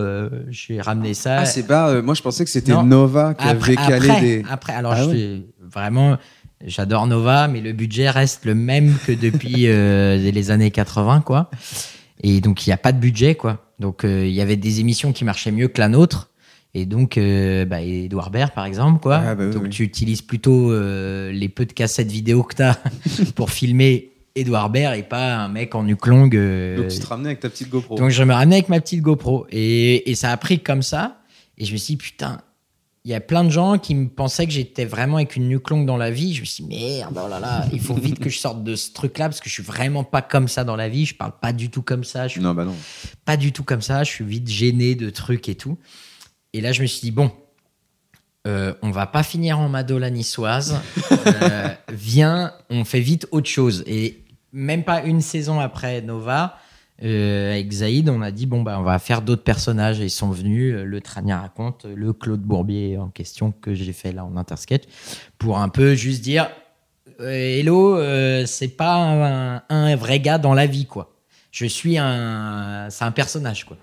j'ai 0.49 0.81
ramené 0.81 1.13
ça. 1.13 1.39
Ah, 1.39 1.45
c'est 1.45 1.63
pas. 1.65 2.01
moi, 2.01 2.13
je 2.13 2.21
pensais 2.21 2.43
que 2.43 2.49
c'était. 2.51 2.73
Nova 2.83 3.33
qui 3.35 3.47
après, 3.47 3.77
avait 3.77 3.87
calé 3.89 4.09
après, 4.09 4.21
des. 4.21 4.45
après, 4.49 4.73
alors 4.73 4.91
Ah 4.97 5.03
je 5.03 5.09
ouais. 5.09 5.41
vraiment, 5.61 6.17
j'adore 6.65 7.07
Nova, 7.07 7.47
mais 7.47 7.61
le 7.61 7.73
budget 7.73 8.09
reste 8.09 8.45
le 8.45 8.55
même 8.55 8.95
que 9.05 9.11
depuis 9.11 9.67
euh, 9.67 10.17
les 10.17 10.51
années 10.51 10.71
80, 10.71 11.21
quoi. 11.21 11.49
Et 12.21 12.41
donc, 12.41 12.65
il 12.65 12.69
n'y 12.69 12.73
a 12.73 12.77
pas 12.77 12.91
de 12.91 12.99
budget, 12.99 13.35
quoi. 13.35 13.65
Donc, 13.79 14.05
euh, 14.05 14.25
il 14.25 14.33
y 14.33 14.41
avait 14.41 14.55
des 14.55 14.79
émissions 14.79 15.11
qui 15.13 15.25
marchaient 15.25 15.51
mieux 15.51 15.67
que 15.67 15.79
la 15.79 15.89
nôtre. 15.89 16.29
Et 16.75 16.85
donc, 16.85 17.17
euh, 17.17 17.65
bah, 17.65 17.81
Edouard 17.81 18.31
Baird, 18.31 18.51
par 18.53 18.65
exemple, 18.65 18.99
quoi. 18.99 19.21
Ah, 19.23 19.35
bah 19.35 19.45
oui, 19.45 19.53
donc, 19.53 19.63
oui. 19.63 19.69
tu 19.69 19.83
utilises 19.83 20.23
plutôt 20.23 20.71
euh, 20.71 21.31
les 21.31 21.49
peu 21.49 21.65
de 21.65 21.73
cassettes 21.73 22.11
vidéo 22.11 22.43
que 22.43 22.55
tu 22.55 22.63
as 22.63 22.79
pour 23.35 23.51
filmer 23.51 24.11
Edouard 24.35 24.71
Baird 24.71 24.97
et 24.97 25.03
pas 25.03 25.35
un 25.35 25.49
mec 25.49 25.75
en 25.75 25.83
nuque 25.83 26.07
euh, 26.07 26.77
Donc, 26.77 26.87
tu 26.87 26.99
te 26.99 27.05
ramenais 27.05 27.29
avec 27.29 27.41
ta 27.41 27.49
petite 27.49 27.69
GoPro. 27.69 27.95
donc 27.95 28.09
je 28.09 28.23
me 28.23 28.33
ramenais 28.33 28.55
avec 28.55 28.69
ma 28.69 28.79
petite 28.81 29.01
GoPro 29.01 29.45
et, 29.51 30.09
et 30.09 30.15
ça 30.15 30.31
a 30.31 30.37
pris 30.37 30.59
comme 30.59 30.81
ça 30.81 31.21
et 31.59 31.65
je 31.65 31.73
me 31.73 31.77
suis 31.77 31.93
dit 31.93 31.97
putain 31.97 32.41
il 33.05 33.11
y 33.11 33.15
a 33.15 33.19
plein 33.19 33.43
de 33.43 33.49
gens 33.49 33.77
qui 33.77 33.95
me 33.95 34.07
pensaient 34.07 34.45
que 34.45 34.51
j'étais 34.53 34.85
vraiment 34.85 35.17
avec 35.17 35.35
une 35.35 35.49
nuque 35.49 35.69
longue 35.69 35.85
dans 35.85 35.97
la 35.97 36.09
vie 36.09 36.33
je 36.33 36.41
me 36.41 36.45
suis 36.45 36.63
dit 36.63 36.69
merde 36.69 37.19
oh 37.23 37.27
là 37.27 37.39
là 37.39 37.65
il 37.73 37.81
faut 37.81 37.95
vite 37.95 38.19
que 38.19 38.29
je 38.29 38.39
sorte 38.39 38.63
de 38.63 38.75
ce 38.75 38.93
truc 38.93 39.17
là 39.17 39.25
parce 39.27 39.41
que 39.41 39.49
je 39.49 39.53
suis 39.53 39.63
vraiment 39.63 40.03
pas 40.05 40.21
comme 40.21 40.47
ça 40.47 40.63
dans 40.63 40.75
la 40.77 40.87
vie 40.87 41.05
je 41.05 41.13
parle 41.15 41.33
pas 41.41 41.51
du 41.51 41.69
tout 41.69 41.81
comme 41.81 42.03
ça 42.05 42.27
je 42.27 42.33
suis 42.33 42.41
Non, 42.41 42.53
bah 42.53 42.63
non. 42.65 42.75
pas 43.25 43.35
du 43.35 43.51
tout 43.51 43.63
comme 43.63 43.81
ça 43.81 44.03
je 44.03 44.09
suis 44.11 44.23
vite 44.25 44.47
gêné 44.47 44.95
de 44.95 45.09
trucs 45.09 45.49
et 45.49 45.55
tout 45.55 45.77
et 46.53 46.61
là 46.61 46.71
je 46.71 46.81
me 46.81 46.87
suis 46.87 47.01
dit 47.01 47.11
bon 47.11 47.31
euh, 48.45 48.73
on 48.81 48.91
va 48.91 49.07
pas 49.07 49.23
finir 49.23 49.59
en 49.59 49.69
Madola 49.69 50.09
niçoise. 50.09 50.77
Euh, 51.11 51.69
viens, 51.93 52.51
on 52.69 52.83
fait 52.83 52.99
vite 52.99 53.25
autre 53.31 53.47
chose. 53.49 53.85
Et 53.87 54.21
même 54.51 54.83
pas 54.83 55.01
une 55.03 55.21
saison 55.21 55.61
après 55.61 56.01
Nova, 56.01 56.57
euh, 57.01 57.53
avec 57.53 57.71
Zaïd, 57.71 58.09
on 58.09 58.21
a 58.21 58.31
dit 58.31 58.45
bon 58.45 58.61
bah 58.61 58.77
on 58.79 58.83
va 58.83 58.99
faire 58.99 59.21
d'autres 59.21 59.43
personnages. 59.43 59.99
Et 59.99 60.05
ils 60.05 60.09
sont 60.09 60.29
venus. 60.29 60.73
euh, 60.75 60.83
le 60.85 61.01
Trania 61.01 61.39
raconte, 61.39 61.85
le 61.85 62.13
Claude 62.13 62.41
Bourbier 62.41 62.97
en 62.97 63.09
question 63.09 63.51
que 63.51 63.73
j'ai 63.73 63.93
fait 63.93 64.11
là 64.11 64.25
en 64.25 64.37
intersketch 64.37 64.83
pour 65.37 65.57
un 65.57 65.69
peu 65.69 65.95
juste 65.95 66.21
dire 66.21 66.49
euh, 67.19 67.31
Hello, 67.31 67.97
euh, 67.97 68.45
c'est 68.45 68.69
pas 68.69 68.95
un, 68.95 69.61
un 69.69 69.95
vrai 69.95 70.19
gars 70.19 70.37
dans 70.37 70.53
la 70.53 70.67
vie 70.67 70.85
quoi. 70.85 71.13
Je 71.51 71.65
suis 71.65 71.97
un, 71.97 72.87
c'est 72.89 73.03
un 73.03 73.11
personnage 73.11 73.65
quoi. 73.65 73.77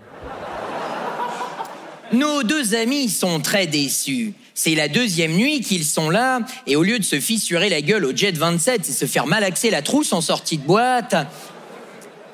Nos 2.13 2.43
deux 2.43 2.75
amis 2.75 3.07
sont 3.07 3.39
très 3.39 3.67
déçus. 3.67 4.33
C'est 4.53 4.75
la 4.75 4.89
deuxième 4.89 5.31
nuit 5.31 5.61
qu'ils 5.61 5.85
sont 5.85 6.09
là, 6.09 6.41
et 6.67 6.75
au 6.75 6.83
lieu 6.83 6.99
de 6.99 7.05
se 7.05 7.21
fissurer 7.21 7.69
la 7.69 7.81
gueule 7.81 8.03
au 8.03 8.13
Jet 8.13 8.37
27 8.37 8.89
et 8.89 8.91
se 8.91 9.05
faire 9.05 9.25
malaxer 9.27 9.69
la 9.69 9.81
trousse 9.81 10.11
en 10.11 10.19
sortie 10.19 10.57
de 10.57 10.63
boîte, 10.63 11.15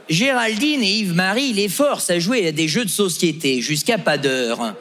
Géraldine 0.10 0.84
et 0.84 1.00
Yves-Marie 1.00 1.54
les 1.54 1.70
forcent 1.70 2.10
à 2.10 2.20
jouer 2.20 2.48
à 2.48 2.52
des 2.52 2.68
jeux 2.68 2.86
de 2.86 2.90
société 2.90 3.62
jusqu'à 3.62 3.98
pas 3.98 4.18
d'heure. 4.18 4.76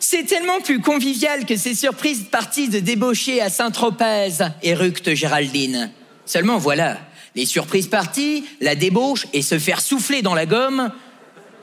C'est 0.00 0.24
tellement 0.24 0.60
plus 0.60 0.80
convivial 0.80 1.46
que 1.46 1.56
ces 1.56 1.74
surprises 1.74 2.24
parties 2.30 2.68
de 2.68 2.78
débauchés 2.78 3.40
à 3.40 3.50
Saint-Tropez, 3.50 4.44
éructe 4.62 5.14
Géraldine. 5.14 5.90
Seulement 6.26 6.58
voilà, 6.58 6.98
les 7.34 7.46
surprises 7.46 7.88
parties, 7.88 8.44
la 8.60 8.74
débauche 8.74 9.26
et 9.32 9.42
se 9.42 9.58
faire 9.58 9.80
souffler 9.80 10.22
dans 10.22 10.34
la 10.34 10.46
gomme, 10.46 10.90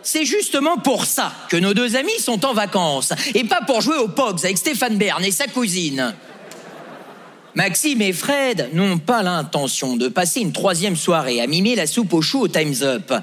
c'est 0.04 0.26
justement 0.26 0.78
pour 0.78 1.06
ça 1.06 1.34
que 1.50 1.58
nos 1.58 1.74
deux 1.74 1.96
amis 1.96 2.20
sont 2.20 2.46
en 2.46 2.54
vacances, 2.54 3.14
et 3.36 3.44
pas 3.44 3.62
pour 3.66 3.82
jouer 3.82 3.98
aux 3.98 4.08
Pogs 4.08 4.44
avec 4.44 4.58
Stéphane 4.58 4.98
Bern 4.98 5.24
et 5.24 5.32
sa 5.32 5.48
cousine. 5.48 6.14
Maxime 7.54 8.02
et 8.02 8.14
Fred 8.14 8.70
n'ont 8.74 8.98
pas 8.98 9.24
l'intention 9.24 9.98
de 9.98 10.08
passer 10.08 10.40
une 10.40 10.54
troisième 10.54 10.96
soirée 10.96 11.42
à 11.42 11.48
mimer 11.48 11.76
la 11.76 11.86
soupe 11.86 12.14
aux 12.14 12.22
choux 12.22 12.42
au 12.42 12.48
Time's 12.48 12.82
Up 12.82 13.14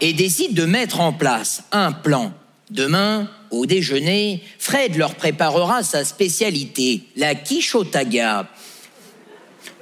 et 0.00 0.12
décident 0.12 0.54
de 0.54 0.64
mettre 0.64 1.00
en 1.00 1.12
place 1.12 1.64
un 1.72 1.90
plan. 1.90 2.32
Demain, 2.70 3.28
au 3.50 3.66
déjeuner, 3.66 4.44
Fred 4.58 4.96
leur 4.96 5.16
préparera 5.16 5.82
sa 5.82 6.04
spécialité, 6.04 7.02
la 7.16 7.34
quiche 7.34 7.74
au 7.74 7.82
taga. 7.82 8.46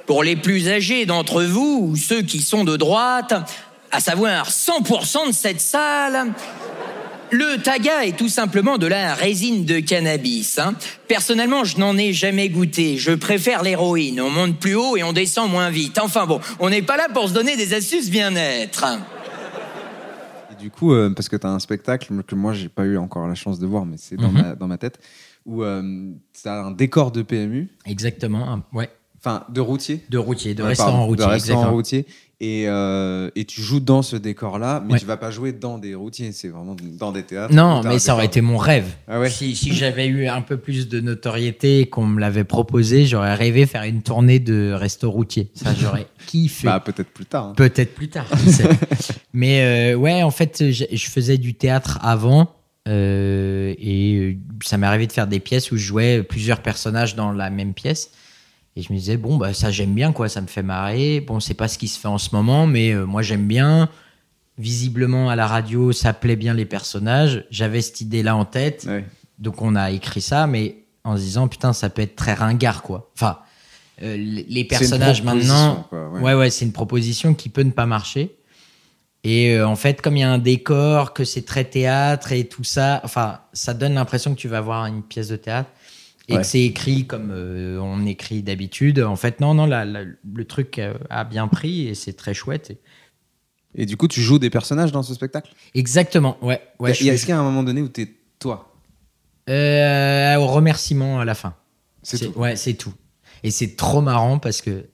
Pour 0.06 0.22
les 0.22 0.36
plus 0.36 0.68
âgés 0.68 1.04
d'entre 1.04 1.42
vous, 1.42 1.88
ou 1.90 1.96
ceux 1.96 2.22
qui 2.22 2.40
sont 2.40 2.64
de 2.64 2.76
droite, 2.76 3.34
à 3.90 4.00
savoir 4.00 4.50
100% 4.50 5.28
de 5.28 5.32
cette 5.32 5.60
salle, 5.60 6.32
le 7.30 7.60
taga 7.62 8.04
est 8.04 8.16
tout 8.16 8.28
simplement 8.28 8.78
de 8.78 8.86
la 8.86 9.14
résine 9.14 9.64
de 9.64 9.80
cannabis. 9.80 10.58
hein. 10.58 10.74
Personnellement, 11.08 11.64
je 11.64 11.78
n'en 11.78 11.96
ai 11.98 12.12
jamais 12.12 12.48
goûté. 12.48 12.96
Je 12.98 13.12
préfère 13.12 13.62
l'héroïne. 13.62 14.20
On 14.20 14.30
monte 14.30 14.58
plus 14.58 14.74
haut 14.74 14.96
et 14.96 15.02
on 15.02 15.12
descend 15.12 15.50
moins 15.50 15.70
vite. 15.70 15.98
Enfin 15.98 16.26
bon, 16.26 16.40
on 16.60 16.70
n'est 16.70 16.82
pas 16.82 16.96
là 16.96 17.08
pour 17.12 17.28
se 17.28 17.34
donner 17.34 17.56
des 17.56 17.74
astuces 17.74 18.10
bien-être. 18.10 18.84
Et 20.52 20.62
du 20.62 20.70
coup, 20.70 20.92
euh, 20.94 21.10
parce 21.10 21.28
que 21.28 21.36
tu 21.36 21.46
as 21.46 21.50
un 21.50 21.58
spectacle 21.58 22.12
que 22.26 22.34
moi, 22.34 22.52
j'ai 22.52 22.68
pas 22.68 22.84
eu 22.84 22.96
encore 22.96 23.26
la 23.26 23.34
chance 23.34 23.58
de 23.58 23.66
voir, 23.66 23.84
mais 23.84 23.96
c'est 23.98 24.16
dans, 24.16 24.30
Mhm. 24.30 24.42
ma, 24.42 24.54
dans 24.54 24.66
ma 24.68 24.78
tête, 24.78 24.98
où 25.44 25.62
tu 25.62 26.48
as 26.48 26.54
un 26.64 26.70
décor 26.70 27.10
de 27.12 27.22
PMU, 27.22 27.68
Exactement. 27.84 28.60
Ouais. 28.72 28.88
Enfin 29.18 29.44
de 29.48 29.60
routier. 29.60 30.00
De 30.10 30.18
routier, 30.18 30.54
de 30.54 30.62
Ouais, 30.62 30.68
restaurant 30.70 30.90
pardon, 30.92 31.06
routier. 31.06 31.24
De 31.26 31.30
restaurant 31.30 31.70
routier. 31.72 32.06
Et, 32.38 32.64
euh, 32.68 33.30
et 33.34 33.46
tu 33.46 33.62
joues 33.62 33.80
dans 33.80 34.02
ce 34.02 34.14
décor-là, 34.14 34.82
mais 34.86 34.92
Ouais. 34.92 34.98
tu 34.98 35.06
vas 35.06 35.16
pas 35.16 35.30
jouer 35.30 35.52
dans 35.52 35.78
des 35.78 35.94
routiers, 35.94 36.32
c'est 36.32 36.48
vraiment 36.48 36.76
dans 36.98 37.10
des 37.10 37.22
théâtres. 37.22 37.54
Non, 37.54 37.80
mais 37.82 37.98
ça 37.98 38.12
aurait 38.12 38.26
été 38.26 38.42
mon 38.42 38.58
rêve. 38.58 38.84
Ah 39.08 39.18
ouais. 39.18 39.30
Si, 39.30 39.56
si 39.56 39.72
j'avais 39.74 40.06
eu 40.06 40.26
un 40.28 40.42
peu 40.42 40.58
plus 40.58 40.86
de 40.86 41.00
notoriété 41.00 41.86
qu'on 41.86 42.04
me 42.04 42.20
l'avait 42.20 42.44
proposé, 42.44 43.06
j'aurais 43.06 43.34
rêvé 43.34 43.64
faire 43.64 43.84
une 43.84 44.02
tournée 44.02 44.38
de 44.38 44.70
resto 44.74 45.10
routier. 45.10 45.50
Ça, 45.54 45.72
j'aurais 45.80 46.08
kiffé. 46.26 46.66
Bah, 46.66 46.78
peut-être 46.84 47.08
plus 47.08 47.24
tard. 47.24 47.46
hein. 47.46 47.54
Peut-être 47.56 47.94
plus 47.94 48.08
tard. 48.10 48.26
Mais 49.32 49.94
euh, 49.94 49.96
ouais, 49.96 50.22
en 50.22 50.30
fait, 50.30 50.70
je, 50.70 50.84
je 50.92 51.06
faisais 51.06 51.38
du 51.38 51.54
théâtre 51.54 51.98
avant. 52.02 52.50
euh, 52.86 53.74
et 53.78 54.38
ça 54.62 54.76
m'est 54.76 54.86
arrivé 54.86 55.06
de 55.06 55.12
faire 55.12 55.26
des 55.26 55.40
pièces 55.40 55.72
où 55.72 55.76
je 55.78 55.84
jouais 55.86 56.22
plusieurs 56.22 56.60
personnages 56.60 57.16
dans 57.16 57.32
la 57.32 57.48
même 57.50 57.72
pièce. 57.74 58.10
Et 58.76 58.82
je 58.82 58.92
me 58.92 58.98
disais, 58.98 59.16
bon, 59.16 59.36
bah, 59.36 59.54
ça 59.54 59.70
j'aime 59.70 59.94
bien, 59.94 60.12
quoi, 60.12 60.28
ça 60.28 60.42
me 60.42 60.46
fait 60.46 60.62
marrer. 60.62 61.20
Bon, 61.20 61.40
c'est 61.40 61.54
pas 61.54 61.66
ce 61.66 61.78
qui 61.78 61.88
se 61.88 61.98
fait 61.98 62.08
en 62.08 62.18
ce 62.18 62.34
moment, 62.34 62.66
mais 62.66 62.92
euh, 62.92 63.06
moi 63.06 63.22
j'aime 63.22 63.46
bien. 63.46 63.88
Visiblement, 64.58 65.28
à 65.30 65.36
la 65.36 65.46
radio, 65.46 65.92
ça 65.92 66.12
plaît 66.12 66.36
bien 66.36 66.54
les 66.54 66.66
personnages. 66.66 67.44
J'avais 67.50 67.80
cette 67.80 68.02
idée-là 68.02 68.36
en 68.36 68.44
tête. 68.44 68.84
Ouais. 68.86 69.04
Donc 69.38 69.62
on 69.62 69.74
a 69.76 69.90
écrit 69.90 70.20
ça, 70.20 70.46
mais 70.46 70.84
en 71.04 71.16
se 71.16 71.22
disant, 71.22 71.48
putain, 71.48 71.72
ça 71.72 71.88
peut 71.88 72.02
être 72.02 72.16
très 72.16 72.34
ringard, 72.34 72.82
quoi. 72.82 73.10
Enfin, 73.14 73.38
euh, 74.02 74.16
les 74.16 74.64
personnages 74.64 75.22
maintenant. 75.22 75.86
quoi, 75.88 76.10
ouais. 76.10 76.20
ouais, 76.20 76.34
ouais, 76.34 76.50
c'est 76.50 76.66
une 76.66 76.72
proposition 76.72 77.32
qui 77.32 77.48
peut 77.48 77.62
ne 77.62 77.70
pas 77.70 77.86
marcher. 77.86 78.36
Et 79.24 79.54
euh, 79.54 79.66
en 79.66 79.76
fait, 79.76 80.02
comme 80.02 80.16
il 80.16 80.20
y 80.20 80.22
a 80.22 80.30
un 80.30 80.38
décor, 80.38 81.14
que 81.14 81.24
c'est 81.24 81.42
très 81.42 81.64
théâtre 81.64 82.32
et 82.32 82.46
tout 82.46 82.64
ça, 82.64 83.00
enfin, 83.04 83.40
ça 83.52 83.74
donne 83.74 83.94
l'impression 83.94 84.34
que 84.34 84.38
tu 84.38 84.48
vas 84.48 84.60
voir 84.60 84.86
une 84.86 85.02
pièce 85.02 85.28
de 85.28 85.36
théâtre 85.36 85.70
et 86.28 86.34
Ouais. 86.34 86.40
que 86.40 86.46
c'est 86.46 86.62
écrit 86.62 87.06
comme 87.06 87.30
euh, 87.30 87.78
on 87.80 88.04
écrit 88.06 88.42
d'habitude. 88.42 89.00
En 89.00 89.16
fait, 89.16 89.40
non, 89.40 89.54
non, 89.54 89.66
la- 89.66 89.84
la- 89.84 90.02
le 90.04 90.44
truc 90.44 90.80
a 91.10 91.24
bien 91.24 91.46
pris 91.48 91.86
et 91.88 91.94
c'est 91.94 92.14
très 92.14 92.34
chouette. 92.34 92.70
Et- 92.70 92.78
Et 93.82 93.86
du 93.86 93.96
coup, 93.98 94.08
tu 94.08 94.22
joues 94.22 94.38
des 94.38 94.48
personnages 94.50 94.90
dans 94.90 95.02
ce 95.02 95.12
spectacle? 95.14 95.52
Exactement, 95.74 96.38
ouais. 96.42 96.60
ouais 96.80 96.94
je 96.94 97.06
Est-ce 97.08 97.26
qu'il 97.26 97.30
y 97.34 97.36
a 97.36 97.38
un 97.38 97.42
moment 97.44 97.62
donné 97.62 97.82
où 97.82 97.88
tu 97.88 98.02
es 98.02 98.08
toi? 98.38 98.72
Euh, 99.48 100.34
au 100.36 100.46
remerciement 100.46 101.20
à 101.20 101.24
la 101.24 101.34
fin. 101.34 101.54
C'est 102.02 102.18
tout. 102.18 102.38
Ouais, 102.38 102.56
c'est 102.56 102.74
tout. 102.74 102.94
Et 103.42 103.50
c'est 103.50 103.76
trop 103.76 104.00
marrant 104.00 104.38
parce 104.38 104.60
que 104.62 104.86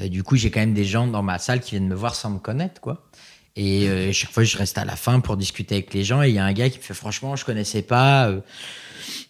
euh, 0.00 0.08
du 0.08 0.22
coup, 0.22 0.36
j'ai 0.36 0.50
quand 0.50 0.60
même 0.60 0.74
des 0.74 0.84
gens 0.84 1.06
dans 1.06 1.22
ma 1.22 1.38
salle 1.38 1.60
qui 1.60 1.70
viennent 1.72 1.88
me 1.88 1.94
voir 1.94 2.14
sans 2.14 2.28
me 2.30 2.38
connaître, 2.38 2.80
quoi. 2.80 3.08
Et 3.58 4.12
chaque 4.12 4.32
fois, 4.32 4.44
je 4.44 4.58
reste 4.58 4.76
à 4.76 4.84
la 4.84 4.96
fin 4.96 5.20
pour 5.20 5.38
discuter 5.38 5.76
avec 5.76 5.94
les 5.94 6.04
gens. 6.04 6.22
Et 6.22 6.28
il 6.28 6.34
y 6.34 6.38
a 6.38 6.44
un 6.44 6.52
gars 6.52 6.68
qui 6.68 6.76
me 6.76 6.82
fait 6.82 6.92
franchement, 6.92 7.36
je 7.36 7.44
connaissais 7.46 7.80
pas. 7.80 8.30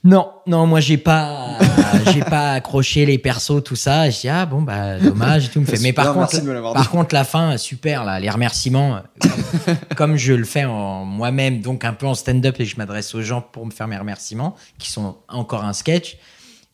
Non, 0.04 0.30
non, 0.46 0.66
moi 0.66 0.80
j'ai 0.80 0.96
pas, 0.98 1.58
j'ai 2.12 2.20
pas 2.20 2.52
accroché 2.52 3.06
les 3.06 3.18
persos, 3.18 3.62
tout 3.64 3.76
ça. 3.76 4.08
Je 4.10 4.20
dis 4.20 4.28
ah 4.28 4.46
bon 4.46 4.62
bah 4.62 4.98
dommage 4.98 5.46
et 5.46 5.48
tout. 5.48 5.60
Me 5.60 5.66
fait 5.66 5.80
mais 5.80 5.92
par 5.94 6.14
contre, 6.14 6.72
par 6.74 6.90
contre 6.90 7.14
la 7.14 7.24
fin 7.24 7.56
super 7.56 8.04
là, 8.04 8.20
les 8.20 8.30
remerciements. 8.30 9.00
comme 9.96 10.16
je 10.16 10.32
le 10.32 10.44
fais 10.44 10.64
en 10.64 11.04
moi-même, 11.04 11.60
donc 11.60 11.84
un 11.84 11.92
peu 11.92 12.06
en 12.06 12.14
stand-up 12.14 12.56
et 12.60 12.64
je 12.64 12.76
m'adresse 12.76 13.14
aux 13.14 13.22
gens 13.22 13.40
pour 13.40 13.66
me 13.66 13.70
faire 13.70 13.88
mes 13.88 13.96
remerciements, 13.96 14.56
qui 14.78 14.90
sont 14.90 15.16
encore 15.28 15.64
un 15.64 15.72
sketch 15.72 16.18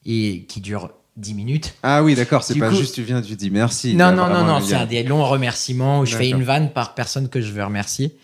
et 0.05 0.45
qui 0.49 0.61
dure 0.61 0.91
10 1.17 1.35
minutes. 1.35 1.75
Ah 1.83 2.03
oui, 2.03 2.15
d'accord, 2.15 2.43
c'est 2.43 2.59
pas 2.59 2.71
coup- 2.71 2.77
juste 2.77 2.95
tu 2.95 3.03
viens, 3.03 3.21
tu 3.21 3.37
dis 3.37 3.51
merci. 3.51 3.95
Non, 3.95 4.13
non, 4.13 4.29
non, 4.29 4.45
non, 4.45 4.61
c'est 4.61 4.75
un 4.75 4.87
des 4.87 5.03
longs 5.03 5.25
remerciements 5.25 6.01
où 6.01 6.07
je 6.07 6.17
fais 6.17 6.31
une 6.31 6.43
vanne 6.43 6.71
par 6.71 6.95
personne 6.95 7.29
que 7.29 7.41
je 7.41 7.53
veux 7.53 7.65
remercier. 7.65 8.17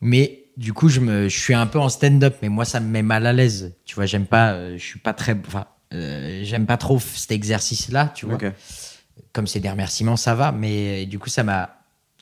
Mais 0.00 0.45
du 0.56 0.72
coup, 0.72 0.88
je, 0.88 1.00
me, 1.00 1.28
je 1.28 1.38
suis 1.38 1.54
un 1.54 1.66
peu 1.66 1.78
en 1.78 1.88
stand-up, 1.88 2.36
mais 2.42 2.48
moi, 2.48 2.64
ça 2.64 2.80
me 2.80 2.88
met 2.88 3.02
mal 3.02 3.26
à 3.26 3.32
l'aise. 3.32 3.74
Tu 3.84 3.94
vois, 3.94 4.06
j'aime 4.06 4.26
pas, 4.26 4.52
euh, 4.52 4.76
je 4.78 4.82
suis 4.82 4.98
pas 4.98 5.12
très. 5.12 5.36
Enfin, 5.46 5.66
euh, 5.92 6.40
j'aime 6.44 6.66
pas 6.66 6.76
trop 6.76 6.98
cet 6.98 7.30
exercice-là, 7.32 8.12
tu 8.14 8.26
vois. 8.26 8.38
Comme 9.32 9.46
c'est 9.46 9.60
des 9.60 9.70
remerciements, 9.70 10.16
ça 10.16 10.34
va, 10.34 10.52
mais 10.52 11.04
euh, 11.04 11.06
du 11.06 11.18
coup, 11.18 11.28
ça 11.28 11.42
m'a 11.42 11.76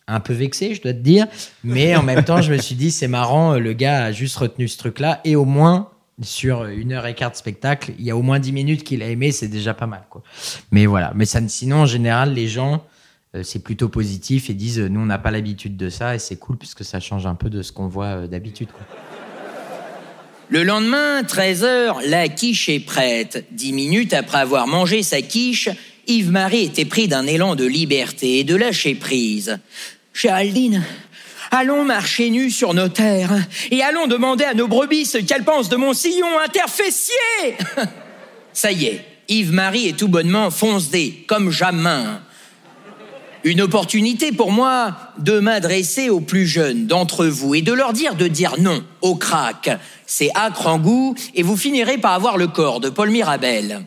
un 0.06 0.20
peu 0.20 0.32
vexé, 0.32 0.74
je 0.74 0.82
dois 0.82 0.92
te 0.92 0.98
dire. 0.98 1.26
Mais 1.62 1.94
en 1.96 2.02
même 2.02 2.24
temps, 2.24 2.42
je 2.42 2.52
me 2.52 2.58
suis 2.58 2.74
dit, 2.74 2.90
c'est 2.90 3.08
marrant, 3.08 3.54
le 3.54 3.72
gars 3.72 4.06
a 4.06 4.12
juste 4.12 4.36
retenu 4.36 4.68
ce 4.68 4.78
truc-là, 4.78 5.20
et 5.24 5.36
au 5.36 5.44
moins, 5.44 5.90
sur 6.20 6.64
une 6.64 6.92
heure 6.92 7.06
et 7.06 7.14
quart 7.14 7.30
de 7.30 7.36
spectacle, 7.36 7.92
il 7.98 8.04
y 8.04 8.10
a 8.10 8.16
au 8.16 8.22
moins 8.22 8.38
10 8.38 8.52
minutes 8.52 8.84
qu'il 8.84 9.02
a 9.02 9.08
aimé, 9.08 9.32
c'est 9.32 9.48
déjà 9.48 9.74
pas 9.74 9.86
mal, 9.86 10.04
quoi. 10.10 10.22
Mais 10.72 10.86
voilà. 10.86 11.12
Mais 11.14 11.24
ça, 11.24 11.40
sinon, 11.48 11.78
en 11.78 11.86
général, 11.86 12.34
les 12.34 12.48
gens, 12.48 12.84
c'est 13.42 13.62
plutôt 13.62 13.88
positif 13.88 14.48
et 14.48 14.54
disent, 14.54 14.78
euh, 14.78 14.88
nous, 14.88 15.00
on 15.00 15.06
n'a 15.06 15.18
pas 15.18 15.30
l'habitude 15.30 15.76
de 15.76 15.90
ça, 15.90 16.14
et 16.14 16.18
c'est 16.18 16.36
cool, 16.36 16.56
puisque 16.56 16.84
ça 16.84 17.00
change 17.00 17.26
un 17.26 17.34
peu 17.34 17.50
de 17.50 17.62
ce 17.62 17.72
qu'on 17.72 17.88
voit 17.88 18.04
euh, 18.06 18.26
d'habitude. 18.26 18.68
Le 20.50 20.62
lendemain, 20.62 21.22
13h, 21.22 22.06
la 22.08 22.28
quiche 22.28 22.68
est 22.68 22.80
prête. 22.80 23.44
Dix 23.50 23.72
minutes 23.72 24.12
après 24.12 24.38
avoir 24.38 24.66
mangé 24.66 25.02
sa 25.02 25.20
quiche, 25.20 25.68
Yves-Marie 26.06 26.64
était 26.64 26.84
pris 26.84 27.08
d'un 27.08 27.26
élan 27.26 27.56
de 27.56 27.64
liberté 27.64 28.38
et 28.38 28.44
de 28.44 28.54
lâcher 28.54 28.94
prise. 28.94 29.58
Géraldine, 30.12 30.84
allons 31.50 31.84
marcher 31.84 32.30
nus 32.30 32.50
sur 32.50 32.74
nos 32.74 32.88
terres 32.88 33.34
et 33.70 33.82
allons 33.82 34.06
demander 34.06 34.44
à 34.44 34.54
nos 34.54 34.68
brebis 34.68 35.06
ce 35.06 35.18
qu'elles 35.18 35.44
pensent 35.44 35.70
de 35.70 35.76
mon 35.76 35.94
sillon 35.94 36.38
interfessier. 36.46 37.56
Ça 38.52 38.70
y 38.70 38.84
est, 38.84 39.04
Yves-Marie 39.28 39.88
est 39.88 39.98
tout 39.98 40.08
bonnement 40.08 40.50
foncé, 40.50 41.24
comme 41.26 41.50
jamais. 41.50 42.04
Une 43.44 43.61
opportunité 43.61 44.33
pour 44.33 44.50
moi 44.50 44.96
de 45.18 45.38
m'adresser 45.38 46.09
aux 46.09 46.20
plus 46.20 46.46
jeunes 46.46 46.87
d'entre 46.87 47.26
vous 47.26 47.54
et 47.54 47.61
de 47.61 47.74
leur 47.74 47.92
dire 47.92 48.14
de 48.14 48.26
dire 48.26 48.54
non 48.59 48.83
au 49.02 49.16
crack. 49.16 49.68
C'est 50.07 50.30
acre 50.35 50.66
en 50.66 50.78
goût 50.78 51.14
et 51.35 51.42
vous 51.42 51.59
finirez 51.59 51.98
par 51.98 52.14
avoir 52.14 52.38
le 52.38 52.46
corps 52.46 52.80
de 52.80 52.88
Paul 52.88 53.11
Mirabel. 53.11 53.85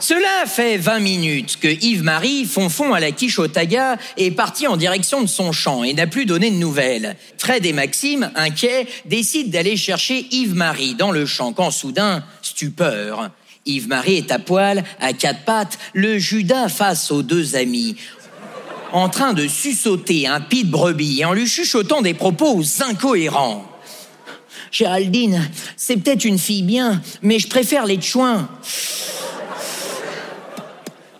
Cela 0.00 0.46
fait 0.46 0.76
20 0.76 1.00
minutes 1.00 1.58
que 1.58 1.68
Yves-Marie, 1.68 2.44
fonfon 2.44 2.92
à 2.92 3.00
la 3.00 3.10
quiche 3.10 3.38
au 3.38 3.48
taga, 3.48 3.96
est 4.18 4.30
parti 4.30 4.66
en 4.66 4.76
direction 4.76 5.22
de 5.22 5.26
son 5.26 5.50
champ 5.50 5.84
et 5.84 5.94
n'a 5.94 6.06
plus 6.06 6.26
donné 6.26 6.50
de 6.50 6.56
nouvelles. 6.56 7.16
Fred 7.38 7.64
et 7.64 7.72
Maxime, 7.72 8.30
inquiets, 8.36 8.86
décident 9.06 9.50
d'aller 9.50 9.78
chercher 9.78 10.26
Yves-Marie 10.30 10.94
dans 10.94 11.10
le 11.10 11.24
champ 11.24 11.54
quand 11.54 11.70
soudain, 11.70 12.22
stupeur. 12.42 13.30
Yves-Marie 13.68 14.16
est 14.16 14.32
à 14.32 14.38
poil, 14.38 14.82
à 15.00 15.12
quatre 15.12 15.44
pattes, 15.44 15.78
le 15.92 16.18
Judas 16.18 16.68
face 16.68 17.10
aux 17.10 17.22
deux 17.22 17.54
amis, 17.54 17.96
en 18.92 19.08
train 19.08 19.34
de 19.34 19.46
sussauter 19.46 20.26
un 20.26 20.40
pis 20.40 20.64
de 20.64 20.70
brebis 20.70 21.20
et 21.20 21.24
en 21.24 21.34
lui 21.34 21.46
chuchotant 21.46 22.02
des 22.02 22.14
propos 22.14 22.62
incohérents. 22.80 23.64
Géraldine, 24.72 25.48
c'est 25.76 25.96
peut-être 25.96 26.24
une 26.24 26.38
fille 26.38 26.62
bien, 26.62 27.00
mais 27.22 27.38
je 27.38 27.48
préfère 27.48 27.86
les 27.86 28.00
chouins. 28.00 28.48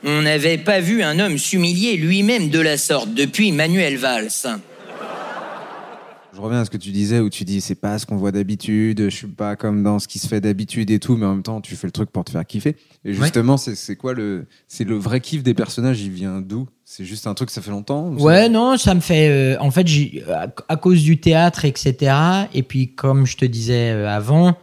On 0.04 0.22
n'avait 0.22 0.58
pas 0.58 0.80
vu 0.80 1.02
un 1.02 1.18
homme 1.18 1.38
s'humilier 1.38 1.96
lui-même 1.96 2.50
de 2.50 2.60
la 2.60 2.78
sorte 2.78 3.12
depuis 3.14 3.52
Manuel 3.52 3.96
Valls. 3.96 4.30
Je 6.38 6.42
reviens 6.44 6.60
à 6.60 6.64
ce 6.64 6.70
que 6.70 6.76
tu 6.76 6.90
disais 6.90 7.18
où 7.18 7.28
tu 7.30 7.42
dis 7.44 7.60
c'est 7.60 7.74
pas 7.74 7.98
ce 7.98 8.06
qu'on 8.06 8.16
voit 8.16 8.30
d'habitude, 8.30 9.02
je 9.10 9.14
suis 9.16 9.26
pas 9.26 9.56
comme 9.56 9.82
dans 9.82 9.98
ce 9.98 10.06
qui 10.06 10.20
se 10.20 10.28
fait 10.28 10.40
d'habitude 10.40 10.88
et 10.92 11.00
tout, 11.00 11.16
mais 11.16 11.26
en 11.26 11.34
même 11.34 11.42
temps 11.42 11.60
tu 11.60 11.74
fais 11.74 11.88
le 11.88 11.90
truc 11.90 12.12
pour 12.12 12.22
te 12.24 12.30
faire 12.30 12.46
kiffer. 12.46 12.76
Et 13.04 13.12
justement, 13.12 13.56
c'est 13.56 13.74
c'est 13.74 13.96
quoi 13.96 14.14
le 14.14 14.46
c'est 14.68 14.84
le 14.84 14.94
vrai 14.96 15.18
kiff 15.18 15.42
des 15.42 15.52
personnages 15.52 16.00
Il 16.00 16.10
vient 16.12 16.40
d'où? 16.40 16.68
C'est 16.84 17.04
juste 17.04 17.26
un 17.26 17.34
truc 17.34 17.50
ça 17.50 17.60
fait 17.60 17.72
longtemps 17.72 18.06
ou 18.10 18.22
Ouais, 18.22 18.48
non, 18.48 18.76
ça 18.76 18.94
me 18.94 19.00
fait. 19.00 19.28
euh, 19.28 19.56
en 19.60 19.72
fait, 19.72 19.84
à, 20.32 20.46
à 20.68 20.76
cause 20.76 21.02
du 21.02 21.18
théâtre, 21.18 21.64
etc. 21.64 22.14
Et 22.54 22.62
puis, 22.62 22.94
comme 22.94 23.26
je 23.26 23.36
te 23.36 23.44
disais 23.44 23.90
euh, 23.90 24.08
avant, 24.08 24.56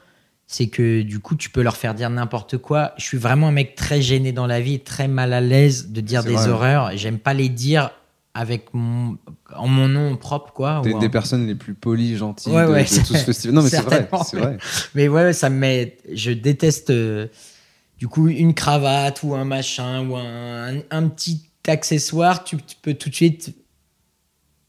c'est 0.48 0.68
que 0.68 1.02
du 1.02 1.20
coup, 1.20 1.36
tu 1.36 1.50
peux 1.50 1.62
leur 1.62 1.76
faire 1.76 1.94
dire 1.94 2.10
n'importe 2.10 2.58
quoi. 2.58 2.94
Je 2.98 3.04
suis 3.04 3.18
vraiment 3.18 3.50
un 3.50 3.52
mec 3.52 3.76
très 3.76 4.02
gêné 4.02 4.32
dans 4.32 4.48
la 4.48 4.62
vie, 4.62 4.80
très 4.80 5.10
mal 5.10 5.34
à 5.34 5.42
l'aise 5.42 5.90
de 5.92 6.00
dire 6.00 6.24
des 6.24 6.32
vrai. 6.36 6.48
horreurs. 6.48 6.92
J'aime 6.96 7.20
pas 7.20 7.34
les 7.34 7.50
dire 7.50 7.92
avec 8.38 8.74
mon, 8.74 9.18
en 9.56 9.68
mon 9.68 9.88
nom 9.88 10.16
propre, 10.18 10.52
quoi. 10.54 10.82
Des, 10.84 10.92
ou 10.92 10.98
en- 10.98 11.00
des 11.00 11.10
personnes 11.10 11.48
les 11.48 11.56
plus 11.56 11.74
polies, 11.74 12.18
gentilles 12.18 12.52
Ouais, 12.54 12.66
de, 12.68 12.72
ouais, 12.72 12.84
de 12.84 12.90
tout 13.08 13.14
ce 13.16 13.18
festival. 13.26 13.56
Non 13.56 13.62
mais 13.64 13.70
c'est 13.70 13.82
vrai, 13.82 13.98
certainement, 13.98 14.24
c'est 14.26 14.38
vrai. 14.38 14.58
Mais 14.94 15.08
ouais, 15.08 15.34
ça 15.34 15.50
me 15.50 15.58
met. 15.58 15.98
Je 16.14 16.32
déteste. 16.32 16.90
euh, 16.92 17.28
du 17.98 18.10
coup, 18.10 18.28
une 18.28 18.54
cravate 18.54 19.24
ou 19.24 19.34
un 19.36 19.46
machin 19.46 20.06
ou 20.08 20.18
un, 20.18 20.76
un- 20.78 20.82
un 20.92 21.08
petit 21.08 21.50
accessoire, 21.66 22.44
tu, 22.44 22.58
tu 22.58 22.76
peux 22.82 22.94
tout 22.94 23.10
de 23.10 23.16
suite 23.16 23.56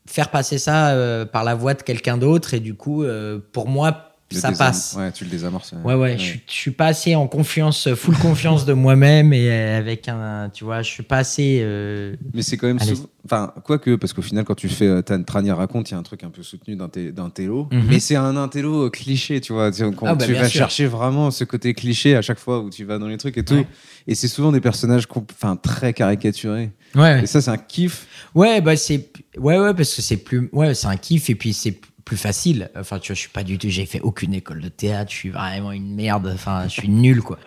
faire 0.09 0.31
passer 0.31 0.59
ça 0.59 0.91
euh, 0.91 1.25
par 1.27 1.43
la 1.43 1.55
voix 1.57 1.75
de 1.75 1.83
quelqu'un 1.83 2.17
d'autre 2.19 2.55
et 2.55 2.61
du 2.61 2.75
coup, 2.75 3.03
euh, 3.03 3.41
pour 3.53 3.69
moi, 3.69 4.06
Le 4.33 4.39
ça 4.41 4.51
passe. 4.51 4.97
Ouais, 4.99 5.13
tu 5.13 5.23
le 5.23 5.31
désamorces. 5.31 5.73
Ouais, 5.85 5.95
ouais, 5.95 6.19
je 6.19 6.23
suis- 6.23 6.41
je 6.49 6.53
suis 6.53 6.71
pas 6.73 6.87
assez 6.87 7.15
en 7.15 7.29
confiance, 7.29 7.95
full 7.95 8.17
confiance 8.19 8.65
de 8.65 8.73
moi-même 8.73 9.33
et 9.33 9.49
euh, 9.49 9.79
avec 9.79 10.09
un, 10.09 10.51
tu 10.53 10.65
vois, 10.65 10.83
je 10.83 10.91
suis 10.91 11.05
pas 11.05 11.19
assez. 11.19 11.61
euh, 11.63 12.17
Mais 12.35 12.43
c'est 12.43 12.57
quand 12.57 12.67
même 12.67 12.81
souvent- 12.81 13.07
Enfin, 13.25 13.53
quoique, 13.65 13.95
parce 13.97 14.13
qu'au 14.13 14.23
final, 14.23 14.45
quand 14.45 14.55
tu 14.57 14.69
fais 14.69 14.87
euh, 14.87 15.03
Tan- 15.03 15.23
Trania 15.23 15.55
raconte, 15.55 15.91
il 15.91 15.95
y 15.95 15.97
a 15.97 15.99
un 15.99 16.03
truc 16.03 16.23
un 16.25 16.31
peu 16.31 16.43
soutenu 16.43 16.75
d'un 16.77 16.89
té- 16.89 17.13
d'un 17.13 17.31
télo. 17.31 17.69
Mhm. 17.73 17.85
Mais 17.89 18.01
c'est 18.01 18.15
un 18.17 18.37
intello 18.37 18.87
euh, 18.87 18.91
cliché, 18.91 19.41
tu 19.41 19.53
vois. 19.53 19.71
Quand 19.71 20.07
Ah, 20.07 20.15
bah, 20.17 20.25
tu 20.27 20.33
vas 20.33 20.49
sûr. 20.49 20.59
chercher 20.61 20.87
vraiment 20.87 21.31
ce 21.31 21.45
côté 21.45 21.75
cliché 21.75 22.17
à 22.17 22.23
chaque 22.23 22.39
fois 22.39 22.61
où 22.61 22.71
tu 22.71 22.85
vas 22.85 22.99
dans 22.99 23.09
les 23.09 23.17
trucs 23.19 23.37
et 23.39 23.45
tout. 23.45 23.55
Ouais. 23.55 23.67
Et 24.09 24.15
c'est 24.17 24.29
souvent 24.29 24.51
des 24.53 24.61
personnages 24.61 25.07
enfin, 25.11 25.55
très 25.57 25.93
caricaturés. 25.93 26.71
Ouais, 26.97 27.23
Et 27.23 27.27
ça, 27.27 27.41
c'est 27.41 27.51
un 27.51 27.57
kiff. 27.59 28.07
ouais, 28.35 28.61
bah 28.61 28.77
c'est, 28.77 29.09
ouais, 29.39 29.59
ouais, 29.59 29.75
parce 29.75 29.95
que 29.95 30.03
c'est 30.03 30.17
plus, 30.19 30.49
ouais, 30.53 30.75
c'est 30.75 30.87
un 30.89 30.97
kiff 30.97 31.29
et 31.31 31.35
puis 31.35 31.53
c'est 31.53 31.79
plus 32.07 32.17
facile. 32.17 32.71
Enfin, 32.79 32.99
tu 32.99 33.09
vois, 33.09 33.17
je 33.17 33.21
suis 33.21 33.29
pas 33.29 33.43
du 33.43 33.59
tout, 33.59 33.69
j'ai 33.69 33.85
fait 33.85 34.01
aucune 34.01 34.33
école 34.33 34.63
de 34.63 34.69
théâtre, 34.69 35.11
je 35.11 35.17
suis 35.17 35.31
vraiment 35.31 35.73
une 35.73 35.95
merde. 35.95 36.31
Enfin, 36.33 36.65
je 36.69 36.81
suis 36.81 36.89
nul, 36.89 37.21
quoi. 37.21 37.39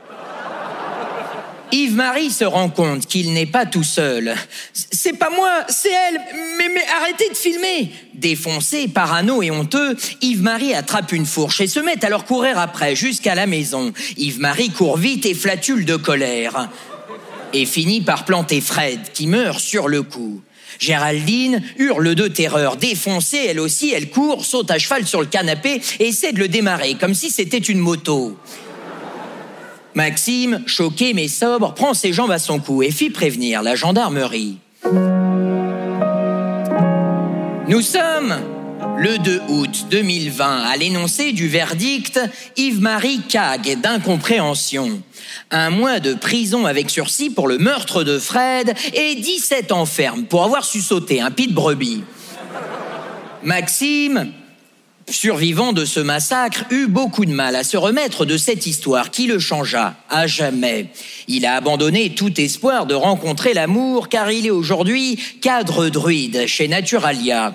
Yves-Marie 1.72 2.32
se 2.32 2.44
rend 2.44 2.70
compte 2.70 3.06
qu'il 3.06 3.32
n'est 3.34 3.46
pas 3.46 3.66
tout 3.66 3.84
seul. 3.84 4.36
C'est 4.74 5.14
pas 5.14 5.30
moi, 5.30 5.64
c'est 5.70 5.92
elle. 5.92 6.20
Mais, 6.58 6.68
mais 6.68 6.84
arrêtez 7.00 7.30
de 7.30 7.36
filmer. 7.36 7.92
Défoncé, 8.16 8.88
parano 8.88 9.42
et 9.42 9.52
honteux, 9.52 9.96
Yves-Marie 10.22 10.74
attrape 10.74 11.12
une 11.12 11.28
fourche 11.28 11.62
et 11.62 11.68
se 11.68 11.80
met 11.80 12.04
à 12.04 12.10
leur 12.10 12.26
courir 12.26 12.60
après 12.60 12.96
jusqu'à 12.96 13.36
la 13.36 13.46
maison. 13.46 13.94
Yves-Marie 14.18 14.72
court 14.72 14.98
vite 14.98 15.26
et 15.26 15.36
flatule 15.36 15.86
de 15.86 15.96
colère. 15.96 16.70
Et 17.54 17.66
finit 17.66 18.02
par 18.02 18.26
planter 18.26 18.62
Fred, 18.62 19.00
qui 19.14 19.28
meurt 19.28 19.60
sur 19.60 19.88
le 19.88 20.04
coup. 20.04 20.42
Géraldine 20.80 21.62
hurle 21.78 22.16
de 22.16 22.28
terreur, 22.28 22.78
défoncée, 22.78 23.46
elle 23.50 23.60
aussi, 23.60 23.92
elle 23.92 24.10
court, 24.10 24.46
saute 24.46 24.72
à 24.72 24.80
cheval 24.80 25.06
sur 25.06 25.20
le 25.20 25.28
canapé 25.28 25.82
et 26.00 26.08
essaie 26.08 26.32
de 26.32 26.40
le 26.40 26.48
démarrer, 26.48 26.96
comme 26.96 27.14
si 27.14 27.30
c'était 27.30 27.58
une 27.58 27.80
moto. 27.80 28.38
Maxime, 29.94 30.64
choqué 30.66 31.14
mais 31.14 31.28
sobre, 31.28 31.74
prend 31.74 31.94
ses 31.94 32.14
jambes 32.14 32.32
à 32.32 32.40
son 32.40 32.60
cou 32.60 32.82
et 32.82 32.92
fit 32.92 33.10
prévenir 33.10 33.62
la 33.62 33.76
gendarmerie. 33.76 34.58
Nous 37.68 37.82
sommes 37.82 38.36
le 39.00 39.18
2 39.18 39.42
août 39.48 39.86
2020 39.90 40.64
à 40.64 40.76
l'énoncé 40.76 41.32
du 41.32 41.48
verdict 41.48 42.20
Yves-Marie 42.58 43.22
Cag 43.30 43.80
d'incompréhension. 43.80 45.02
Un 45.52 45.70
mois 45.70 46.02
de 46.02 46.14
prison 46.14 46.66
avec 46.66 46.90
sursis 46.90 47.30
pour 47.30 47.48
le 47.48 47.58
meurtre 47.58 48.04
de 48.04 48.20
Fred 48.20 48.74
et 48.94 49.16
17 49.16 49.72
ans 49.72 49.86
ferme 49.86 50.24
pour 50.24 50.44
avoir 50.44 50.66
su 50.66 50.82
sauter 50.82 51.22
un 51.22 51.32
pit 51.32 51.50
de 51.50 51.54
brebis. 51.54 52.04
Maxime, 53.42 54.34
survivant 55.08 55.72
de 55.72 55.86
ce 55.86 56.02
massacre, 56.02 56.66
eut 56.70 56.88
beaucoup 56.88 57.24
de 57.24 57.32
mal 57.32 57.56
à 57.56 57.64
se 57.64 57.78
remettre 57.78 58.26
de 58.26 58.36
cette 58.36 58.68
histoire 58.68 59.12
qui 59.12 59.28
le 59.28 59.40
changea 59.40 59.96
à 60.10 60.28
jamais. 60.28 60.88
Il 61.30 61.46
a 61.46 61.56
abandonné 61.56 62.16
tout 62.16 62.42
espoir 62.42 62.86
de 62.86 62.96
rencontrer 62.96 63.54
l'amour 63.54 64.10
car 64.10 64.30
il 64.30 64.46
est 64.46 64.52
aujourd'hui 64.52 65.18
cadre 65.42 65.88
druide 65.88 66.48
chez 66.48 66.68
Naturalia. 66.68 67.54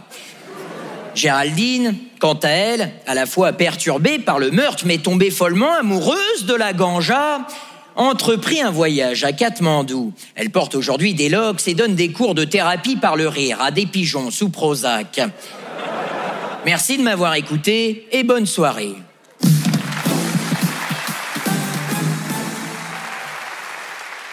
Géraldine, 1.14 1.94
quant 2.18 2.38
à 2.42 2.48
elle, 2.48 2.92
à 3.06 3.14
la 3.14 3.26
fois 3.26 3.52
perturbée 3.52 4.18
par 4.18 4.38
le 4.38 4.50
meurtre 4.50 4.84
mais 4.86 4.98
tombée 4.98 5.30
follement 5.30 5.72
amoureuse 5.74 6.46
de 6.46 6.54
la 6.54 6.72
ganja, 6.72 7.46
entreprit 7.96 8.60
un 8.60 8.70
voyage 8.70 9.24
à 9.24 9.32
Katmandou. 9.32 10.12
Elle 10.34 10.50
porte 10.50 10.74
aujourd'hui 10.74 11.14
des 11.14 11.28
locks 11.28 11.66
et 11.68 11.74
donne 11.74 11.94
des 11.94 12.12
cours 12.12 12.34
de 12.34 12.44
thérapie 12.44 12.96
par 12.96 13.16
le 13.16 13.28
rire 13.28 13.60
à 13.60 13.70
des 13.70 13.86
pigeons 13.86 14.30
sous 14.30 14.50
Prozac. 14.50 15.20
Merci 16.64 16.98
de 16.98 17.02
m'avoir 17.02 17.34
écouté 17.34 18.08
et 18.10 18.24
bonne 18.24 18.46
soirée. 18.46 18.94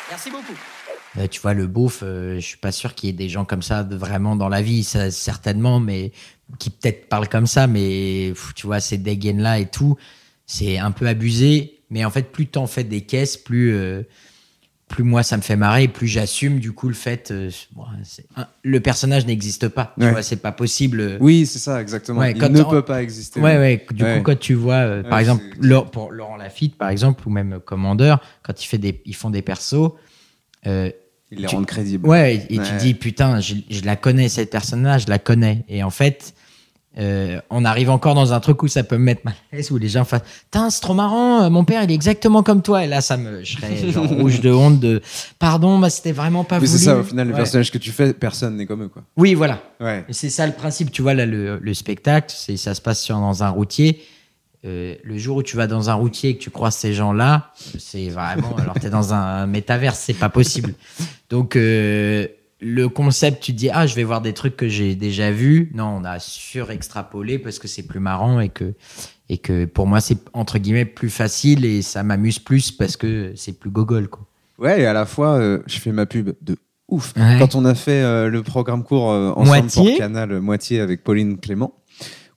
Merci 0.09 0.29
beaucoup. 0.29 0.55
Euh, 1.17 1.27
tu 1.27 1.41
vois, 1.41 1.53
le 1.53 1.67
beauf, 1.67 2.03
euh, 2.03 2.35
je 2.35 2.45
suis 2.45 2.57
pas 2.57 2.71
sûr 2.71 2.95
qu'il 2.95 3.07
y 3.07 3.09
ait 3.09 3.13
des 3.15 3.27
gens 3.27 3.43
comme 3.43 3.61
ça 3.61 3.83
vraiment 3.83 4.37
dans 4.37 4.47
la 4.47 4.61
vie, 4.61 4.83
certainement, 4.83 5.79
mais 5.79 6.11
qui 6.59 6.69
peut-être 6.69 7.07
parlent 7.09 7.29
comme 7.29 7.47
ça, 7.47 7.67
mais 7.67 8.33
tu 8.55 8.67
vois, 8.67 8.79
ces 8.79 8.97
dégaines-là 8.97 9.59
et 9.59 9.65
tout, 9.67 9.97
c'est 10.45 10.77
un 10.77 10.91
peu 10.91 11.07
abusé. 11.07 11.79
Mais 11.89 12.05
en 12.05 12.09
fait, 12.09 12.31
plus 12.31 12.47
t'en 12.47 12.67
fais 12.67 12.83
des 12.83 13.01
caisses, 13.01 13.35
plus, 13.37 13.73
euh, 13.73 14.03
plus 14.87 15.03
moi 15.03 15.23
ça 15.23 15.37
me 15.37 15.41
fait 15.41 15.55
marrer, 15.55 15.87
plus 15.87 16.07
j'assume 16.07 16.59
du 16.59 16.73
coup 16.73 16.87
le 16.89 16.93
fait. 16.93 17.31
euh, 17.31 17.49
bon, 17.73 17.83
c'est- 18.03 18.25
un- 18.35 18.47
le 18.63 18.79
personnage 18.81 19.25
n'existe 19.25 19.69
pas, 19.69 19.93
tu 19.97 20.03
Ouais. 20.05 20.11
vois, 20.11 20.21
c'est 20.21 20.35
pas 20.41 20.51
possible. 20.51 20.99
euh, 20.99 21.17
Oui, 21.21 21.45
c'est 21.45 21.59
ça, 21.59 21.81
exactement. 21.81 22.19
Ouais, 22.19 22.33
Il 22.33 22.41
ne 22.41 22.63
peut 22.63 22.81
pas 22.81 23.01
exister. 23.01 23.39
Ouais, 23.39 23.57
ouais. 23.57 23.85
Du 23.91 24.03
Ouais. 24.03 24.17
coup, 24.17 24.23
quand 24.23 24.39
tu 24.39 24.53
vois, 24.53 24.75
euh, 24.83 25.03
par 25.03 25.19
exemple, 25.19 25.43
pour 25.93 26.11
Laurent 26.11 26.35
Lafitte, 26.35 26.77
par 26.77 26.89
exemple, 26.89 27.25
ou 27.27 27.31
même 27.31 27.59
Commandeur, 27.63 28.21
quand 28.43 28.61
il 28.61 28.67
fait 28.67 28.77
des, 28.77 29.01
ils 29.05 29.15
font 29.15 29.29
des 29.29 29.41
persos, 29.41 29.93
Ils 31.31 31.39
les 31.39 31.47
Tu- 31.47 31.55
rendent 31.55 31.65
crédibles. 31.65 32.07
Ouais, 32.07 32.45
et 32.49 32.55
tu 32.55 32.59
Ouais. 32.59 32.77
dis, 32.79 32.93
putain, 32.93 33.39
je, 33.39 33.55
je 33.69 33.81
la 33.85 33.95
connais, 33.95 34.27
cette 34.29 34.49
personne-là, 34.51 34.97
je 34.97 35.07
la 35.07 35.17
connais. 35.17 35.63
Et 35.69 35.81
en 35.81 35.89
fait, 35.89 36.33
euh, 36.99 37.39
on 37.49 37.63
arrive 37.63 37.89
encore 37.89 38.15
dans 38.15 38.33
un 38.33 38.41
truc 38.41 38.61
où 38.63 38.67
ça 38.67 38.83
peut 38.83 38.97
me 38.97 39.03
mettre 39.05 39.21
mal 39.23 39.33
à 39.51 39.55
l'aise, 39.55 39.71
où 39.71 39.77
les 39.77 39.87
gens 39.87 40.03
fassent, 40.03 40.23
putain, 40.43 40.69
c'est 40.69 40.81
trop 40.81 40.93
marrant, 40.93 41.43
euh, 41.43 41.49
mon 41.49 41.63
père, 41.63 41.83
il 41.83 41.91
est 41.91 41.93
exactement 41.93 42.43
comme 42.43 42.61
toi. 42.61 42.83
Et 42.83 42.87
là, 42.87 42.99
ça 42.99 43.15
me, 43.15 43.45
je 43.45 43.53
serais 43.53 43.77
genre 43.91 44.07
rouge 44.09 44.41
de 44.41 44.51
honte 44.51 44.81
de, 44.81 45.01
pardon, 45.39 45.79
bah, 45.79 45.89
c'était 45.89 46.11
vraiment 46.11 46.43
pas 46.43 46.59
Mais 46.59 46.65
voulu. 46.65 46.77
c'est 46.79 46.83
ça, 46.83 46.97
au 46.97 47.03
final, 47.03 47.27
les 47.27 47.33
Ouais. 47.33 47.39
personnages 47.39 47.71
que 47.71 47.77
tu 47.77 47.91
fais, 47.91 48.13
personne 48.13 48.57
n'est 48.57 48.65
comme 48.65 48.83
eux, 48.83 48.89
quoi. 48.89 49.03
Oui, 49.15 49.33
voilà. 49.33 49.61
Ouais. 49.79 50.03
C'est 50.09 50.29
ça 50.29 50.45
le 50.45 50.51
principe. 50.53 50.91
Tu 50.91 51.01
vois, 51.01 51.13
là, 51.13 51.25
le, 51.25 51.59
le 51.59 51.73
spectacle, 51.73 52.33
c'est, 52.37 52.57
ça 52.57 52.75
se 52.75 52.81
passe 52.81 53.01
sur, 53.01 53.15
dans 53.17 53.41
un 53.41 53.49
routier. 53.49 54.01
Euh, 54.63 54.95
le 55.03 55.17
jour 55.17 55.37
où 55.37 55.43
tu 55.43 55.57
vas 55.57 55.65
dans 55.65 55.89
un 55.89 55.95
routier 55.95 56.31
et 56.31 56.37
que 56.37 56.43
tu 56.43 56.51
croises 56.51 56.75
ces 56.75 56.93
gens-là, 56.93 57.51
c'est 57.79 58.09
vraiment. 58.09 58.55
Alors, 58.57 58.79
tu 58.79 58.85
es 58.85 58.89
dans 58.91 59.13
un 59.13 59.47
métaverse, 59.47 59.97
c'est 59.97 60.13
pas 60.13 60.29
possible. 60.29 60.75
Donc, 61.31 61.55
euh, 61.55 62.27
le 62.59 62.87
concept, 62.87 63.41
tu 63.41 63.53
te 63.53 63.57
dis, 63.57 63.69
ah, 63.71 63.87
je 63.87 63.95
vais 63.95 64.03
voir 64.03 64.21
des 64.21 64.33
trucs 64.33 64.55
que 64.55 64.67
j'ai 64.67 64.93
déjà 64.93 65.31
vus. 65.31 65.71
Non, 65.73 65.97
on 65.99 66.03
a 66.03 66.19
surextrapolé 66.19 67.39
parce 67.39 67.57
que 67.57 67.67
c'est 67.67 67.81
plus 67.81 67.99
marrant 67.99 68.39
et 68.39 68.49
que, 68.49 68.75
et 69.29 69.39
que 69.39 69.65
pour 69.65 69.87
moi, 69.87 69.99
c'est 69.99 70.17
entre 70.33 70.59
guillemets 70.59 70.85
plus 70.85 71.09
facile 71.09 71.65
et 71.65 71.81
ça 71.81 72.03
m'amuse 72.03 72.37
plus 72.37 72.71
parce 72.71 72.97
que 72.97 73.33
c'est 73.35 73.53
plus 73.53 73.71
gogol, 73.71 74.09
quoi. 74.09 74.27
Ouais, 74.59 74.81
et 74.81 74.85
à 74.85 74.93
la 74.93 75.07
fois, 75.07 75.37
euh, 75.39 75.63
je 75.65 75.79
fais 75.79 75.91
ma 75.91 76.05
pub 76.05 76.33
de 76.39 76.55
ouf. 76.87 77.13
Ouais. 77.17 77.37
Quand 77.39 77.55
on 77.55 77.65
a 77.65 77.73
fait 77.73 78.03
le 78.29 78.43
programme 78.43 78.83
court 78.83 79.05
ensemble 79.05 79.47
Moitié. 79.47 79.89
pour 79.89 79.97
Canal 79.97 80.39
Moitié 80.39 80.81
avec 80.81 81.03
Pauline 81.03 81.39
Clément, 81.39 81.73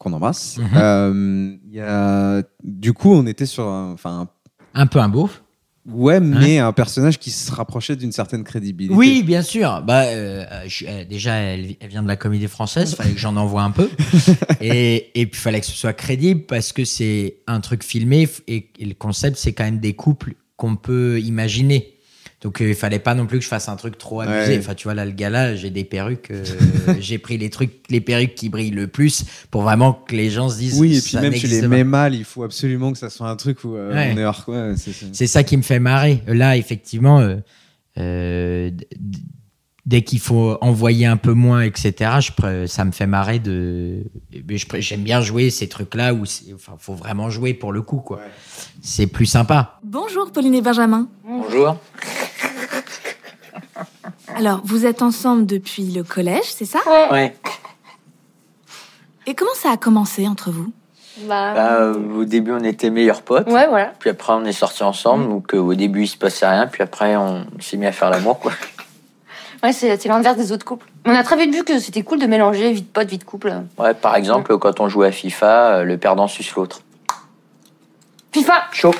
qu'on 0.04 0.12
embrasse, 0.12 0.58
Mhm. 0.58 0.68
euh, 0.76 1.56
y 1.72 1.80
a... 1.80 2.42
du 2.62 2.92
coup, 2.92 3.12
on 3.12 3.26
était 3.26 3.46
sur 3.46 3.66
un... 3.66 3.92
Enfin, 3.92 4.28
Un 4.74 4.86
peu 4.86 5.00
un 5.00 5.08
beauf. 5.08 5.42
ouais, 5.86 6.20
mais 6.20 6.58
un 6.58 6.72
personnage 6.72 7.18
qui 7.18 7.30
se 7.30 7.50
rapprochait 7.52 7.96
d'une 7.96 8.12
certaine 8.12 8.44
crédibilité. 8.44 8.94
Oui, 8.94 9.22
bien 9.22 9.42
sûr. 9.42 9.82
Bah, 9.86 10.04
euh, 10.04 10.44
je- 10.66 10.86
euh, 10.86 11.04
déjà, 11.04 11.34
elle, 11.34 11.76
elle 11.80 11.88
vient 11.88 12.02
de 12.02 12.08
la 12.08 12.16
comédie 12.16 12.46
française. 12.48 12.94
Fallait 12.94 13.12
que 13.12 13.18
j'en 13.18 13.36
envoie 13.36 13.62
un 13.62 13.70
peu. 13.70 13.88
et, 14.60 15.20
et 15.20 15.26
puis, 15.26 15.40
fallait 15.40 15.60
que 15.60 15.66
ce 15.66 15.72
soit 15.76 15.92
crédible 15.92 16.42
parce 16.46 16.72
que 16.72 16.84
c'est 16.84 17.36
un 17.46 17.60
truc 17.60 17.82
filmé 17.84 18.28
et, 18.46 18.70
et 18.78 18.84
le 18.84 18.94
concept, 18.94 19.36
c'est 19.36 19.52
quand 19.52 19.64
même 19.64 19.80
des 19.80 19.94
couples 19.94 20.34
qu'on 20.56 20.76
peut 20.76 21.20
imaginer. 21.20 21.93
Donc, 22.44 22.60
euh, 22.60 22.68
il 22.68 22.74
fallait 22.74 22.98
pas 23.00 23.14
non 23.14 23.26
plus 23.26 23.38
que 23.38 23.44
je 23.44 23.48
fasse 23.48 23.68
un 23.68 23.76
truc 23.76 23.98
trop 23.98 24.20
abusé. 24.20 24.52
Ouais. 24.52 24.58
Enfin, 24.58 24.74
tu 24.74 24.84
vois, 24.84 24.92
là, 24.94 25.04
le 25.06 25.10
gars-là, 25.12 25.56
j'ai 25.56 25.70
des 25.70 25.82
perruques. 25.82 26.30
euh, 26.30 26.44
j'ai 27.00 27.18
pris 27.18 27.38
les 27.38 27.48
trucs, 27.50 27.72
les 27.88 28.00
perruques 28.02 28.34
qui 28.34 28.50
brillent 28.50 28.70
le 28.70 28.86
plus 28.86 29.24
pour 29.50 29.62
vraiment 29.62 29.92
que 29.94 30.14
les 30.14 30.28
gens 30.30 30.48
se 30.50 30.58
disent. 30.58 30.78
Oui, 30.78 30.96
et 30.98 31.00
puis 31.00 31.10
ça 31.12 31.20
même 31.22 31.32
tu 31.32 31.46
les 31.46 31.62
pas. 31.62 31.68
mets 31.68 31.84
mal, 31.84 32.14
il 32.14 32.24
faut 32.24 32.42
absolument 32.44 32.92
que 32.92 32.98
ça 32.98 33.08
soit 33.10 33.28
un 33.30 33.36
truc 33.36 33.64
où 33.64 33.74
euh, 33.74 33.92
Ouais. 33.94 34.12
on 34.14 34.18
est 34.18 34.24
hors 34.24 34.44
quoi. 34.44 34.76
c'est- 34.76 35.26
ça 35.26 35.42
qui 35.42 35.56
me 35.56 35.62
fait 35.62 35.80
marrer. 35.80 36.22
Là, 36.28 36.56
effectivement, 36.58 37.20
euh, 37.20 37.36
euh, 37.98 38.70
dès 39.86 40.02
qu'il 40.02 40.18
faut 40.20 40.56
envoyer 40.60 41.06
un 41.06 41.16
peu 41.16 41.32
moins, 41.32 41.62
etc., 41.62 41.92
je, 42.20 42.32
pr- 42.32 42.66
ça 42.66 42.84
me 42.84 42.92
fait 42.92 43.06
marrer 43.06 43.38
de. 43.38 44.04
mais 44.48 44.58
je 44.58 44.66
pr- 44.66 44.80
J'aime 44.82 45.02
bien 45.02 45.20
jouer 45.22 45.48
ces 45.50 45.68
trucs-là 45.68 46.12
où 46.14 46.24
il 46.46 46.54
enfin, 46.54 46.74
faut 46.78 46.94
vraiment 46.94 47.30
jouer 47.30 47.54
pour 47.54 47.72
le 47.72 47.80
coup, 47.82 47.98
quoi. 48.00 48.20
C'est 48.82 49.06
plus 49.06 49.26
sympa. 49.26 49.80
Bonjour 49.82 50.30
Pauline 50.30 50.54
et 50.54 50.62
Benjamin. 50.62 51.08
Bonjour. 51.26 51.78
Alors, 54.36 54.60
vous 54.64 54.84
êtes 54.86 55.02
ensemble 55.02 55.46
depuis 55.46 55.84
le 55.92 56.02
collège, 56.02 56.44
c'est 56.46 56.64
ça? 56.64 56.80
Ouais. 57.10 57.34
Et 59.26 59.34
comment 59.34 59.54
ça 59.54 59.70
a 59.70 59.76
commencé 59.76 60.26
entre 60.26 60.50
vous? 60.50 60.72
Bah, 61.22 61.54
Bah, 61.54 61.72
euh, 61.80 61.94
au 62.18 62.24
début, 62.24 62.52
on 62.52 62.64
était 62.64 62.90
meilleurs 62.90 63.22
potes. 63.22 63.46
ouais, 63.48 63.68
voilà. 63.68 63.92
Puis 63.98 64.10
après, 64.10 64.32
on 64.32 64.44
est 64.44 64.52
sortis 64.52 64.82
ensemble. 64.82 65.28
Donc, 65.28 65.54
euh, 65.54 65.58
au 65.58 65.74
début, 65.74 66.02
il 66.02 66.08
se 66.08 66.16
passait 66.16 66.46
rien. 66.46 66.66
Puis 66.66 66.82
après, 66.82 67.16
on 67.16 67.46
s'est 67.60 67.76
mis 67.76 67.86
à 67.86 67.92
faire 67.92 68.10
l'amour, 68.10 68.38
quoi. 68.38 68.52
Ouais, 69.62 69.72
c'est 69.72 70.04
l'inverse 70.04 70.36
des 70.36 70.52
autres 70.52 70.66
couples. 70.66 70.86
On 71.06 71.14
a 71.14 71.22
très 71.22 71.38
vite 71.38 71.54
vu 71.54 71.64
que 71.64 71.78
c'était 71.78 72.02
cool 72.02 72.18
de 72.20 72.26
mélanger 72.26 72.70
vie 72.72 72.82
de 72.82 72.86
pote, 72.86 73.08
vie 73.08 73.16
de 73.16 73.24
couple. 73.24 73.50
Ouais, 73.78 73.94
par 73.94 74.14
exemple, 74.14 74.58
quand 74.58 74.78
on 74.80 74.90
jouait 74.90 75.06
à 75.06 75.10
FIFA, 75.10 75.76
euh, 75.76 75.84
le 75.84 75.96
perdant 75.96 76.28
suce 76.28 76.54
l'autre. 76.54 76.82
FIFA 78.32 78.64
Chaud. 78.72 78.94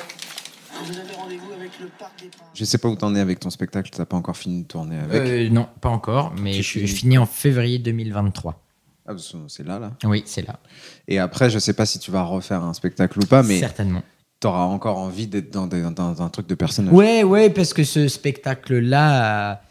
Je 2.53 2.65
sais 2.65 2.77
pas 2.77 2.87
où 2.87 2.95
t'en 2.95 3.13
es 3.15 3.19
avec 3.19 3.39
ton 3.39 3.49
spectacle, 3.49 3.89
t'as 3.93 4.05
pas 4.05 4.17
encore 4.17 4.37
fini 4.37 4.63
de 4.63 4.67
tourner 4.67 4.97
avec. 4.99 5.21
Euh, 5.21 5.49
non, 5.49 5.67
pas 5.81 5.89
encore, 5.89 6.33
mais 6.39 6.53
je, 6.53 6.61
finis 6.61 6.87
finis 6.87 7.17
en 7.17 7.25
février 7.25 7.79
2023. 7.79 8.61
Ah, 9.07 9.13
c'est 9.47 9.65
là, 9.65 9.77
là. 9.77 9.91
Oui, 10.03 10.23
c'est 10.25 10.45
là. 10.47 10.59
Et 11.07 11.19
après, 11.19 11.49
je 11.49 11.59
sais 11.59 11.73
pas 11.73 11.85
si 11.85 11.99
tu 11.99 12.09
vas 12.11 12.23
refaire 12.23 12.63
un 12.63 12.73
spectacle 12.73 13.19
ou 13.19 13.25
pas, 13.27 13.43
mais 13.43 13.59
Certainement. 13.59 14.01
t'auras 14.39 14.63
encore 14.63 14.97
envie 14.97 15.27
d'être 15.27 15.51
dans, 15.51 15.67
des- 15.67 15.83
dans 15.91 16.21
un 16.23 16.29
truc 16.29 16.47
de 16.47 16.55
personnage. 16.55 16.93
Ouais, 16.93 17.23
ouais, 17.23 17.49
parce 17.51 17.73
que 17.73 17.83
ce 17.83 18.07
spectacle-là 18.07 19.51
a, 19.51 19.61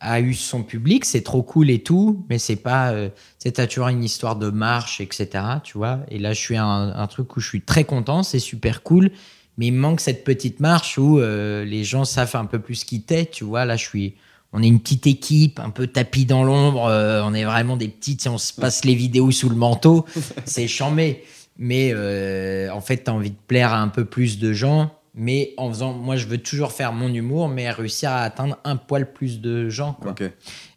a 0.00 0.20
eu 0.20 0.34
son 0.34 0.62
public, 0.62 1.04
c'est 1.04 1.22
trop 1.22 1.42
cool 1.42 1.70
et 1.70 1.82
tout, 1.82 2.24
mais 2.28 2.38
c'est 2.38 2.56
pas. 2.56 2.92
Euh, 2.92 3.08
t'as 3.52 3.66
toujours 3.66 3.88
une 3.88 4.04
histoire 4.04 4.36
de 4.36 4.50
marche, 4.50 5.00
etc. 5.00 5.28
Tu 5.64 5.78
vois. 5.78 6.00
Et 6.08 6.18
là, 6.18 6.32
je 6.32 6.40
suis 6.40 6.56
un, 6.56 6.92
un 6.94 7.06
truc 7.08 7.36
où 7.36 7.40
je 7.40 7.48
suis 7.48 7.62
très 7.62 7.84
content, 7.84 8.22
c'est 8.22 8.38
super 8.38 8.82
cool, 8.84 9.10
mais 9.58 9.66
il 9.68 9.72
me 9.72 9.78
manque 9.80 10.00
cette 10.00 10.24
petite 10.24 10.60
marche 10.60 10.98
où 10.98 11.18
euh, 11.18 11.64
les 11.64 11.84
gens 11.84 12.04
savent 12.04 12.36
un 12.36 12.44
peu 12.44 12.58
plus 12.58 12.84
qui 12.84 13.02
t'es, 13.02 13.26
tu 13.26 13.44
vois. 13.44 13.64
Là, 13.64 13.76
je 13.76 13.84
suis. 13.84 14.14
On 14.52 14.62
est 14.62 14.68
une 14.68 14.80
petite 14.80 15.06
équipe, 15.06 15.58
un 15.60 15.70
peu 15.70 15.86
tapis 15.86 16.24
dans 16.24 16.44
l'ombre. 16.44 16.86
euh, 16.86 17.22
on 17.24 17.34
est 17.34 17.44
vraiment 17.44 17.76
des 17.76 17.92
sais, 18.00 18.28
On 18.28 18.38
se 18.38 18.52
passe 18.52 18.84
les 18.84 18.94
vidéos 18.94 19.30
sous 19.30 19.48
le 19.48 19.56
manteau. 19.56 20.06
C'est 20.44 20.68
chambé. 20.68 21.22
Mais 21.58 21.90
euh, 21.94 22.70
en 22.70 22.80
fait, 22.80 23.04
tu 23.04 23.10
as 23.10 23.14
envie 23.14 23.30
de 23.30 23.36
plaire 23.48 23.72
à 23.72 23.80
un 23.80 23.88
peu 23.88 24.04
plus 24.04 24.38
de 24.38 24.52
gens. 24.52 24.92
Mais 25.14 25.52
en 25.56 25.68
faisant. 25.70 25.94
Moi, 25.94 26.16
je 26.16 26.26
veux 26.26 26.38
toujours 26.38 26.72
faire 26.72 26.92
mon 26.92 27.12
humour, 27.12 27.48
mais 27.48 27.70
réussir 27.70 28.10
à 28.10 28.20
atteindre 28.20 28.58
un 28.64 28.76
poil 28.76 29.10
plus 29.12 29.40
de 29.40 29.68
gens. 29.70 29.94
Quoi. 29.94 30.14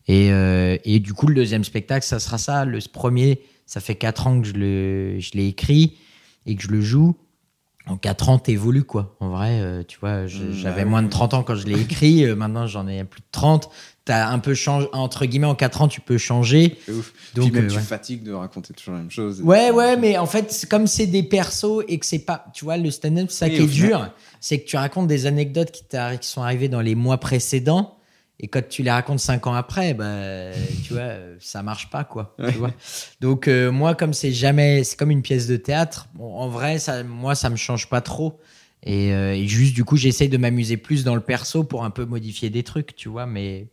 Et, 0.07 0.29
et 0.85 0.99
du 0.99 1.13
coup, 1.13 1.27
le 1.27 1.35
deuxième 1.35 1.63
spectacle, 1.65 2.05
ça 2.05 2.19
sera 2.19 2.37
ça. 2.37 2.63
Le 2.65 2.79
premier, 2.91 3.41
ça 3.65 3.81
fait 3.81 3.95
4 3.95 4.27
ans 4.27 4.41
que 4.41 4.47
je 4.47 4.53
le- 4.53 5.19
je 5.19 5.31
l'ai 5.33 5.47
écrit 5.47 5.97
et 6.45 6.55
que 6.55 6.63
je 6.63 6.69
le 6.69 6.81
joue. 6.81 7.15
En 7.89 7.97
4 7.97 8.29
ans, 8.29 8.37
t'évolues, 8.37 8.83
quoi. 8.83 9.15
En 9.19 9.29
vrai, 9.29 9.59
euh, 9.61 9.83
tu 9.87 9.97
vois, 9.99 10.27
je- 10.27 10.43
Mm, 10.43 10.53
j'avais 10.53 10.85
moins 10.85 11.01
de 11.01 11.09
30 11.09 11.33
ans 11.33 11.41
quand 11.43 11.55
je 11.55 11.65
l'ai 11.65 11.79
écrit. 11.81 12.23
euh, 12.23 12.35
maintenant, 12.35 12.67
j'en 12.67 12.87
ai 12.87 13.03
plus 13.03 13.21
de 13.21 13.25
30. 13.31 13.69
T'as 14.05 14.29
un 14.29 14.39
peu 14.39 14.53
changé, 14.53 14.87
entre 14.93 15.25
guillemets, 15.25 15.47
en 15.47 15.55
4 15.55 15.81
ans, 15.81 15.87
tu 15.87 15.99
peux 16.01 16.17
changer. 16.17 16.77
Ouf. 16.87 17.13
Donc, 17.35 17.45
Puis 17.45 17.53
même, 17.53 17.65
euh, 17.65 17.69
tu 17.69 17.75
ouais. 17.77 17.81
fatigues 17.81 18.23
de 18.23 18.31
raconter 18.31 18.73
toujours 18.73 18.93
la 18.95 19.01
même 19.01 19.11
chose. 19.11 19.41
Ouais, 19.41 19.71
ouais, 19.71 19.97
mais 19.97 20.17
en 20.17 20.25
fait, 20.25 20.65
comme 20.69 20.87
c'est 20.87 21.07
des 21.07 21.23
persos 21.23 21.83
et 21.87 21.97
que 21.99 22.05
c'est 22.05 22.19
pas. 22.19 22.45
Tu 22.53 22.63
vois, 22.63 22.77
le 22.77 22.89
stand-up, 22.91 23.29
ça 23.31 23.47
Oui, 23.47 23.55
qui 23.55 23.61
est 23.61 23.65
dur. 23.67 24.09
C'est 24.39 24.59
que 24.59 24.67
tu 24.67 24.77
racontes 24.77 25.07
des 25.07 25.25
anecdotes 25.25 25.71
qui, 25.71 25.83
qui 26.21 26.27
sont 26.27 26.41
arrivées 26.41 26.69
dans 26.69 26.81
les 26.81 26.95
mois 26.95 27.17
précédents. 27.17 27.95
Et 28.41 28.47
quand 28.47 28.65
tu 28.69 28.83
les 28.83 28.91
racontes 28.91 29.19
cinq 29.19 29.47
ans 29.47 29.53
après, 29.53 29.93
bah, 29.93 30.51
tu 30.85 30.93
vois, 30.93 31.11
ça 31.39 31.61
marche 31.61 31.89
pas, 31.89 32.05
quoi. 32.05 32.35
tu 32.39 32.57
vois. 32.57 32.71
Donc, 33.19 33.47
euh, 33.49 33.69
moi, 33.69 33.95
comme 33.95 34.13
c'est 34.13 34.31
jamais. 34.31 34.83
C'est 34.85 34.97
comme 34.97 35.11
une 35.11 35.21
pièce 35.21 35.45
de 35.47 35.57
théâtre, 35.57 36.07
bon, 36.13 36.33
en 36.33 36.47
vrai, 36.47 36.79
ça, 36.79 37.03
moi, 37.03 37.35
ça 37.35 37.49
me 37.49 37.57
change 37.57 37.89
pas 37.89 37.99
trop. 37.99 38.39
Et, 38.83 39.13
euh, 39.13 39.33
et 39.35 39.45
juste, 39.45 39.73
du 39.75 39.83
coup, 39.83 39.97
j'essaye 39.97 40.29
de 40.29 40.37
m'amuser 40.37 40.77
plus 40.77 41.03
dans 41.03 41.15
le 41.15 41.21
perso 41.21 41.65
pour 41.65 41.83
un 41.83 41.89
peu 41.89 42.05
modifier 42.05 42.49
des 42.49 42.63
trucs, 42.63 42.95
tu 42.95 43.09
vois, 43.09 43.25
mais. 43.25 43.67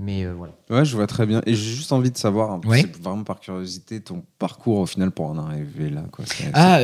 Mais 0.00 0.24
euh, 0.24 0.34
voilà. 0.34 0.52
Ouais, 0.70 0.84
je 0.84 0.96
vois 0.96 1.06
très 1.06 1.24
bien. 1.24 1.40
Et 1.46 1.54
j'ai 1.54 1.70
juste 1.76 1.92
envie 1.92 2.10
de 2.10 2.18
savoir, 2.18 2.50
hein, 2.50 2.60
Ouais. 2.66 2.84
vraiment 3.00 3.22
par 3.22 3.38
curiosité, 3.40 4.00
ton 4.02 4.24
parcours 4.40 4.80
au 4.80 4.86
final 4.86 5.12
pour 5.12 5.26
en 5.26 5.38
arriver 5.38 5.88
là. 5.88 6.02
Quoi. 6.12 6.24
Ah, 6.52 6.80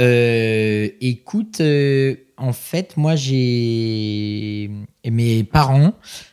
écoute, 1.01 1.61
en 2.39 2.53
fait, 2.55 2.97
moi, 2.97 3.15
j'ai. 3.17 4.71
Mes 5.05 5.45
parents 5.45 5.93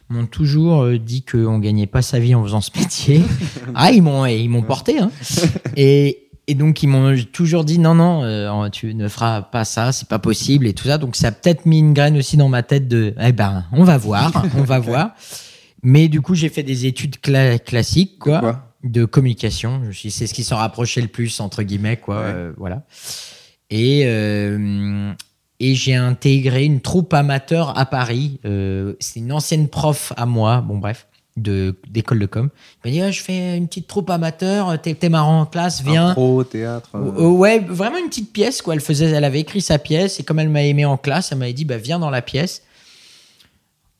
m'ont 0.09 0.25
toujours 0.25 0.83
euh, 0.83 0.97
dit 0.97 1.23
qu'on 1.23 1.59
gagnait 1.59 1.87
pas 1.87 2.01
sa 2.01 2.19
vie 2.19 2.33
en 2.35 2.43
faisant 2.43 2.61
ce 2.61 2.71
métier. 2.77 3.21
ah, 3.75 3.91
ils 3.91 4.01
m'ont, 4.01 4.25
ils 4.25 4.47
m'ont 4.49 4.61
porté, 4.61 4.99
hein. 4.99 5.11
Et, 5.75 6.29
et 6.47 6.55
donc, 6.55 6.81
ils 6.81 6.87
m'ont 6.87 7.15
toujours 7.33 7.65
dit 7.65 7.77
non, 7.77 7.93
non, 7.95 8.23
euh, 8.23 8.69
tu 8.69 8.93
ne 8.95 9.07
feras 9.09 9.41
pas 9.41 9.65
ça, 9.65 9.91
c'est 9.91 10.07
pas 10.07 10.19
possible 10.19 10.65
et 10.67 10.73
tout 10.73 10.85
ça. 10.87 10.97
Donc, 10.97 11.15
ça 11.17 11.27
a 11.27 11.31
peut-être 11.31 11.65
mis 11.65 11.79
une 11.79 11.93
graine 11.93 12.15
aussi 12.17 12.37
dans 12.37 12.47
ma 12.49 12.63
tête 12.63 12.87
de, 12.87 13.13
eh 13.21 13.31
ben, 13.33 13.65
on 13.73 13.83
va 13.83 13.97
voir, 13.97 14.31
on 14.57 14.63
va 14.63 14.79
voir. 14.91 15.11
Mais 15.83 16.07
du 16.07 16.21
coup, 16.21 16.35
j'ai 16.35 16.49
fait 16.49 16.63
des 16.63 16.85
études 16.85 17.17
cla- 17.17 17.59
classiques, 17.59 18.17
quoi, 18.17 18.39
quoi? 18.39 18.63
de 18.83 19.03
communication. 19.05 19.81
Je 19.91 20.07
C'est 20.09 20.25
ce 20.25 20.33
qui 20.33 20.43
s'en 20.45 20.55
rapprochait 20.57 21.01
le 21.01 21.07
plus, 21.09 21.39
entre 21.41 21.63
guillemets, 21.63 21.97
quoi. 21.97 22.17
Ouais. 22.19 22.23
euh, 22.33 22.53
voilà. 22.57 22.83
Et, 23.69 24.03
euh, 24.05 25.11
et 25.59 25.73
j'ai 25.75 25.95
intégré 25.95 26.65
une 26.65 26.81
troupe 26.81 27.13
amateur 27.13 27.77
à 27.77 27.85
Paris. 27.85 28.39
Euh, 28.45 28.93
c'est 28.99 29.19
une 29.19 29.31
ancienne 29.31 29.67
prof 29.67 30.13
à 30.17 30.25
moi, 30.25 30.61
bon 30.61 30.77
bref, 30.77 31.07
de 31.35 31.75
d'école 31.89 32.19
de 32.19 32.25
com. 32.25 32.49
Elle 32.83 32.91
m'a 32.91 32.95
dit, 32.95 33.01
Ah, 33.01 33.11
je 33.11 33.21
fais 33.21 33.57
une 33.57 33.67
petite 33.67 33.87
troupe 33.87 34.09
amateur, 34.09 34.79
t'es 34.81 34.93
t'es 34.93 35.09
marrant 35.09 35.41
en 35.41 35.45
classe, 35.45 35.81
viens. 35.83 36.09
Impro, 36.09 36.43
théâtre. 36.43 36.89
euh, 36.95 37.11
Euh, 37.17 37.29
ouais, 37.29 37.59
vraiment 37.59 37.97
une 37.97 38.07
petite 38.09 38.31
pièce, 38.33 38.61
quoi. 38.61 38.73
Elle 38.75 38.81
faisait, 38.81 39.05
elle 39.09 39.23
avait 39.23 39.39
écrit 39.41 39.61
sa 39.61 39.77
pièce 39.79 40.19
et 40.19 40.23
comme 40.23 40.39
elle 40.39 40.49
m'a 40.49 40.63
aimé 40.63 40.85
en 40.85 40.97
classe, 40.97 41.31
elle 41.31 41.37
m'avait 41.39 41.53
dit, 41.53 41.65
bah 41.65 41.77
viens 41.77 41.99
dans 41.99 42.09
la 42.09 42.21
pièce. 42.21 42.63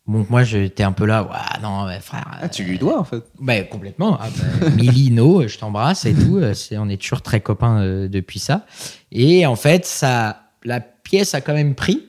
Bon, 0.06 0.26
moi, 0.30 0.44
j'étais 0.46 0.84
un 0.84 0.94
peu 0.94 1.06
là, 1.06 1.24
ouais, 1.24 1.62
non, 1.62 1.86
frère. 2.00 2.38
Ah, 2.42 2.48
tu 2.48 2.64
lui 2.64 2.78
dois 2.80 2.98
en 2.98 3.04
fait. 3.04 3.22
Bah, 3.42 3.62
complètement. 3.64 4.18
Ah, 4.22 4.30
bah, 4.62 4.70
Milino, 4.78 5.46
je 5.48 5.58
t'embrasse 5.58 6.06
et 6.06 6.14
tout. 6.14 6.38
Euh, 6.38 6.54
C'est, 6.54 6.78
on 6.78 6.88
est 6.88 6.96
toujours 7.02 7.22
très 7.22 7.42
copains 7.42 7.82
euh, 7.82 8.08
depuis 8.08 8.40
ça. 8.40 8.66
Et 9.12 9.46
en 9.46 9.58
fait, 9.58 9.86
ça, 9.86 10.44
la 10.64 10.80
pièce 11.08 11.34
a 11.34 11.42
quand 11.42 11.54
même 11.54 11.74
pris. 11.76 12.04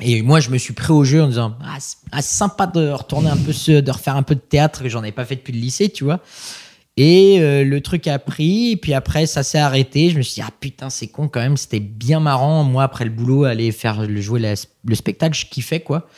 Et 0.00 0.22
moi, 0.22 0.40
je 0.40 0.48
me 0.50 0.56
suis 0.56 0.72
pris 0.72 0.92
au 0.92 1.04
jeu 1.04 1.22
en 1.22 1.26
disant, 1.28 1.56
ah, 1.62 1.76
ah, 2.12 2.22
sympa 2.22 2.66
de 2.66 2.88
retourner 2.90 3.28
un 3.28 3.36
peu, 3.36 3.52
ce- 3.52 3.80
de 3.80 3.90
refaire 3.90 4.16
un 4.16 4.22
peu 4.22 4.34
de 4.34 4.40
théâtre 4.40 4.82
que 4.82 4.88
j'en 4.88 5.04
ai 5.04 5.12
pas 5.12 5.24
fait 5.26 5.36
depuis 5.36 5.52
le 5.52 5.58
lycée, 5.58 5.90
tu 5.90 6.04
vois. 6.04 6.20
Et 6.96 7.38
euh, 7.40 7.64
le 7.64 7.80
truc 7.80 8.06
a 8.06 8.18
pris, 8.18 8.72
et 8.72 8.76
puis 8.76 8.94
après, 8.94 9.26
ça 9.26 9.42
s'est 9.42 9.58
arrêté. 9.58 10.10
Je 10.10 10.16
me 10.16 10.22
suis 10.22 10.36
dit, 10.36 10.42
ah 10.46 10.50
putain, 10.58 10.90
c'est 10.90 11.08
con 11.08 11.28
quand 11.28 11.40
même, 11.40 11.56
c'était 11.56 11.80
bien 11.80 12.20
marrant. 12.20 12.64
Moi, 12.64 12.82
après 12.82 13.04
le 13.04 13.10
boulot, 13.10 13.44
aller 13.44 13.72
faire 13.72 14.06
le, 14.06 14.20
jouer 14.20 14.40
le 14.84 14.94
spectacle, 14.94 15.36
je 15.36 15.46
kiffais, 15.46 15.80
quoi. 15.80 16.08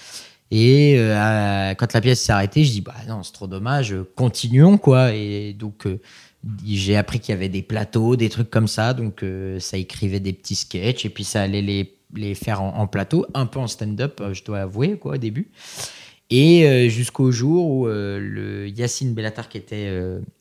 Et 0.51 0.95
euh, 0.99 1.75
quand 1.75 1.93
la 1.93 2.01
pièce 2.01 2.21
s'est 2.23 2.33
arrêtée, 2.33 2.65
je 2.65 2.71
dis, 2.73 2.81
bah 2.83 2.95
non, 3.09 3.23
c'est 3.23 3.33
trop 3.33 3.47
dommage, 3.47 3.95
continuons, 4.17 4.77
quoi. 4.79 5.13
Et 5.15 5.55
donc, 5.55 5.87
euh, 5.87 5.99
j'ai 6.65 6.97
appris 6.97 7.21
qu'il 7.21 7.33
y 7.33 7.37
avait 7.37 7.49
des 7.49 7.63
plateaux, 7.63 8.17
des 8.17 8.29
trucs 8.29 8.51
comme 8.51 8.69
ça. 8.69 8.93
Donc, 8.93 9.25
ça 9.59 9.77
écrivait 9.77 10.21
des 10.21 10.33
petits 10.33 10.57
sketchs, 10.57 11.05
et 11.05 11.11
puis 11.11 11.25
ça 11.25 11.43
allait 11.43 11.63
les, 11.63 11.97
les 12.15 12.35
faire 12.35 12.63
en, 12.63 12.77
en 12.77 12.87
plateau, 12.87 13.27
un 13.35 13.47
peu 13.47 13.59
en 13.59 13.67
stand-up, 13.67 14.21
euh, 14.21 14.35
je 14.35 14.45
dois 14.45 14.61
avouer, 14.61 14.99
quoi, 14.99 15.15
au 15.15 15.19
début. 15.19 15.51
Et 16.31 16.67
euh, 16.67 16.89
jusqu'au 16.89 17.31
jour 17.31 17.67
où 17.69 17.87
euh, 17.87 18.19
le 18.21 18.69
Yacine 18.69 19.13
Bellatar, 19.13 19.49
qui 19.49 19.59
était 19.59 19.91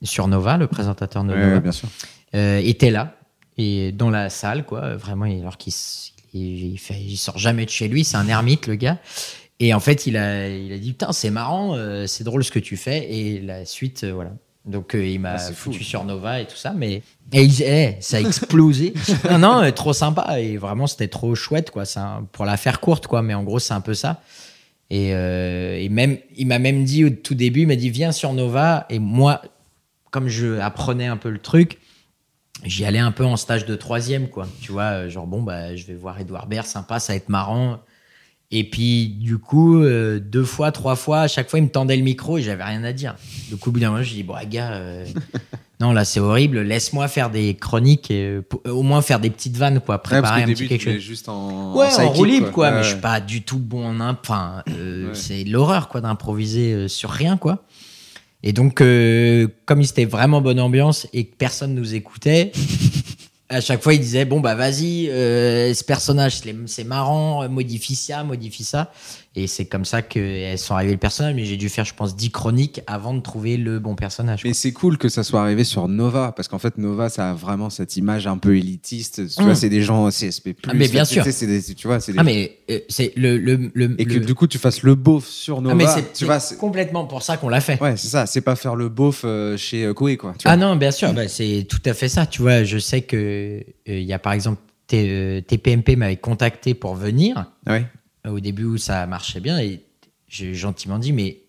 sur 0.03 0.27
Nova, 0.27 0.57
le 0.57 0.67
présentateur 0.67 1.23
de 1.23 1.29
Nova, 1.29 1.55
ouais, 1.55 1.59
bien 1.59 1.71
sûr. 1.71 1.89
était 2.33 2.91
là 2.91 3.15
et 3.57 3.91
dans 3.91 4.09
la 4.09 4.29
salle 4.29 4.65
quoi 4.65 4.95
vraiment 4.95 5.25
alors 5.25 5.57
qu'il 5.57 5.73
il, 6.33 6.79
il 6.79 7.17
sort 7.17 7.37
jamais 7.37 7.65
de 7.65 7.69
chez 7.69 7.89
lui 7.89 8.05
c'est 8.05 8.15
un 8.15 8.29
ermite 8.29 8.67
le 8.67 8.75
gars 8.75 8.97
et 9.59 9.73
en 9.73 9.81
fait 9.81 10.07
il 10.07 10.15
a 10.15 10.47
il 10.47 10.71
a 10.71 10.77
dit 10.77 10.93
putain 10.93 11.11
c'est 11.11 11.31
marrant 11.31 11.75
c'est 12.07 12.23
drôle 12.23 12.45
ce 12.45 12.51
que 12.51 12.59
tu 12.59 12.77
fais 12.77 13.11
et 13.11 13.41
la 13.41 13.65
suite 13.65 14.05
voilà 14.05 14.31
donc 14.65 14.95
euh, 14.95 15.05
il 15.05 15.19
m'a 15.19 15.33
Ah, 15.35 15.37
fou. 15.39 15.71
foutu 15.71 15.83
sur 15.83 16.03
Nova 16.03 16.39
et 16.41 16.45
tout 16.47 16.55
ça 16.55 16.71
mais 16.71 17.01
et 17.33 17.43
il- 17.43 17.63
eh, 17.63 17.97
ça 17.99 18.17
a 18.17 18.19
explosé 18.27 18.93
non 19.29 19.39
non 19.39 19.63
euh, 19.63 19.71
trop 19.71 19.93
sympa 19.93 20.39
et 20.39 20.57
vraiment 20.57 20.85
c'était 20.87 21.07
trop 21.07 21.33
chouette 21.35 21.71
quoi 21.71 21.83
un- 21.95 22.27
pour 22.31 22.45
la 22.45 22.57
faire 22.57 22.79
courte 22.79 23.07
quoi 23.07 23.21
mais 23.21 23.33
en 23.33 23.43
gros 23.43 23.59
c'est 23.59 23.73
un 23.73 23.81
peu 23.81 23.93
ça 23.93 24.21
et, 24.93 25.15
euh, 25.15 25.79
et 25.79 25.87
même, 25.87 26.17
il 26.35 26.47
m'a 26.47 26.59
même 26.59 26.83
dit 26.83 27.05
au 27.05 27.09
tout 27.09 27.33
début, 27.33 27.61
il 27.61 27.67
m'a 27.67 27.77
dit 27.77 27.89
viens 27.89 28.11
sur 28.11 28.33
Nova. 28.33 28.85
Et 28.89 28.99
moi, 28.99 29.41
comme 30.09 30.27
je 30.27 30.59
apprenais 30.59 31.05
un 31.05 31.15
peu 31.15 31.29
le 31.29 31.37
truc, 31.39 31.77
j'y 32.65 32.83
allais 32.83 32.99
un 32.99 33.13
peu 33.13 33.23
en 33.23 33.37
stage 33.37 33.65
de 33.65 33.75
troisième, 33.77 34.27
quoi. 34.27 34.49
Tu 34.61 34.73
vois, 34.73 35.07
genre 35.07 35.27
bon, 35.27 35.41
bah, 35.43 35.77
je 35.77 35.85
vais 35.85 35.93
voir 35.93 36.19
Edouard 36.19 36.45
Baird, 36.45 36.67
sympa, 36.67 36.99
ça 36.99 37.13
va 37.13 37.17
être 37.17 37.29
marrant. 37.29 37.79
Et 38.53 38.65
puis, 38.65 39.07
du 39.07 39.37
coup, 39.37 39.81
euh, 39.81 40.19
deux 40.19 40.43
fois, 40.43 40.71
trois 40.73 40.97
fois, 40.97 41.21
à 41.21 41.27
chaque 41.29 41.49
fois, 41.49 41.59
il 41.59 41.63
me 41.63 41.69
tendait 41.69 41.95
le 41.95 42.03
micro 42.03 42.37
et 42.37 42.41
j'avais 42.41 42.63
rien 42.65 42.83
à 42.83 42.91
dire. 42.91 43.15
Du 43.49 43.55
coup, 43.55 43.69
au 43.69 43.73
bout 43.73 43.79
d'un 43.79 43.91
moment, 43.91 44.03
je 44.03 44.13
dis 44.13 44.23
bon, 44.23 44.33
gars, 44.49 44.73
euh, 44.73 45.05
non, 45.79 45.93
là, 45.93 46.03
c'est 46.03 46.19
horrible. 46.19 46.59
Laisse-moi 46.59 47.07
faire 47.07 47.29
des 47.29 47.53
chroniques, 47.55 48.11
et, 48.11 48.25
euh, 48.25 48.41
pour- 48.41 48.61
au 48.65 48.83
moins 48.83 49.01
faire 49.01 49.21
des 49.21 49.29
petites 49.29 49.55
vannes, 49.55 49.79
quoi. 49.79 49.95
Ouais, 49.95 50.01
parce 50.01 50.21
Préparer 50.21 50.43
un 50.43 50.47
petit 50.47 50.67
quelque 50.67 50.83
tu 50.83 50.91
chose. 50.91 50.99
juste 51.01 51.29
en. 51.29 51.73
Ouais, 51.75 51.87
en 51.97 52.03
en, 52.03 52.09
roue 52.09 52.25
libre, 52.25 52.51
quoi. 52.51 52.69
Ouais, 52.71 52.75
mais 52.75 52.83
je 52.83 52.89
suis 52.89 52.99
pas 52.99 53.21
du 53.21 53.41
tout 53.41 53.57
bon 53.57 53.85
en 53.87 54.01
imp. 54.01 54.19
Enfin, 54.21 54.63
c'est 55.13 55.45
l'horreur, 55.45 55.87
quoi, 55.87 56.01
d'improviser 56.01 56.89
sur 56.89 57.09
rien, 57.09 57.37
quoi. 57.37 57.63
Et 58.43 58.51
donc, 58.53 58.83
comme 59.65 59.83
c'était 59.83 60.05
vraiment 60.05 60.41
bonne 60.41 60.59
ambiance 60.59 61.07
et 61.13 61.23
que 61.25 61.35
personne 61.37 61.73
nous 61.73 61.93
écoutait, 61.95 62.51
à 63.51 63.59
chaque 63.59 63.83
fois, 63.83 63.93
il 63.93 63.99
disait 63.99 64.23
bon 64.25 64.39
bah 64.39 64.55
vas-y, 64.55 65.09
euh, 65.09 65.73
ce 65.73 65.83
personnage 65.83 66.41
c'est 66.67 66.83
marrant, 66.85 67.43
euh, 67.43 67.49
modifie 67.49 67.95
ça, 67.95 68.23
modifie 68.23 68.63
ça. 68.63 68.91
Et 69.33 69.47
c'est 69.47 69.65
comme 69.65 69.85
ça 69.85 70.01
qu'elles 70.01 70.57
sont 70.57 70.75
arrivées 70.75 70.91
le 70.91 70.97
personnage. 70.97 71.35
Mais 71.35 71.45
j'ai 71.45 71.55
dû 71.55 71.69
faire, 71.69 71.85
je 71.85 71.93
pense, 71.93 72.17
10 72.17 72.31
chroniques 72.31 72.81
avant 72.85 73.13
de 73.13 73.21
trouver 73.21 73.55
le 73.55 73.79
bon 73.79 73.95
personnage. 73.95 74.41
Mais 74.43 74.51
c'est 74.53 74.73
cool 74.73 74.97
que 74.97 75.07
ça 75.07 75.23
soit 75.23 75.41
arrivé 75.41 75.63
sur 75.63 75.87
Nova, 75.87 76.33
parce 76.35 76.49
qu'en 76.49 76.59
fait, 76.59 76.77
Nova, 76.77 77.07
ça 77.07 77.29
a 77.31 77.33
vraiment 77.33 77.69
cette 77.69 77.95
image 77.95 78.27
un 78.27 78.37
peu 78.37 78.57
élitiste. 78.57 79.25
Tu 79.33 79.41
Mm. 79.41 79.45
vois, 79.45 79.55
c'est 79.55 79.69
des 79.69 79.81
gens 79.83 80.11
CSP. 80.11 80.49
Ah, 80.67 80.73
mais 80.73 80.89
bien 80.89 81.05
sûr. 81.05 81.23
sais, 81.23 81.31
c'est 81.31 81.47
des- 81.47 81.61
tu 81.75 81.87
vois, 81.87 82.01
c'est 82.01 82.11
des 82.11 82.19
Ah 82.19 82.23
mais 82.23 82.57
euh, 82.69 82.79
c'est 82.89 83.13
le, 83.15 83.37
le, 83.37 83.71
le 83.73 83.95
Et 84.01 84.05
que 84.05 84.15
le- 84.15 84.19
du 84.25 84.35
coup, 84.35 84.47
tu 84.47 84.57
fasses 84.57 84.83
le 84.83 84.95
beauf 84.95 85.25
sur 85.25 85.61
Nova. 85.61 85.75
Ah, 85.87 86.01
mais 86.25 86.39
c'est 86.39 86.57
complètement 86.57 87.05
pour 87.05 87.23
ça 87.23 87.37
qu'on 87.37 87.47
l'a 87.47 87.61
fait. 87.61 87.81
ouais, 87.81 87.95
c'est 87.95 88.09
ça. 88.09 88.25
C'est 88.25 88.41
pas 88.41 88.57
faire 88.57 88.75
le 88.75 88.89
beauf 88.89 89.21
euh, 89.23 89.55
chez 89.55 89.85
euh, 89.85 89.93
Koei, 89.93 90.17
quoi. 90.17 90.33
tu 90.37 90.45
Ah 90.45 90.57
vois. 90.57 90.65
non, 90.67 90.75
bien 90.75 90.91
sûr, 90.91 91.13
bah, 91.13 91.29
c'est 91.29 91.65
tout 91.69 91.79
à 91.85 91.93
fait 91.93 92.09
ça. 92.09 92.25
Tu 92.25 92.41
vois, 92.41 92.65
je 92.65 92.77
sais 92.79 92.99
que 93.01 93.15
euh, 93.15 93.61
il 93.87 94.03
y 94.03 94.11
a 94.11 94.19
par 94.19 94.33
exemple 94.33 94.59
TPMP 94.87 95.95
m'avait 95.95 96.17
contacté 96.17 96.73
pour 96.73 96.95
venir. 96.95 97.45
Ouais. 97.65 97.85
Au 98.27 98.39
début 98.39 98.65
où 98.65 98.77
ça 98.77 99.05
marchait 99.07 99.39
bien 99.39 99.59
et 99.59 99.81
j'ai 100.27 100.53
gentiment 100.53 100.99
dit 100.99 101.11
mais 101.13 101.41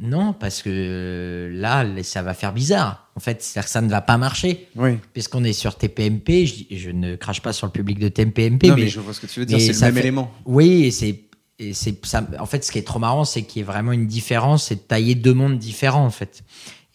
non 0.00 0.32
parce 0.32 0.62
que 0.62 1.50
là 1.52 1.84
ça 2.02 2.22
va 2.22 2.34
faire 2.34 2.52
bizarre. 2.52 3.10
En 3.16 3.20
fait 3.20 3.42
c'est-à-dire 3.42 3.66
que 3.66 3.70
ça 3.72 3.80
ne 3.80 3.88
va 3.90 4.00
pas 4.00 4.16
marcher. 4.18 4.68
Oui. 4.76 4.98
puisqu'on 5.12 5.44
est 5.44 5.52
sur 5.52 5.76
TPMP 5.76 6.46
je, 6.70 6.90
ne 6.90 7.16
crache 7.16 7.42
pas 7.42 7.52
sur 7.52 7.66
le 7.66 7.72
public 7.72 7.98
de 7.98 8.08
TPMP 8.08 8.68
Non, 8.68 8.76
mais, 8.76 8.82
mais 8.82 8.88
je 8.88 9.00
vois 9.00 9.12
ce 9.12 9.20
que 9.20 9.26
tu 9.26 9.40
veux 9.40 9.46
dire, 9.46 9.60
c'est 9.60 9.72
le 9.72 9.80
même 9.80 9.94
fait- 9.94 10.00
élément. 10.00 10.32
oui 10.46 10.84
et 10.84 10.90
c'est 10.90 11.24
et 11.58 11.74
c'est 11.74 12.06
ça 12.06 12.26
en 12.38 12.46
fait 12.46 12.64
ce 12.64 12.72
qui 12.72 12.78
est 12.78 12.86
trop 12.86 12.98
marrant 13.00 13.24
c'est 13.24 13.42
qu'il 13.42 13.60
y 13.60 13.62
ait 13.62 13.66
vraiment 13.66 13.92
une 13.92 14.06
différence 14.06 14.66
c'est 14.66 14.76
de 14.76 14.80
tailler 14.80 15.14
deux 15.14 15.34
mondes 15.34 15.58
différents 15.58 16.06
en 16.06 16.10
fait. 16.10 16.42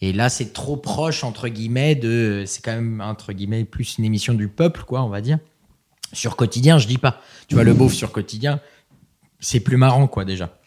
Et 0.00 0.12
là 0.12 0.28
c'est 0.28 0.52
trop 0.52 0.76
proche 0.76 1.22
entre 1.22 1.48
guillemets 1.48 1.94
de 1.94 2.44
c'est 2.46 2.62
quand 2.64 2.74
même 2.74 3.00
entre 3.00 3.32
guillemets 3.32 3.64
plus 3.64 3.98
une 3.98 4.04
émission 4.04 4.34
du 4.34 4.48
peuple 4.48 4.82
quoi 4.84 5.02
on 5.02 5.08
va 5.08 5.20
dire. 5.20 5.38
Sur 6.12 6.34
quotidien 6.36 6.78
je 6.78 6.86
dis 6.86 6.98
pas. 6.98 7.20
Tu 7.48 7.54
vois 7.54 7.64
le 7.64 7.74
beauf 7.74 7.92
sur 7.92 8.10
quotidien 8.10 8.60
c'est 9.48 9.60
plus 9.60 9.76
marrant 9.76 10.06
quoi 10.08 10.24
déjà 10.24 10.58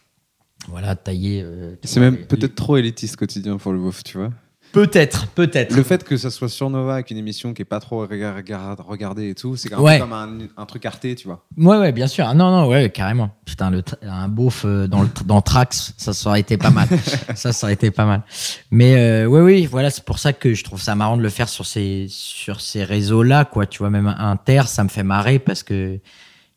voilà 0.68 0.94
tailler 0.96 1.42
euh, 1.44 1.74
C'est 1.84 2.00
même 2.00 2.16
les- 2.16 2.24
peut-être 2.24 2.54
trop 2.54 2.76
élitiste 2.76 3.16
quotidien 3.16 3.56
pour 3.56 3.72
le 3.72 3.78
beauf, 3.78 4.02
tu 4.04 4.18
vois. 4.18 4.30
peut-être 4.72 5.26
peut-être 5.28 5.74
Le 5.74 5.82
fait 5.82 6.04
que 6.04 6.16
ça 6.16 6.30
soit 6.30 6.48
sur 6.50 6.68
Nova 6.70 6.94
avec 6.94 7.10
une 7.10 7.16
émission 7.16 7.54
qui 7.54 7.62
est 7.62 7.64
pas 7.64 7.80
trop 7.80 8.06
rega- 8.06 8.34
rega- 8.36 8.76
regardée 8.78 9.30
et 9.30 9.34
tout, 9.34 9.56
c'est 9.56 9.74
Ouais. 9.74 9.96
peu 9.98 10.02
comme 10.04 10.12
un, 10.12 10.28
un 10.56 10.66
truc 10.66 10.84
arté, 10.86 11.14
tu 11.16 11.26
vois. 11.28 11.44
Ouais, 11.56 11.78
ouais, 11.78 11.92
bien 11.92 12.06
sûr. 12.06 12.24
Ah, 12.28 12.34
non, 12.34 12.50
non, 12.50 12.68
ouais, 12.68 12.90
carrément. 12.90 13.30
Putain, 13.46 13.70
le, 13.70 13.82
un 14.02 14.28
beauf 14.28 14.64
euh, 14.64 14.86
dans, 14.86 15.02
le, 15.02 15.08
dans 15.24 15.40
Trax, 15.40 15.94
ça, 15.96 16.12
ça 16.12 16.28
aurait 16.28 16.40
été 16.40 16.56
pas 16.58 16.70
mal. 16.70 16.86
ça, 17.34 17.52
ça 17.52 17.66
aurait 17.66 17.74
été 17.74 17.90
pas 17.90 18.04
mal. 18.04 18.22
Mais 18.70 18.96
euh, 18.96 19.26
ouais, 19.26 19.40
oui, 19.40 19.66
voilà, 19.66 19.90
c'est 19.90 20.04
pour 20.04 20.18
ça 20.20 20.32
que 20.34 20.52
je 20.54 20.62
trouve 20.62 20.80
ça 20.80 20.94
marrant 20.94 21.16
de 21.16 21.22
le 21.22 21.30
faire 21.30 21.48
sur 21.48 21.64
ces, 21.66 22.06
sur 22.08 22.60
ces 22.60 22.84
réseaux-là, 22.84 23.44
quoi. 23.46 23.66
Tu 23.66 23.78
vois, 23.78 23.90
même 23.90 24.14
Inter, 24.18 24.62
ça 24.66 24.84
me 24.84 24.88
fait 24.90 25.02
marrer 25.04 25.38
parce 25.38 25.62
que 25.62 25.98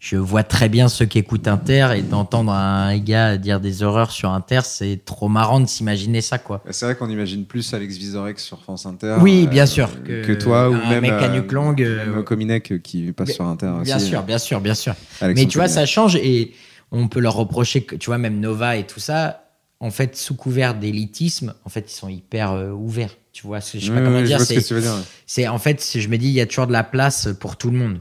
je 0.05 0.17
vois 0.17 0.43
très 0.43 0.67
bien 0.67 0.89
ceux 0.89 1.05
qui 1.05 1.17
écoutent 1.17 1.47
Inter 1.47 1.91
et 1.95 2.01
d'entendre 2.01 2.51
un 2.51 2.97
gars 2.97 3.37
dire 3.37 3.61
des 3.61 3.83
horreurs 3.83 4.11
sur 4.11 4.31
Inter, 4.31 4.59
c'est 4.65 4.99
trop 5.05 5.29
marrant 5.29 5.61
de 5.61 5.65
s'imaginer 5.65 6.19
ça, 6.19 6.37
quoi. 6.39 6.61
C'est 6.71 6.83
vrai 6.85 6.95
qu'on 6.97 7.09
imagine 7.09 7.45
plus 7.45 7.73
Alex 7.73 7.95
Vizorek 7.95 8.37
sur 8.37 8.61
France 8.61 8.85
Inter. 8.85 9.15
Oui, 9.21 9.47
bien 9.47 9.63
euh, 9.63 9.65
sûr, 9.65 9.89
Que, 10.03 10.25
que 10.25 10.33
toi 10.33 10.69
ou 10.69 10.73
un 10.73 10.89
même. 10.89 11.03
mec 11.03 11.11
à 11.13 11.31
euh, 11.31 11.41
longue, 11.51 11.81
euh, 11.81 12.21
Cominec 12.21 12.81
qui 12.83 13.13
passe 13.13 13.27
Bien- 13.27 13.35
sur 13.35 13.45
Inter 13.45 13.67
aussi. 13.67 13.85
Bien 13.85 13.99
sûr, 13.99 14.23
bien 14.23 14.37
sûr, 14.37 14.59
bien 14.59 14.73
sûr. 14.75 14.93
Alexandre 15.21 15.45
Mais 15.47 15.49
tu 15.49 15.57
vois, 15.57 15.69
ça 15.69 15.85
change 15.85 16.17
et 16.17 16.51
on 16.91 17.07
peut 17.07 17.21
leur 17.21 17.35
reprocher 17.35 17.83
que, 17.83 17.95
tu 17.95 18.07
vois, 18.07 18.17
même 18.17 18.41
Nova 18.41 18.75
et 18.75 18.83
tout 18.85 18.99
ça, 18.99 19.45
en 19.79 19.89
fait, 19.89 20.17
sous 20.17 20.35
couvert 20.35 20.75
d'élitisme, 20.75 21.53
en 21.63 21.69
fait, 21.69 21.85
ils 21.89 21.95
sont 21.95 22.09
hyper 22.09 22.51
euh, 22.51 22.71
ouverts. 22.71 23.15
Tu 23.31 23.47
vois, 23.47 23.59
je 23.61 23.79
sais 23.79 23.87
pas 23.87 23.93
Ouais, 23.99 24.03
comment 24.03 24.19
je 24.19 24.25
dire. 24.25 24.39
ce 24.41 24.47
c'est- 24.47 24.55
que 24.61 24.67
tu 24.67 24.73
veux 24.73 24.81
dire, 24.81 24.91
ouais. 24.95 25.01
C'est 25.25 25.47
en 25.47 25.59
fait, 25.59 25.81
je 25.95 26.07
me 26.09 26.17
dis, 26.17 26.27
il 26.27 26.33
y 26.33 26.41
a 26.41 26.45
toujours 26.45 26.67
de 26.67 26.73
la 26.73 26.83
place 26.83 27.29
pour 27.39 27.55
tout 27.55 27.71
le 27.71 27.77
monde. 27.77 27.99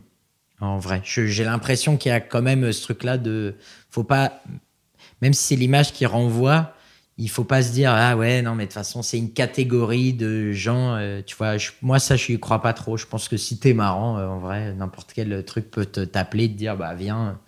En 0.62 0.78
vrai, 0.78 1.02
j'ai 1.04 1.44
l'impression 1.44 1.96
qu'il 1.96 2.10
y 2.10 2.14
a 2.14 2.20
quand 2.20 2.40
même 2.40 2.72
ce 2.72 2.82
truc-là 2.82 3.18
de, 3.18 3.56
faut 3.90 4.04
pas, 4.04 4.42
même 5.20 5.32
si 5.32 5.42
c'est 5.42 5.56
l'image 5.56 5.92
qui 5.92 6.06
renvoie, 6.06 6.72
il 7.18 7.28
faut 7.28 7.44
pas 7.44 7.62
se 7.62 7.72
dire 7.72 7.92
ah 7.92 8.16
ouais 8.16 8.40
non 8.40 8.54
mais 8.54 8.64
de 8.64 8.68
toute 8.68 8.74
façon 8.74 9.02
c'est 9.02 9.18
une 9.18 9.32
catégorie 9.32 10.14
de 10.14 10.50
gens 10.52 10.94
euh, 10.96 11.20
tu 11.24 11.36
vois 11.36 11.58
je- 11.58 11.70
moi 11.82 11.98
ça 11.98 12.16
je 12.16 12.32
y 12.32 12.40
crois 12.40 12.62
pas 12.62 12.72
trop. 12.72 12.96
Je 12.96 13.06
pense 13.06 13.28
que 13.28 13.36
si 13.36 13.58
t'es 13.58 13.74
marrant 13.74 14.18
euh, 14.18 14.26
en 14.26 14.38
vrai 14.38 14.72
n'importe 14.72 15.12
quel 15.14 15.44
truc 15.44 15.70
peut 15.70 15.84
te 15.84 16.00
t'appeler 16.00 16.48
te 16.48 16.54
dire 16.54 16.76
bah 16.76 16.94
viens 16.94 17.38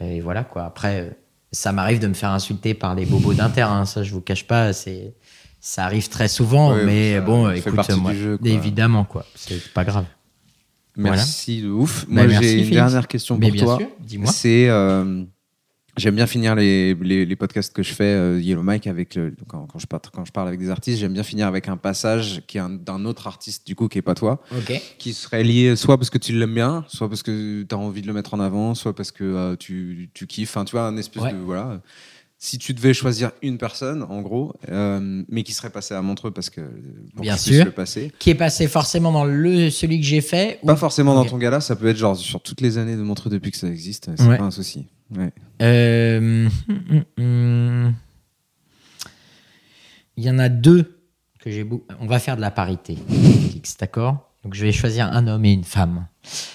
et 0.00 0.20
voilà 0.20 0.44
quoi. 0.44 0.64
Après 0.64 1.00
euh, 1.00 1.10
ça 1.52 1.72
m'arrive 1.72 2.00
de 2.00 2.06
me 2.06 2.14
faire 2.14 2.30
insulter 2.30 2.74
par 2.74 2.94
les 2.94 3.06
bobos 3.06 3.32
d'inter 3.34 3.62
hein, 3.62 3.86
ça 3.86 4.02
je 4.02 4.12
vous 4.12 4.20
cache 4.20 4.46
pas 4.46 4.72
c'est 4.74 5.14
ça 5.60 5.84
arrive 5.86 6.08
très 6.08 6.28
souvent 6.28 6.74
mais 6.74 7.14
ça 7.14 7.20
bon 7.22 7.50
écoute 7.50 7.88
moi, 7.96 8.12
jeu, 8.14 8.36
quoi. 8.36 8.48
évidemment 8.50 9.04
quoi 9.04 9.24
c'est 9.36 9.72
pas 9.72 9.84
grave 9.84 10.04
Merci 10.96 11.62
de 11.62 11.68
ouf. 11.70 12.04
Bah, 12.08 12.26
Moi, 12.26 12.40
j'ai 12.40 12.62
une 12.64 12.70
dernière 12.70 13.08
question 13.08 13.38
pour 13.38 13.50
bien 13.50 13.64
toi. 13.64 13.78
dis-moi. 14.00 14.30
C'est. 14.30 14.68
euh, 14.68 15.24
J'aime 15.98 16.14
bien 16.16 16.26
finir 16.26 16.54
les, 16.54 16.94
les, 16.94 17.26
les 17.26 17.36
podcasts 17.36 17.70
que 17.74 17.82
je 17.82 17.92
fais, 17.92 18.04
euh, 18.14 18.40
Yellow 18.40 18.62
Mike, 18.62 18.86
avec 18.86 19.14
le, 19.14 19.34
quand, 19.46 19.66
quand, 19.66 19.78
je 19.78 19.86
parle, 19.86 20.00
quand 20.10 20.24
je 20.24 20.32
parle 20.32 20.48
avec 20.48 20.58
des 20.58 20.70
artistes, 20.70 20.98
j'aime 20.98 21.12
bien 21.12 21.22
finir 21.22 21.46
avec 21.46 21.68
un 21.68 21.76
passage 21.76 22.40
qui 22.46 22.56
est 22.56 22.62
un- 22.62 22.70
d'un 22.70 23.04
autre 23.04 23.26
artiste, 23.26 23.66
du 23.66 23.74
coup, 23.74 23.88
qui 23.88 23.98
est 23.98 24.02
pas 24.02 24.14
toi. 24.14 24.40
Ok. 24.56 24.72
Qui 24.96 25.12
serait 25.12 25.44
lié 25.44 25.76
soit 25.76 25.98
parce 25.98 26.08
que 26.08 26.16
tu 26.16 26.32
l'aimes 26.32 26.54
bien, 26.54 26.86
soit 26.88 27.10
parce 27.10 27.22
que 27.22 27.64
tu 27.64 27.74
as 27.74 27.78
envie 27.78 28.00
de 28.00 28.06
le 28.06 28.14
mettre 28.14 28.32
en 28.32 28.40
avant, 28.40 28.74
soit 28.74 28.94
parce 28.96 29.10
que 29.10 29.22
euh, 29.22 29.54
tu, 29.56 30.08
tu 30.14 30.26
kiffes. 30.26 30.48
Enfin, 30.56 30.64
tu 30.64 30.72
vois, 30.72 30.86
un 30.86 30.96
espèce 30.96 31.24
Ouais. 31.24 31.32
de. 31.34 31.36
Voilà. 31.36 31.82
Si 32.44 32.58
tu 32.58 32.74
devais 32.74 32.92
choisir 32.92 33.30
une 33.40 33.56
personne, 33.56 34.02
en 34.02 34.20
gros, 34.20 34.52
euh, 34.68 35.22
mais 35.28 35.44
qui 35.44 35.52
serait 35.52 35.70
passée 35.70 35.94
à 35.94 36.02
Montreux 36.02 36.32
parce 36.32 36.50
que. 36.50 36.60
pour 37.14 37.22
bien 37.22 37.36
sûr 37.36 37.64
le 37.66 37.70
passer. 37.70 38.10
qui 38.18 38.30
est 38.30 38.34
passé 38.34 38.66
forcément 38.66 39.12
dans 39.12 39.24
le 39.24 39.70
celui 39.70 40.00
que 40.00 40.04
j'ai 40.04 40.20
fait 40.20 40.58
Pas 40.66 40.72
ou- 40.72 40.76
forcément 40.76 41.14
dans 41.14 41.24
ton 41.24 41.38
gala, 41.38 41.60
ça 41.60 41.76
peut 41.76 41.86
être 41.86 41.96
genre 41.96 42.16
sur 42.16 42.42
toutes 42.42 42.60
les 42.60 42.78
années 42.78 42.96
de 42.96 43.02
Montreux 43.02 43.30
depuis 43.30 43.52
que 43.52 43.56
ça 43.56 43.68
existe, 43.68 44.10
c'est 44.16 44.26
Ouais. 44.26 44.38
pas 44.38 44.42
un 44.42 44.50
souci. 44.50 44.88
Ouais. 45.16 45.30
Euh. 45.62 46.48
Il 50.16 50.24
y 50.24 50.28
en 50.28 50.38
a 50.40 50.48
deux 50.48 50.98
que 51.38 51.48
j'ai. 51.48 51.64
On 52.00 52.06
va 52.06 52.18
faire 52.18 52.34
de 52.34 52.40
la 52.40 52.50
parité, 52.50 52.98
d'accord? 53.78 54.32
Donc 54.42 54.54
je 54.54 54.64
vais 54.64 54.72
choisir 54.72 55.06
un 55.06 55.28
homme 55.28 55.44
et 55.44 55.52
une 55.52 55.62
femme. 55.62 56.06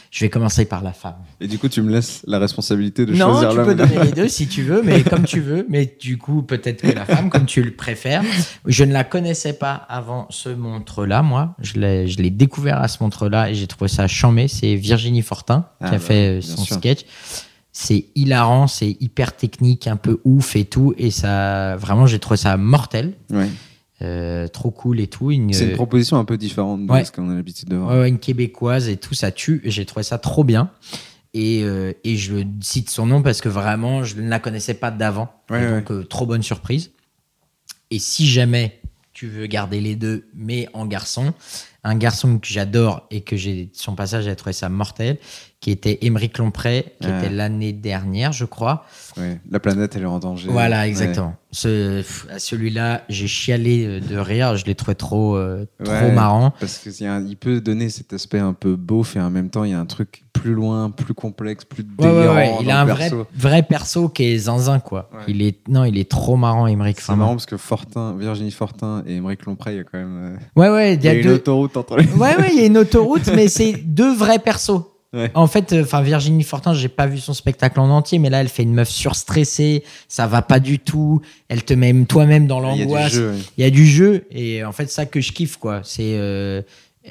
Je 0.09 0.24
vais 0.26 0.30
commencer 0.30 0.65
par 0.65 0.82
la 0.82 0.93
femme. 0.93 1.18
Et 1.41 1.47
du 1.47 1.59
coup, 1.59 1.68
tu 1.68 1.82
me 1.82 1.91
laisses 1.91 2.24
la 2.26 2.39
responsabilité 2.39 3.05
de 3.05 3.13
non, 3.13 3.32
choisir 3.34 3.49
tu 3.51 3.57
l'homme. 3.57 3.65
peux 3.68 3.76
donner 3.76 4.03
les 4.05 4.11
deux 4.11 4.28
si 4.30 4.47
tu 4.47 4.63
veux, 4.63 4.82
mais 4.82 5.03
comme 5.03 5.26
tu 5.26 5.41
veux. 5.41 5.65
Mais 5.70 5.95
du 5.99 6.18
coup, 6.18 6.41
peut-être 6.41 6.82
que 6.82 6.88
la 6.95 7.05
femme, 7.05 7.30
comme 7.30 7.45
tu 7.45 7.61
le 7.61 7.76
préfères. 7.76 8.24
Je 8.65 8.84
ne 8.84 8.93
la 8.93 9.03
connaissais 9.03 9.53
pas 9.53 9.74
avant 9.74 10.26
ce 10.30 10.49
montre-là, 10.49 11.22
moi. 11.22 11.55
Je 11.61 11.74
l'ai, 11.80 12.07
je 12.07 12.18
l'ai 12.18 12.30
découvert 12.32 12.82
à 12.82 12.88
ce 12.88 13.03
montre-là 13.03 13.49
et 13.51 13.55
j'ai 13.55 13.68
trouvé 13.68 13.89
ça 13.89 14.07
chambé. 14.07 14.47
C'est 14.47 14.76
Virginie 14.76 15.22
Fortin 15.22 15.68
qui 15.80 15.86
Ah 15.86 15.88
a 15.89 15.91
bah, 15.91 15.99
fait 15.99 16.38
euh, 16.38 16.41
son 16.41 16.63
sûr. 16.63 16.78
sketch. 16.78 17.01
C'est 17.72 18.05
hilarant, 18.15 18.65
c'est 18.65 18.97
hyper 18.99 19.36
technique, 19.36 19.86
un 19.86 19.97
peu 19.97 20.20
ouf 20.24 20.55
et 20.55 20.65
tout. 20.65 20.95
Et 20.97 21.11
ça, 21.11 21.76
vraiment, 21.76 22.07
j'ai 22.07 22.18
trouvé 22.18 22.38
ça 22.38 22.57
mortel. 22.57 23.13
Ouais. 23.30 23.49
Euh, 24.04 24.48
trop 24.48 24.70
cool 24.70 25.00
et 25.00 25.08
tout. 25.08 25.32
Une, 25.32 25.52
C'est 25.54 25.70
une 25.70 25.74
proposition 25.76 26.18
un 26.18 26.26
peu 26.26 26.38
différente 26.38 26.86
de 26.86 26.91
Ouais. 26.91 27.04
ce 27.04 27.12
qu'on 27.12 27.30
a 27.32 27.36
l'habitude 27.36 27.70
de 27.70 27.78
voir. 27.78 27.89
Ouais, 27.95 28.02
ouais, 28.02 28.10
une 28.10 28.20
québécoise 28.20 28.89
et 28.89 28.98
tout, 28.98 29.16
ça 29.16 29.32
tue. 29.32 29.62
J'ai 29.66 29.86
trouvé 29.86 30.04
ça 30.04 30.18
trop 30.20 30.43
bien. 30.43 30.70
Et, 31.34 31.64
euh, 31.64 31.93
et 32.04 32.16
je 32.16 32.36
cite 32.62 32.89
son 32.89 33.06
nom 33.08 33.22
parce 33.24 33.41
que 33.41 33.50
vraiment, 33.50 34.04
je 34.04 34.16
ne 34.22 34.30
la 34.30 34.39
connaissais 34.39 34.76
pas 34.76 34.91
d'avant. 34.91 35.30
Donc, 35.50 35.91
euh, 35.91 36.04
trop 36.04 36.26
bonne 36.26 36.43
surprise. 36.43 36.91
Et 37.89 38.00
si 38.00 38.28
jamais 38.28 38.80
tu 39.14 39.28
veux 39.28 39.48
garder 39.48 39.82
les 39.82 39.95
deux, 39.95 40.28
mais 40.36 40.68
en 40.74 40.86
garçon, 40.86 41.34
un 41.84 41.95
garçon 41.95 42.38
que 42.38 42.48
j'adore 42.48 43.08
et 43.10 43.22
que 43.22 43.36
j'ai 43.36 43.70
son 43.74 43.95
passage, 43.95 44.26
j'ai 44.26 44.36
trouvé 44.36 44.54
ça 44.54 44.70
mortel, 44.70 45.18
qui 45.60 45.72
était 45.72 45.97
Émeric 46.01 46.38
Lompré, 46.38 46.93
qui 47.01 47.08
Ah. 47.12 47.18
était 47.20 47.30
l'année 47.34 47.74
dernière, 47.74 48.32
je 48.32 48.45
crois. 48.45 48.86
Ouais. 49.18 49.39
La 49.49 49.60
planète, 49.60 49.95
elle 49.95 50.03
est 50.03 50.05
en 50.05 50.20
danger. 50.20 50.49
Voilà, 50.51 50.82
Ouais. 50.82 50.88
exactement. 50.89 51.36
Ce, 51.51 52.03
celui-là, 52.38 53.01
j'ai 53.10 53.26
chialé 53.28 53.86
euh, 53.86 53.99
de 53.99 54.18
rire. 54.18 54.55
Je 54.55 54.66
l'ai 54.66 54.76
trouvé 54.76 54.93
trop, 54.93 55.36
euh, 55.36 55.66
trop 55.84 55.93
Ouais, 55.93 56.12
marrant. 56.12 56.53
Parce 56.60 56.78
qu'il 56.78 57.38
peut 57.38 57.60
donner 57.60 57.89
cet 57.89 58.14
aspect 58.14 58.38
un 58.38 58.53
peu 58.53 58.76
beauf 58.76 59.16
et 59.16 59.20
en 59.20 59.32
même 59.32 59.49
temps, 59.49 59.64
il 59.64 59.72
y 59.72 59.74
a 59.74 59.80
un 59.80 59.86
truc 59.88 60.26
plus 60.32 60.53
loin, 60.53 60.91
plus 60.91 61.16
complexe, 61.16 61.66
plus 61.66 61.84
délirant. 61.84 62.60
Il 62.62 62.70
a 62.70 62.82
un 62.82 62.86
vrai, 62.86 63.10
perso. 63.10 63.28
vrai 63.34 63.64
perso 63.64 64.10
qui 64.10 64.26
est 64.26 64.38
zinzin, 64.38 64.80
quoi. 64.80 65.10
Il 65.28 65.41
est, 65.41 65.58
non, 65.68 65.84
il 65.86 65.97
est 65.97 66.10
trop 66.10 66.36
marrant, 66.36 66.68
Emmerich. 66.68 66.97
C'est 66.99 67.16
marrant 67.16 67.32
parce 67.32 67.47
que 67.47 67.58
Fortin, 67.58 68.16
Virginie 68.16 68.51
Fortin 68.51 69.03
et 69.08 69.16
Émeric 69.16 69.43
Lompré, 69.45 69.74
il 69.74 69.78
y 69.78 69.80
a 69.80 69.84
quand 69.84 69.97
même. 69.97 70.36
euh, 70.36 70.38
Ouais, 70.55 70.70
ouais, 70.70 70.93
il 70.93 71.03
y 71.03 71.08
a 71.08 71.14
une 71.16 71.24
deux. 71.24 71.34
autoroute 71.34 71.76
entre 71.78 71.97
les. 71.97 72.05
Ouais, 72.14 72.38
ouais, 72.38 72.49
il 72.53 72.60
y 72.60 72.62
a 72.62 72.66
une 72.68 72.78
autoroute, 72.78 73.26
mais 73.36 73.47
c'est 73.47 73.74
deux 73.74 74.14
vrais 74.16 74.38
persos. 74.38 74.84
Ouais. 75.18 75.32
En 75.34 75.47
fait, 75.47 75.74
euh, 75.74 75.84
enfin 75.84 76.01
Virginie 76.01 76.43
Fortin, 76.43 76.74
j'ai 76.74 76.89
pas 76.89 77.07
vu 77.07 77.18
son 77.18 77.34
spectacle 77.34 77.80
en 77.80 77.89
entier, 77.89 78.20
mais 78.20 78.30
là, 78.30 78.41
elle 78.41 78.49
fait 78.49 78.63
une 78.63 78.74
meuf 78.74 78.89
surstressée, 78.89 79.84
ça 80.07 80.28
va 80.28 80.41
pas 80.41 80.59
du 80.59 80.80
tout. 80.80 81.22
Elle 81.49 81.63
te 81.63 81.74
met 81.74 81.93
toi-même 82.05 82.45
dans 82.45 82.59
l'angoisse. 82.59 83.15
ouais. 83.15 83.36
Il 83.57 83.63
y 83.63 83.68
a 83.68 83.72
du 83.72 83.88
jeu, 83.88 84.26
et 84.32 84.63
en 84.63 84.72
fait, 84.72 84.91
ça 84.91 85.05
que 85.05 85.20
je 85.20 85.32
kiffe, 85.32 85.57
quoi. 85.57 85.82
C'est 85.84 86.13
euh, 86.15 86.61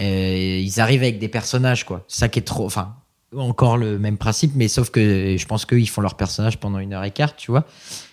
euh, 0.01 0.61
ils 0.63 0.81
arrivent 0.81 1.03
avec 1.03 1.19
des 1.19 1.29
personnages, 1.29 1.85
quoi. 1.85 2.05
Ça 2.07 2.29
qui 2.29 2.39
est 2.39 2.43
trop. 2.43 2.65
Enfin, 2.65 2.95
encore 3.37 3.77
le 3.77 3.99
même 3.99 4.19
principe, 4.19 4.53
mais 4.55 4.69
sauf 4.69 4.91
que 4.91 5.37
je 5.37 5.47
pense 5.47 5.67
qu'ils 5.67 5.89
font 5.89 6.01
leur 6.01 6.15
personnage 6.15 6.59
pendant 6.59 6.79
une 6.79 6.93
heure 6.93 7.05
et 7.05 7.11
quart, 7.11 7.35
tu 7.37 7.51
vois. 7.51 7.65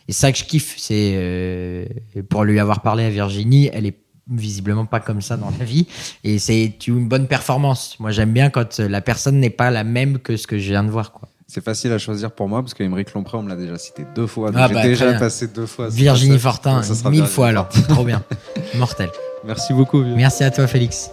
Et 0.07 0.11
ça 0.11 0.31
que 0.31 0.37
je 0.37 0.43
kiffe, 0.43 0.75
c'est 0.77 1.13
euh, 1.15 1.85
pour 2.29 2.43
lui 2.43 2.59
avoir 2.59 2.81
parlé 2.81 3.05
à 3.05 3.09
Virginie, 3.09 3.69
elle 3.71 3.85
est 3.85 3.97
visiblement 4.29 4.85
pas 4.85 4.99
comme 4.99 5.21
ça 5.21 5.37
dans 5.37 5.51
la 5.59 5.65
vie 5.65 5.85
et 6.23 6.39
c'est 6.39 6.87
une 6.87 7.07
bonne 7.07 7.27
performance. 7.27 7.97
Moi, 7.99 8.11
j'aime 8.11 8.31
bien 8.31 8.49
quand 8.49 8.79
euh, 8.79 8.87
la 8.87 9.01
personne 9.01 9.39
n'est 9.39 9.49
pas 9.49 9.69
la 9.69 9.83
même 9.83 10.19
que 10.19 10.37
ce 10.37 10.47
que 10.47 10.57
je 10.57 10.69
viens 10.69 10.83
de 10.83 10.89
voir, 10.89 11.11
quoi. 11.11 11.27
C'est 11.47 11.63
facile 11.63 11.91
à 11.91 11.99
choisir 11.99 12.31
pour 12.31 12.47
moi 12.47 12.61
parce 12.61 12.73
qu'Émeric 12.73 13.13
Lompré, 13.13 13.37
on 13.37 13.43
me 13.43 13.49
l'a 13.49 13.55
déjà 13.55 13.77
cité 13.77 14.05
deux 14.15 14.25
fois. 14.25 14.49
donc 14.49 14.59
Ah 14.59 14.67
J'ai 14.67 14.73
bah, 14.73 14.79
très 14.79 14.89
déjà 14.89 15.13
passé 15.13 15.47
deux 15.49 15.67
fois. 15.67 15.89
Virginie 15.89 16.39
Fortin, 16.39 16.81
ça 16.81 16.95
sera 16.95 17.11
mille 17.11 17.19
Virginie 17.19 17.35
fois 17.35 17.47
alors. 17.49 17.69
Trop 17.89 18.03
bien. 18.03 18.23
Mortel. 18.75 19.09
Merci 19.45 19.73
beaucoup. 19.73 20.01
Vieux. 20.01 20.15
Merci 20.15 20.43
à 20.43 20.49
toi, 20.49 20.65
Félix. 20.65 21.11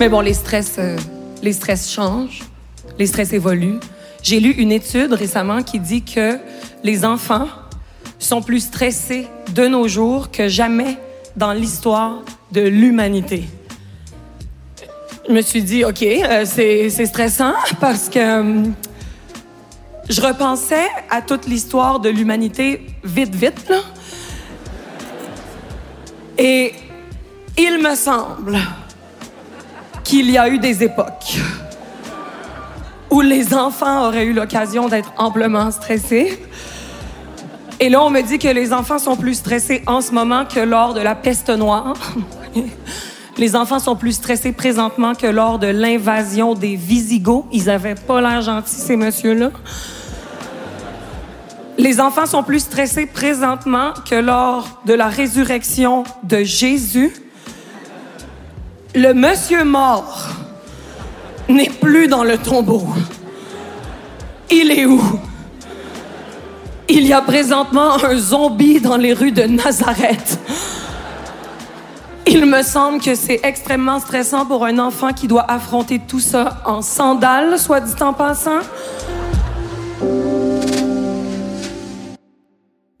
Mais 0.00 0.08
bon, 0.08 0.20
les 0.20 0.32
stress, 0.32 0.76
euh, 0.78 0.96
les 1.42 1.52
stress 1.52 1.90
changent, 1.90 2.40
les 2.98 3.06
stress 3.06 3.32
évoluent. 3.32 3.80
J'ai 4.22 4.40
lu 4.40 4.52
une 4.52 4.72
étude 4.72 5.12
récemment 5.12 5.62
qui 5.62 5.80
dit 5.80 6.02
que 6.02 6.38
les 6.82 7.04
enfants 7.04 7.48
sont 8.24 8.42
plus 8.42 8.60
stressés 8.60 9.26
de 9.54 9.66
nos 9.66 9.88
jours 9.88 10.30
que 10.30 10.48
jamais 10.48 10.98
dans 11.36 11.52
l'histoire 11.52 12.22
de 12.52 12.60
l'humanité. 12.60 13.48
Je 15.28 15.32
me 15.32 15.42
suis 15.42 15.62
dit, 15.62 15.84
OK, 15.84 16.02
euh, 16.02 16.44
c'est 16.44 17.06
stressant 17.06 17.54
parce 17.80 18.08
que 18.08 18.18
euh, 18.18 18.62
je 20.08 20.20
repensais 20.20 20.88
à 21.10 21.22
toute 21.22 21.46
l'histoire 21.46 22.00
de 22.00 22.08
l'humanité 22.08 22.86
vite, 23.04 23.34
vite, 23.34 23.68
là. 23.68 23.78
Et 26.38 26.72
il 27.56 27.78
me 27.82 27.94
semble 27.94 28.58
qu'il 30.02 30.30
y 30.30 30.38
a 30.38 30.48
eu 30.48 30.58
des 30.58 30.82
époques 30.82 31.38
où 33.10 33.20
les 33.20 33.54
enfants 33.54 34.08
auraient 34.08 34.24
eu 34.24 34.32
l'occasion 34.32 34.88
d'être 34.88 35.12
amplement 35.18 35.70
stressés. 35.70 36.42
Et 37.82 37.88
là, 37.88 38.00
on 38.00 38.10
me 38.10 38.22
dit 38.22 38.38
que 38.38 38.46
les 38.46 38.72
enfants 38.72 39.00
sont 39.00 39.16
plus 39.16 39.34
stressés 39.34 39.82
en 39.88 40.00
ce 40.00 40.12
moment 40.12 40.44
que 40.44 40.60
lors 40.60 40.94
de 40.94 41.00
la 41.00 41.16
peste 41.16 41.50
noire. 41.50 41.94
Les 43.38 43.56
enfants 43.56 43.80
sont 43.80 43.96
plus 43.96 44.12
stressés 44.12 44.52
présentement 44.52 45.16
que 45.16 45.26
lors 45.26 45.58
de 45.58 45.66
l'invasion 45.66 46.54
des 46.54 46.76
Visigoths. 46.76 47.46
Ils 47.50 47.68
avaient 47.68 47.96
pas 47.96 48.20
l'air 48.20 48.40
gentils, 48.40 48.76
ces 48.76 48.94
messieurs-là. 48.94 49.50
Les 51.76 52.00
enfants 52.00 52.26
sont 52.26 52.44
plus 52.44 52.60
stressés 52.60 53.06
présentement 53.06 53.94
que 54.08 54.14
lors 54.14 54.80
de 54.86 54.94
la 54.94 55.08
résurrection 55.08 56.04
de 56.22 56.44
Jésus. 56.44 57.12
Le 58.94 59.12
monsieur 59.12 59.64
mort 59.64 60.28
n'est 61.48 61.70
plus 61.80 62.06
dans 62.06 62.22
le 62.22 62.38
tombeau. 62.38 62.86
Il 64.52 64.70
est 64.70 64.86
où? 64.86 65.02
Il 66.88 67.06
y 67.06 67.12
a 67.12 67.22
présentement 67.22 68.02
un 68.04 68.16
zombie 68.16 68.80
dans 68.80 68.96
les 68.96 69.12
rues 69.12 69.32
de 69.32 69.42
Nazareth. 69.42 70.38
Il 72.26 72.46
me 72.46 72.62
semble 72.62 73.00
que 73.00 73.14
c'est 73.14 73.40
extrêmement 73.42 74.00
stressant 74.00 74.46
pour 74.46 74.64
un 74.64 74.78
enfant 74.78 75.12
qui 75.12 75.26
doit 75.26 75.50
affronter 75.50 76.00
tout 76.00 76.20
ça 76.20 76.62
en 76.64 76.82
sandales, 76.82 77.58
soit 77.58 77.80
dit 77.80 78.00
en 78.02 78.12
passant. 78.12 78.60